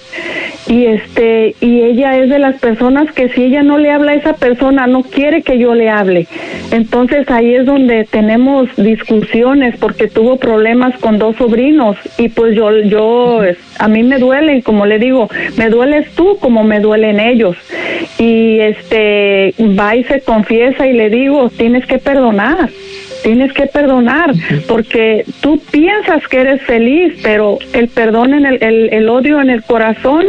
Y 0.69 0.87
este 0.87 1.55
y 1.61 1.83
ella 1.83 2.19
es 2.19 2.31
de 2.31 2.39
las 2.39 2.61
personas 2.61 3.13
que 3.13 3.29
si 3.31 3.45
ella 3.45 3.63
no 3.63 3.79
le 3.79 3.91
habla 3.91 4.13
a 4.13 4.15
esa 4.15 4.35
persona 4.35 4.87
no 4.87 5.03
quiere 5.03 5.43
que 5.43 5.59
yo 5.59 5.75
le 5.75 5.91
hable. 5.91 6.27
Entonces 6.71 7.29
ahí 7.31 7.55
es 7.55 7.67
donde 7.67 8.05
tenemos 8.05 8.69
discusiones 8.77 9.77
porque 9.79 10.09
tuvo 10.09 10.37
problemas 10.37 10.97
con 10.99 11.19
dos 11.19 11.37
sobrinos. 11.37 11.97
Y 12.19 12.29
pues 12.29 12.55
yo 12.55 12.71
yo 12.83 13.41
a 13.79 13.89
mí 13.89 14.03
me 14.03 14.19
duele 14.19 14.63
como 14.63 14.87
le 14.87 14.99
digo 14.99 15.29
me 15.57 15.69
dueles 15.69 16.11
tú 16.15 16.39
como 16.39 16.65
me 16.65 16.81
duelen 16.81 17.21
ellos. 17.21 17.57
Y 18.19 18.61
este 18.61 19.55
va 19.79 19.97
y 19.97 20.05
se 20.05 20.21
y 20.87 20.93
le 20.93 21.11
digo, 21.11 21.51
tienes 21.51 21.87
que 21.87 21.99
perdonar. 21.99 22.71
tienes 23.23 23.53
que 23.53 23.67
perdonar, 23.67 24.33
porque 24.67 25.25
tú 25.41 25.61
piensas 25.71 26.27
que 26.27 26.41
eres 26.41 26.61
feliz, 26.63 27.21
pero 27.23 27.59
el 27.73 27.87
perdón 27.87 28.35
en 28.35 28.47
el, 28.47 28.89
el, 28.93 29.09
odio 29.09 29.41
en 29.41 29.49
el 29.49 29.63
corazón 29.63 30.25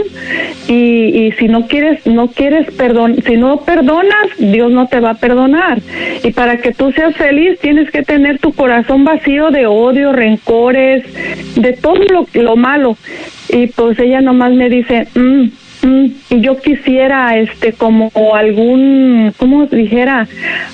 y, 0.67 1.25
y, 1.25 1.31
si 1.39 1.47
no 1.47 1.65
quieres, 1.65 2.05
no 2.05 2.27
quieres 2.27 2.71
perdón, 2.73 3.15
si 3.25 3.36
no 3.36 3.61
perdonas, 3.61 4.27
Dios 4.38 4.71
no 4.71 4.88
te 4.88 4.99
va 4.99 5.11
a 5.11 5.15
perdonar. 5.15 5.79
Y 6.23 6.34
para 6.34 6.57
que 6.57 6.71
tú 6.71 6.91
seas 6.91 7.15
feliz, 7.15 7.59
tienes 7.59 7.89
que 7.89 8.03
tener 8.03 8.38
tu 8.38 8.53
corazón 8.53 9.03
vacío 9.03 9.49
de 9.49 9.65
odio, 9.65 10.11
rencores, 10.11 11.03
de 11.55 11.73
todo 11.73 11.95
lo, 11.95 12.27
lo 12.34 12.55
malo. 12.55 12.95
Y 13.49 13.67
pues 13.67 13.97
ella 13.99 14.21
nomás 14.21 14.53
me 14.53 14.69
dice, 14.69 15.07
mm, 15.15 15.47
yo 16.29 16.57
quisiera 16.59 17.38
este 17.38 17.73
como 17.73 18.11
algún 18.36 19.34
cómo 19.38 19.65
dijera 19.65 20.27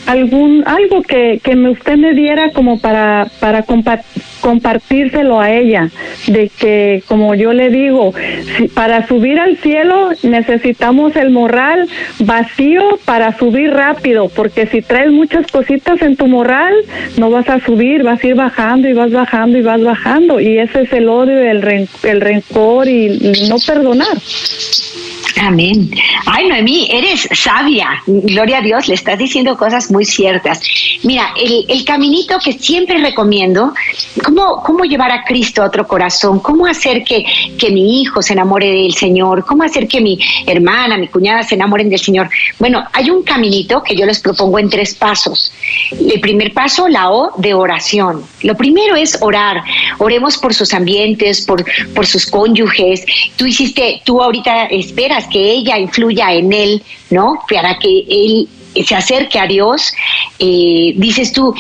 algún 0.06 0.64
algo 0.68 1.02
que, 1.02 1.40
que 1.44 1.56
usted 1.56 1.98
me 1.98 2.14
diera 2.14 2.52
como 2.52 2.80
para 2.80 3.28
para 3.40 3.64
compartírselo 4.42 5.40
a 5.40 5.52
ella 5.52 5.90
de 6.28 6.50
que 6.50 7.04
como 7.08 7.34
yo 7.34 7.54
le 7.54 7.70
digo 7.70 8.14
si, 8.58 8.68
para 8.68 9.08
subir 9.08 9.40
al 9.40 9.58
cielo 9.58 10.12
necesitamos 10.24 11.16
el 11.16 11.32
morral 11.32 11.90
vacío 12.20 13.00
para 13.06 13.38
subir 13.38 13.72
rápido 13.72 14.30
porque 14.30 14.68
si 14.68 14.82
traes 14.82 15.12
muchas 15.12 15.48
cositas 15.48 16.02
en 16.02 16.16
tu 16.18 16.28
morral 16.28 16.74
no 17.18 17.32
vas 17.32 17.50
a 17.50 17.60
subir 17.60 18.04
vas 18.04 18.24
a 18.24 18.28
ir 18.28 18.36
bajando 18.36 18.88
y 18.88 18.94
vas 18.94 19.12
bajando 19.12 19.58
y 19.58 19.62
vas 19.62 19.84
bajando 19.84 20.40
y 20.40 20.60
ese 20.60 20.84
es 20.84 20.94
el 20.94 21.10
odio 21.10 21.40
el, 21.40 21.88
el 22.04 22.22
rencor 22.22 22.88
y 22.88 23.34
no 23.50 23.56
perdonar 23.66 24.18
Amén. 25.38 25.92
Ay, 26.26 26.48
Noemí, 26.48 26.88
eres 26.92 27.28
sabia. 27.34 28.02
Gloria 28.06 28.60
a 28.60 28.62
Dios, 28.62 28.88
le 28.88 28.96
estás 28.96 29.18
diciendo 29.18 29.58
cosas 29.58 29.92
muy 29.92 30.06
ciertas. 30.06 30.62
Mira, 31.04 31.34
el, 31.36 31.84
caminito 31.86 32.38
que 32.44 32.54
siempre 32.54 32.98
recomiendo, 33.00 33.74
¿cómo, 34.24 34.62
cómo 34.64 34.84
llevar 34.84 35.12
a 35.12 35.24
Cristo 35.24 35.64
a 35.64 35.66
otro 35.66 35.88
corazón, 35.88 36.40
cómo 36.40 36.68
hacer 36.68 37.04
que, 37.04 37.26
que 37.58 37.72
mi 37.72 38.02
hijo 38.02 38.22
se 38.22 38.34
enamore 38.34 38.68
del 38.68 38.94
Señor, 38.94 39.46
cómo 39.46 39.64
hacer 39.64 39.88
que 39.88 40.02
mi 40.02 40.20
hermana, 40.46 40.98
mi 40.98 41.08
cuñada 41.08 41.44
se 41.44 41.56
enamoren 41.56 41.90
del 41.90 42.00
Señor. 42.00 42.30
Bueno, 42.60 42.84
hay 42.94 43.10
un 43.10 43.24
caminito 43.24 43.82
que 43.82 43.96
yo 43.96 44.06
les 44.06 44.20
propongo 44.20 44.60
en 44.60 44.70
tres 44.70 44.94
pasos. 44.94 45.52
El 45.92 46.20
primer 46.20 46.54
paso, 46.54 46.88
la 46.88 47.12
O 47.12 47.34
de 47.38 47.54
oración. 47.54 48.24
Lo 48.44 48.56
primero 48.56 48.96
es 48.96 49.18
orar. 49.22 49.64
Oremos 49.98 50.38
por 50.38 50.54
sus 50.54 50.74
ambientes, 50.74 51.46
por, 51.46 51.64
por 51.94 52.06
sus 52.06 52.26
cónyuges. 52.26 53.06
Tú 53.36 53.46
hiciste, 53.46 54.02
tú 54.04 54.22
ahorita 54.22 54.66
esperas 54.66 55.19
que 55.28 55.40
ella 55.40 55.78
influya 55.78 56.34
en 56.34 56.54
él, 56.54 56.84
¿no? 57.10 57.40
Para 57.50 57.78
que 57.78 58.06
él 58.08 58.50
se 58.86 58.96
acerque 58.96 59.40
a 59.40 59.48
Dios, 59.48 59.94
eh, 60.38 60.94
dices 60.96 61.34
tú, 61.34 61.54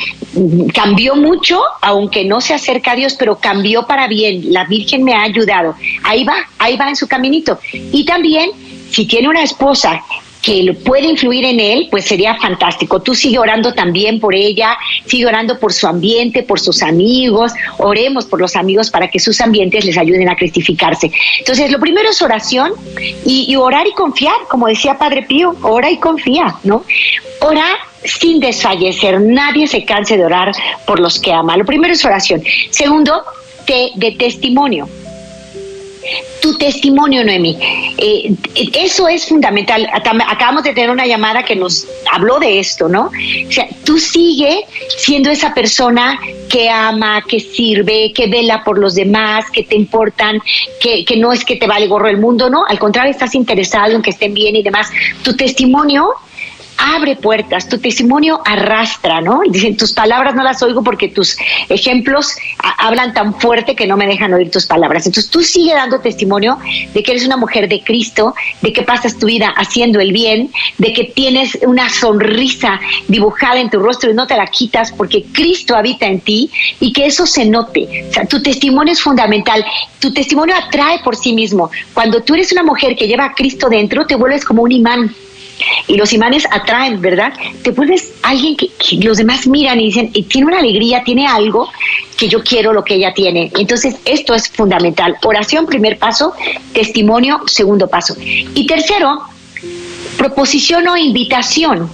cambió 0.73 1.15
mucho, 1.15 1.61
aunque 1.81 2.23
no 2.23 2.39
se 2.41 2.53
acerca 2.53 2.91
a 2.91 2.95
Dios, 2.95 3.15
pero 3.17 3.37
cambió 3.39 3.85
para 3.85 4.07
bien, 4.07 4.53
la 4.53 4.65
Virgen 4.65 5.03
me 5.03 5.13
ha 5.13 5.23
ayudado, 5.23 5.75
ahí 6.03 6.23
va, 6.23 6.37
ahí 6.59 6.77
va 6.77 6.89
en 6.89 6.95
su 6.95 7.07
caminito. 7.07 7.59
Y 7.73 8.05
también, 8.05 8.51
si 8.91 9.05
tiene 9.05 9.27
una 9.27 9.43
esposa 9.43 10.03
que 10.41 10.73
puede 10.85 11.07
influir 11.07 11.45
en 11.45 11.59
él, 11.59 11.87
pues 11.91 12.05
sería 12.05 12.35
fantástico. 12.35 13.01
Tú 13.01 13.13
sigue 13.13 13.39
orando 13.39 13.73
también 13.73 14.19
por 14.19 14.33
ella, 14.33 14.77
sigue 15.05 15.25
orando 15.25 15.59
por 15.59 15.73
su 15.73 15.87
ambiente, 15.87 16.43
por 16.43 16.59
sus 16.59 16.81
amigos, 16.81 17.51
oremos 17.77 18.25
por 18.25 18.39
los 18.39 18.55
amigos 18.55 18.89
para 18.89 19.09
que 19.09 19.19
sus 19.19 19.41
ambientes 19.41 19.85
les 19.85 19.97
ayuden 19.97 20.29
a 20.29 20.35
cristificarse. 20.35 21.11
Entonces, 21.39 21.71
lo 21.71 21.79
primero 21.79 22.09
es 22.09 22.21
oración 22.21 22.73
y, 23.25 23.55
orar 23.55 23.87
y 23.87 23.91
confiar, 23.91 24.35
como 24.49 24.67
decía 24.67 24.97
Padre 24.97 25.23
Pío, 25.23 25.55
ora 25.61 25.91
y 25.91 25.97
confía, 25.97 26.55
¿no? 26.63 26.85
Orar 27.41 27.75
sin 28.05 28.39
desfallecer, 28.39 29.19
nadie 29.19 29.67
se 29.67 29.83
canse 29.83 30.17
de 30.17 30.25
orar 30.25 30.53
por 30.85 30.99
los 30.99 31.19
que 31.19 31.33
ama. 31.33 31.57
Lo 31.57 31.65
primero 31.65 31.93
es 31.93 32.05
oración. 32.05 32.41
Segundo, 32.69 33.23
de 33.67 34.15
testimonio 34.17 34.87
tu 36.41 36.57
testimonio, 36.57 37.23
Noemi. 37.23 37.57
Eh, 37.97 38.33
eso 38.73 39.07
es 39.07 39.27
fundamental. 39.27 39.87
Acabamos 39.93 40.63
de 40.63 40.73
tener 40.73 40.89
una 40.89 41.05
llamada 41.05 41.43
que 41.43 41.55
nos 41.55 41.87
habló 42.11 42.39
de 42.39 42.59
esto, 42.59 42.87
¿no? 42.87 43.07
O 43.07 43.51
sea, 43.51 43.67
tú 43.83 43.97
sigue 43.97 44.65
siendo 44.97 45.29
esa 45.29 45.53
persona 45.53 46.19
que 46.49 46.69
ama, 46.69 47.23
que 47.27 47.39
sirve, 47.39 48.11
que 48.13 48.27
vela 48.27 48.63
por 48.63 48.79
los 48.79 48.95
demás, 48.95 49.45
que 49.51 49.63
te 49.63 49.75
importan, 49.75 50.41
que, 50.79 51.05
que 51.05 51.17
no 51.17 51.31
es 51.31 51.45
que 51.45 51.55
te 51.55 51.67
vale 51.67 51.87
gorro 51.87 52.07
el 52.07 52.17
mundo, 52.17 52.49
¿no? 52.49 52.65
Al 52.67 52.79
contrario, 52.79 53.11
estás 53.11 53.35
interesado 53.35 53.95
en 53.95 54.01
que 54.01 54.09
estén 54.09 54.33
bien 54.33 54.55
y 54.55 54.63
demás. 54.63 54.89
Tu 55.23 55.35
testimonio 55.35 56.15
abre 56.79 57.17
puertas, 57.17 57.67
tu 57.67 57.77
testimonio 57.77 58.41
arrastra, 58.45 59.21
¿no? 59.21 59.41
Dicen, 59.49 59.75
tus 59.75 59.91
palabras 59.91 60.33
no 60.33 60.43
las 60.43 60.63
oigo 60.63 60.81
porque 60.81 61.09
tus 61.09 61.37
ejemplos 61.67 62.35
hablan 62.77 63.13
tan 63.13 63.33
fuerte 63.39 63.75
que 63.75 63.85
no 63.85 63.97
me 63.97 64.07
dejan 64.07 64.33
oír 64.33 64.49
tus 64.49 64.65
palabras. 64.65 65.05
Entonces 65.05 65.29
tú 65.29 65.41
sigue 65.41 65.73
dando 65.73 65.99
testimonio 65.99 66.57
de 66.93 67.03
que 67.03 67.11
eres 67.11 67.25
una 67.25 67.37
mujer 67.37 67.67
de 67.67 67.81
Cristo, 67.81 68.33
de 68.61 68.71
que 68.71 68.83
pasas 68.83 69.17
tu 69.17 69.27
vida 69.27 69.53
haciendo 69.57 69.99
el 69.99 70.13
bien, 70.13 70.51
de 70.77 70.93
que 70.93 71.03
tienes 71.03 71.57
una 71.65 71.89
sonrisa 71.89 72.79
dibujada 73.07 73.59
en 73.59 73.69
tu 73.69 73.79
rostro 73.79 74.09
y 74.09 74.13
no 74.13 74.25
te 74.25 74.37
la 74.37 74.47
quitas 74.47 74.91
porque 74.91 75.25
Cristo 75.33 75.75
habita 75.75 76.05
en 76.05 76.21
ti 76.21 76.49
y 76.79 76.93
que 76.93 77.05
eso 77.05 77.25
se 77.25 77.45
note. 77.45 78.05
O 78.09 78.13
sea, 78.13 78.25
tu 78.25 78.41
testimonio 78.41 78.93
es 78.93 79.01
fundamental. 79.01 79.65
Tu 79.99 80.13
testimonio 80.13 80.55
atrae 80.55 80.99
por 80.99 81.17
sí 81.17 81.33
mismo. 81.33 81.69
Cuando 81.93 82.21
tú 82.21 82.35
eres 82.35 82.51
una 82.53 82.63
mujer 82.63 82.95
que 82.95 83.07
lleva 83.07 83.25
a 83.25 83.33
Cristo 83.33 83.67
dentro, 83.69 84.05
te 84.05 84.15
vuelves 84.15 84.45
como 84.45 84.63
un 84.63 84.71
imán 84.71 85.13
y 85.87 85.95
los 85.95 86.13
imanes 86.13 86.45
atraen, 86.51 87.01
¿verdad? 87.01 87.33
Te 87.63 87.71
vuelves 87.71 88.13
alguien 88.23 88.55
que, 88.55 88.69
los 89.01 89.17
demás 89.17 89.47
miran 89.47 89.79
y 89.79 89.85
dicen, 89.85 90.09
y 90.13 90.23
tiene 90.23 90.47
una 90.47 90.59
alegría, 90.59 91.03
tiene 91.03 91.27
algo 91.27 91.69
que 92.17 92.27
yo 92.27 92.43
quiero 92.43 92.73
lo 92.73 92.83
que 92.83 92.95
ella 92.95 93.13
tiene. 93.13 93.51
Entonces, 93.57 93.95
esto 94.05 94.33
es 94.33 94.49
fundamental. 94.49 95.15
Oración, 95.23 95.65
primer 95.65 95.97
paso, 95.97 96.33
testimonio, 96.73 97.41
segundo 97.47 97.87
paso. 97.87 98.15
Y 98.19 98.65
tercero, 98.67 99.21
proposición 100.17 100.87
o 100.87 100.97
invitación 100.97 101.89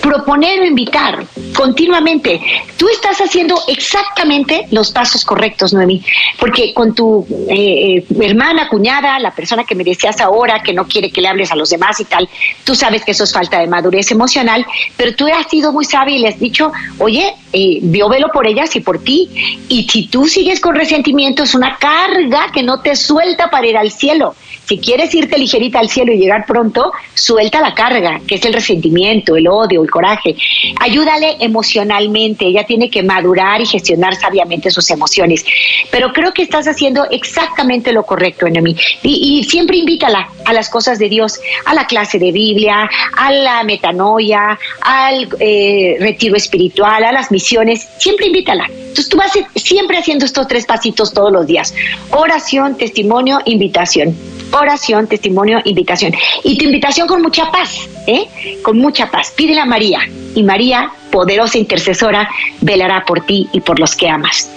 proponer 0.00 0.60
o 0.60 0.64
invitar 0.64 1.24
continuamente. 1.56 2.40
Tú 2.76 2.88
estás 2.88 3.18
haciendo 3.20 3.60
exactamente 3.68 4.66
los 4.70 4.90
pasos 4.90 5.24
correctos, 5.24 5.72
Noemí, 5.72 6.02
porque 6.38 6.74
con 6.74 6.94
tu 6.94 7.26
eh, 7.48 7.98
eh, 7.98 8.04
hermana, 8.20 8.68
cuñada, 8.68 9.18
la 9.18 9.30
persona 9.30 9.64
que 9.64 9.74
me 9.74 9.84
decías 9.84 10.20
ahora, 10.20 10.62
que 10.62 10.72
no 10.72 10.86
quiere 10.86 11.10
que 11.10 11.20
le 11.20 11.28
hables 11.28 11.50
a 11.50 11.56
los 11.56 11.70
demás 11.70 12.00
y 12.00 12.04
tal, 12.04 12.28
tú 12.64 12.74
sabes 12.74 13.04
que 13.04 13.12
eso 13.12 13.24
es 13.24 13.32
falta 13.32 13.60
de 13.60 13.66
madurez 13.66 14.10
emocional, 14.10 14.66
pero 14.96 15.14
tú 15.14 15.26
has 15.26 15.48
sido 15.48 15.72
muy 15.72 15.84
sabia 15.84 16.16
y 16.16 16.20
le 16.20 16.28
has 16.28 16.38
dicho, 16.38 16.72
oye, 16.98 17.34
eh, 17.52 17.78
yo 17.82 18.08
velo 18.08 18.28
por 18.32 18.46
ellas 18.46 18.74
y 18.76 18.80
por 18.80 19.02
ti, 19.02 19.28
y 19.68 19.88
si 19.88 20.08
tú 20.08 20.26
sigues 20.26 20.60
con 20.60 20.74
resentimiento, 20.74 21.44
es 21.44 21.54
una 21.54 21.76
carga 21.78 22.50
que 22.52 22.62
no 22.62 22.80
te 22.80 22.96
suelta 22.96 23.50
para 23.50 23.66
ir 23.66 23.76
al 23.76 23.90
cielo. 23.90 24.34
Si 24.66 24.78
quieres 24.78 25.14
irte 25.14 25.38
ligerita 25.38 25.78
al 25.78 25.90
cielo 25.90 26.12
y 26.12 26.18
llegar 26.18 26.46
pronto, 26.46 26.92
suelta 27.12 27.60
la 27.60 27.74
carga, 27.74 28.20
que 28.26 28.36
es 28.36 28.44
el 28.44 28.54
resentimiento, 28.54 29.36
el 29.36 29.46
odio, 29.46 29.63
el 29.70 29.90
coraje. 29.90 30.36
Ayúdale 30.80 31.36
emocionalmente, 31.40 32.46
ella 32.46 32.64
tiene 32.64 32.90
que 32.90 33.02
madurar 33.02 33.60
y 33.60 33.66
gestionar 33.66 34.14
sabiamente 34.16 34.70
sus 34.70 34.90
emociones. 34.90 35.44
Pero 35.90 36.12
creo 36.12 36.32
que 36.32 36.42
estás 36.42 36.66
haciendo 36.66 37.04
exactamente 37.10 37.92
lo 37.92 38.04
correcto, 38.04 38.46
en 38.46 38.54
Y, 38.66 38.76
y 39.02 39.44
siempre 39.44 39.76
invítala 39.76 40.28
a 40.44 40.52
las 40.52 40.68
cosas 40.68 40.98
de 40.98 41.08
Dios, 41.08 41.40
a 41.64 41.74
la 41.74 41.86
clase 41.86 42.18
de 42.18 42.32
Biblia, 42.32 42.88
a 43.16 43.32
la 43.32 43.62
metanoia, 43.64 44.58
al 44.80 45.28
eh, 45.40 45.96
retiro 46.00 46.36
espiritual, 46.36 47.04
a 47.04 47.12
las 47.12 47.30
misiones. 47.30 47.88
Siempre 47.98 48.26
invítala. 48.26 48.66
Entonces 48.66 49.08
tú 49.08 49.16
vas 49.16 49.32
siempre 49.56 49.98
haciendo 49.98 50.24
estos 50.24 50.46
tres 50.46 50.66
pasitos 50.66 51.12
todos 51.12 51.32
los 51.32 51.46
días. 51.46 51.74
Oración, 52.10 52.76
testimonio, 52.76 53.40
invitación 53.44 54.33
oración, 54.52 55.06
testimonio, 55.06 55.60
invitación. 55.64 56.12
Y 56.42 56.56
tu 56.58 56.64
invitación 56.64 57.06
con 57.08 57.22
mucha 57.22 57.50
paz, 57.50 57.88
¿eh? 58.06 58.26
Con 58.62 58.78
mucha 58.78 59.10
paz. 59.10 59.32
Pídele 59.36 59.60
a 59.60 59.66
María 59.66 60.00
y 60.34 60.42
María, 60.42 60.90
poderosa 61.10 61.58
intercesora, 61.58 62.28
velará 62.60 63.04
por 63.04 63.24
ti 63.24 63.48
y 63.52 63.60
por 63.60 63.78
los 63.78 63.94
que 63.94 64.08
amas. 64.08 64.50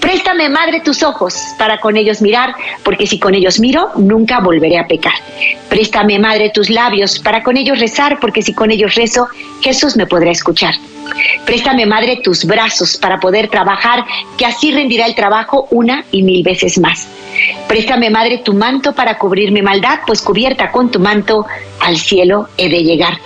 Préstame, 0.00 0.48
Madre, 0.48 0.80
tus 0.80 1.02
ojos 1.02 1.36
para 1.58 1.78
con 1.80 1.96
ellos 1.96 2.22
mirar, 2.22 2.54
porque 2.84 3.06
si 3.06 3.18
con 3.18 3.34
ellos 3.34 3.58
miro, 3.58 3.90
nunca 3.96 4.40
volveré 4.40 4.78
a 4.78 4.86
pecar. 4.86 5.14
Préstame, 5.68 6.18
Madre, 6.18 6.50
tus 6.50 6.70
labios 6.70 7.18
para 7.18 7.42
con 7.42 7.56
ellos 7.56 7.80
rezar, 7.80 8.18
porque 8.20 8.42
si 8.42 8.54
con 8.54 8.70
ellos 8.70 8.94
rezo, 8.94 9.26
Jesús 9.62 9.96
me 9.96 10.06
podrá 10.06 10.30
escuchar. 10.30 10.74
Préstame, 11.44 11.86
Madre, 11.86 12.16
tus 12.16 12.44
brazos 12.44 12.96
para 12.96 13.20
poder 13.20 13.48
trabajar, 13.48 14.04
que 14.36 14.46
así 14.46 14.72
rendirá 14.72 15.06
el 15.06 15.14
trabajo 15.14 15.68
una 15.70 16.04
y 16.10 16.22
mil 16.22 16.42
veces 16.42 16.78
más. 16.78 17.08
Préstame, 17.68 18.10
Madre, 18.10 18.38
tu 18.38 18.54
manto 18.54 18.94
para 18.94 19.18
cubrir 19.18 19.52
mi 19.52 19.62
maldad, 19.62 20.00
pues 20.06 20.22
cubierta 20.22 20.70
con 20.70 20.90
tu 20.90 20.98
manto 20.98 21.46
al 21.80 21.96
cielo 21.96 22.48
he 22.56 22.68
de 22.68 22.82
llegar. 22.82 23.18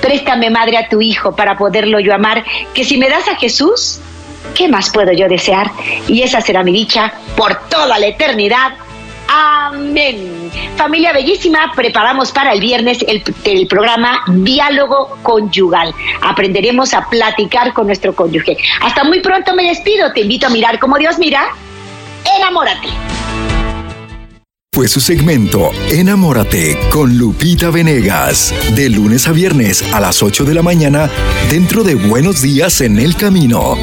Préstame, 0.00 0.50
Madre, 0.50 0.78
a 0.78 0.88
tu 0.88 1.00
Hijo 1.00 1.34
para 1.36 1.56
poderlo 1.56 2.00
yo 2.00 2.14
amar, 2.14 2.44
que 2.74 2.84
si 2.84 2.96
me 2.96 3.08
das 3.08 3.28
a 3.28 3.36
Jesús, 3.36 4.00
¿qué 4.54 4.68
más 4.68 4.90
puedo 4.90 5.12
yo 5.12 5.28
desear? 5.28 5.70
Y 6.08 6.22
esa 6.22 6.40
será 6.40 6.62
mi 6.62 6.72
dicha 6.72 7.12
por 7.36 7.68
toda 7.68 7.98
la 7.98 8.06
eternidad. 8.06 8.72
Amén. 9.32 10.50
Familia 10.76 11.12
bellísima, 11.12 11.72
preparamos 11.76 12.32
para 12.32 12.52
el 12.52 12.60
viernes 12.60 12.98
el, 13.06 13.66
programa 13.68 14.24
Diálogo 14.26 15.18
Conyugal. 15.22 15.94
Aprenderemos 16.20 16.92
a 16.94 17.08
platicar 17.08 17.72
con 17.72 17.86
nuestro 17.86 18.12
cónyuge. 18.12 18.56
Hasta 18.82 19.04
muy 19.04 19.20
pronto 19.20 19.54
me 19.54 19.68
despido. 19.68 20.12
Te 20.12 20.22
invito 20.22 20.48
a 20.48 20.50
mirar 20.50 20.80
como 20.80 20.98
Dios 20.98 21.18
mira. 21.18 21.54
Enamórate. 22.38 22.88
Fue 24.72 24.88
su 24.88 25.00
segmento 25.00 25.70
Enamórate 25.90 26.78
con 26.90 27.16
Lupita 27.16 27.70
Venegas. 27.70 28.52
De 28.74 28.88
lunes 28.88 29.28
a 29.28 29.32
viernes 29.32 29.84
a 29.92 30.00
las 30.00 30.22
8 30.22 30.44
de 30.44 30.54
la 30.54 30.62
mañana 30.62 31.08
dentro 31.50 31.84
de 31.84 31.94
Buenos 31.94 32.42
Días 32.42 32.80
en 32.80 32.98
el 32.98 33.14
Camino. 33.14 33.76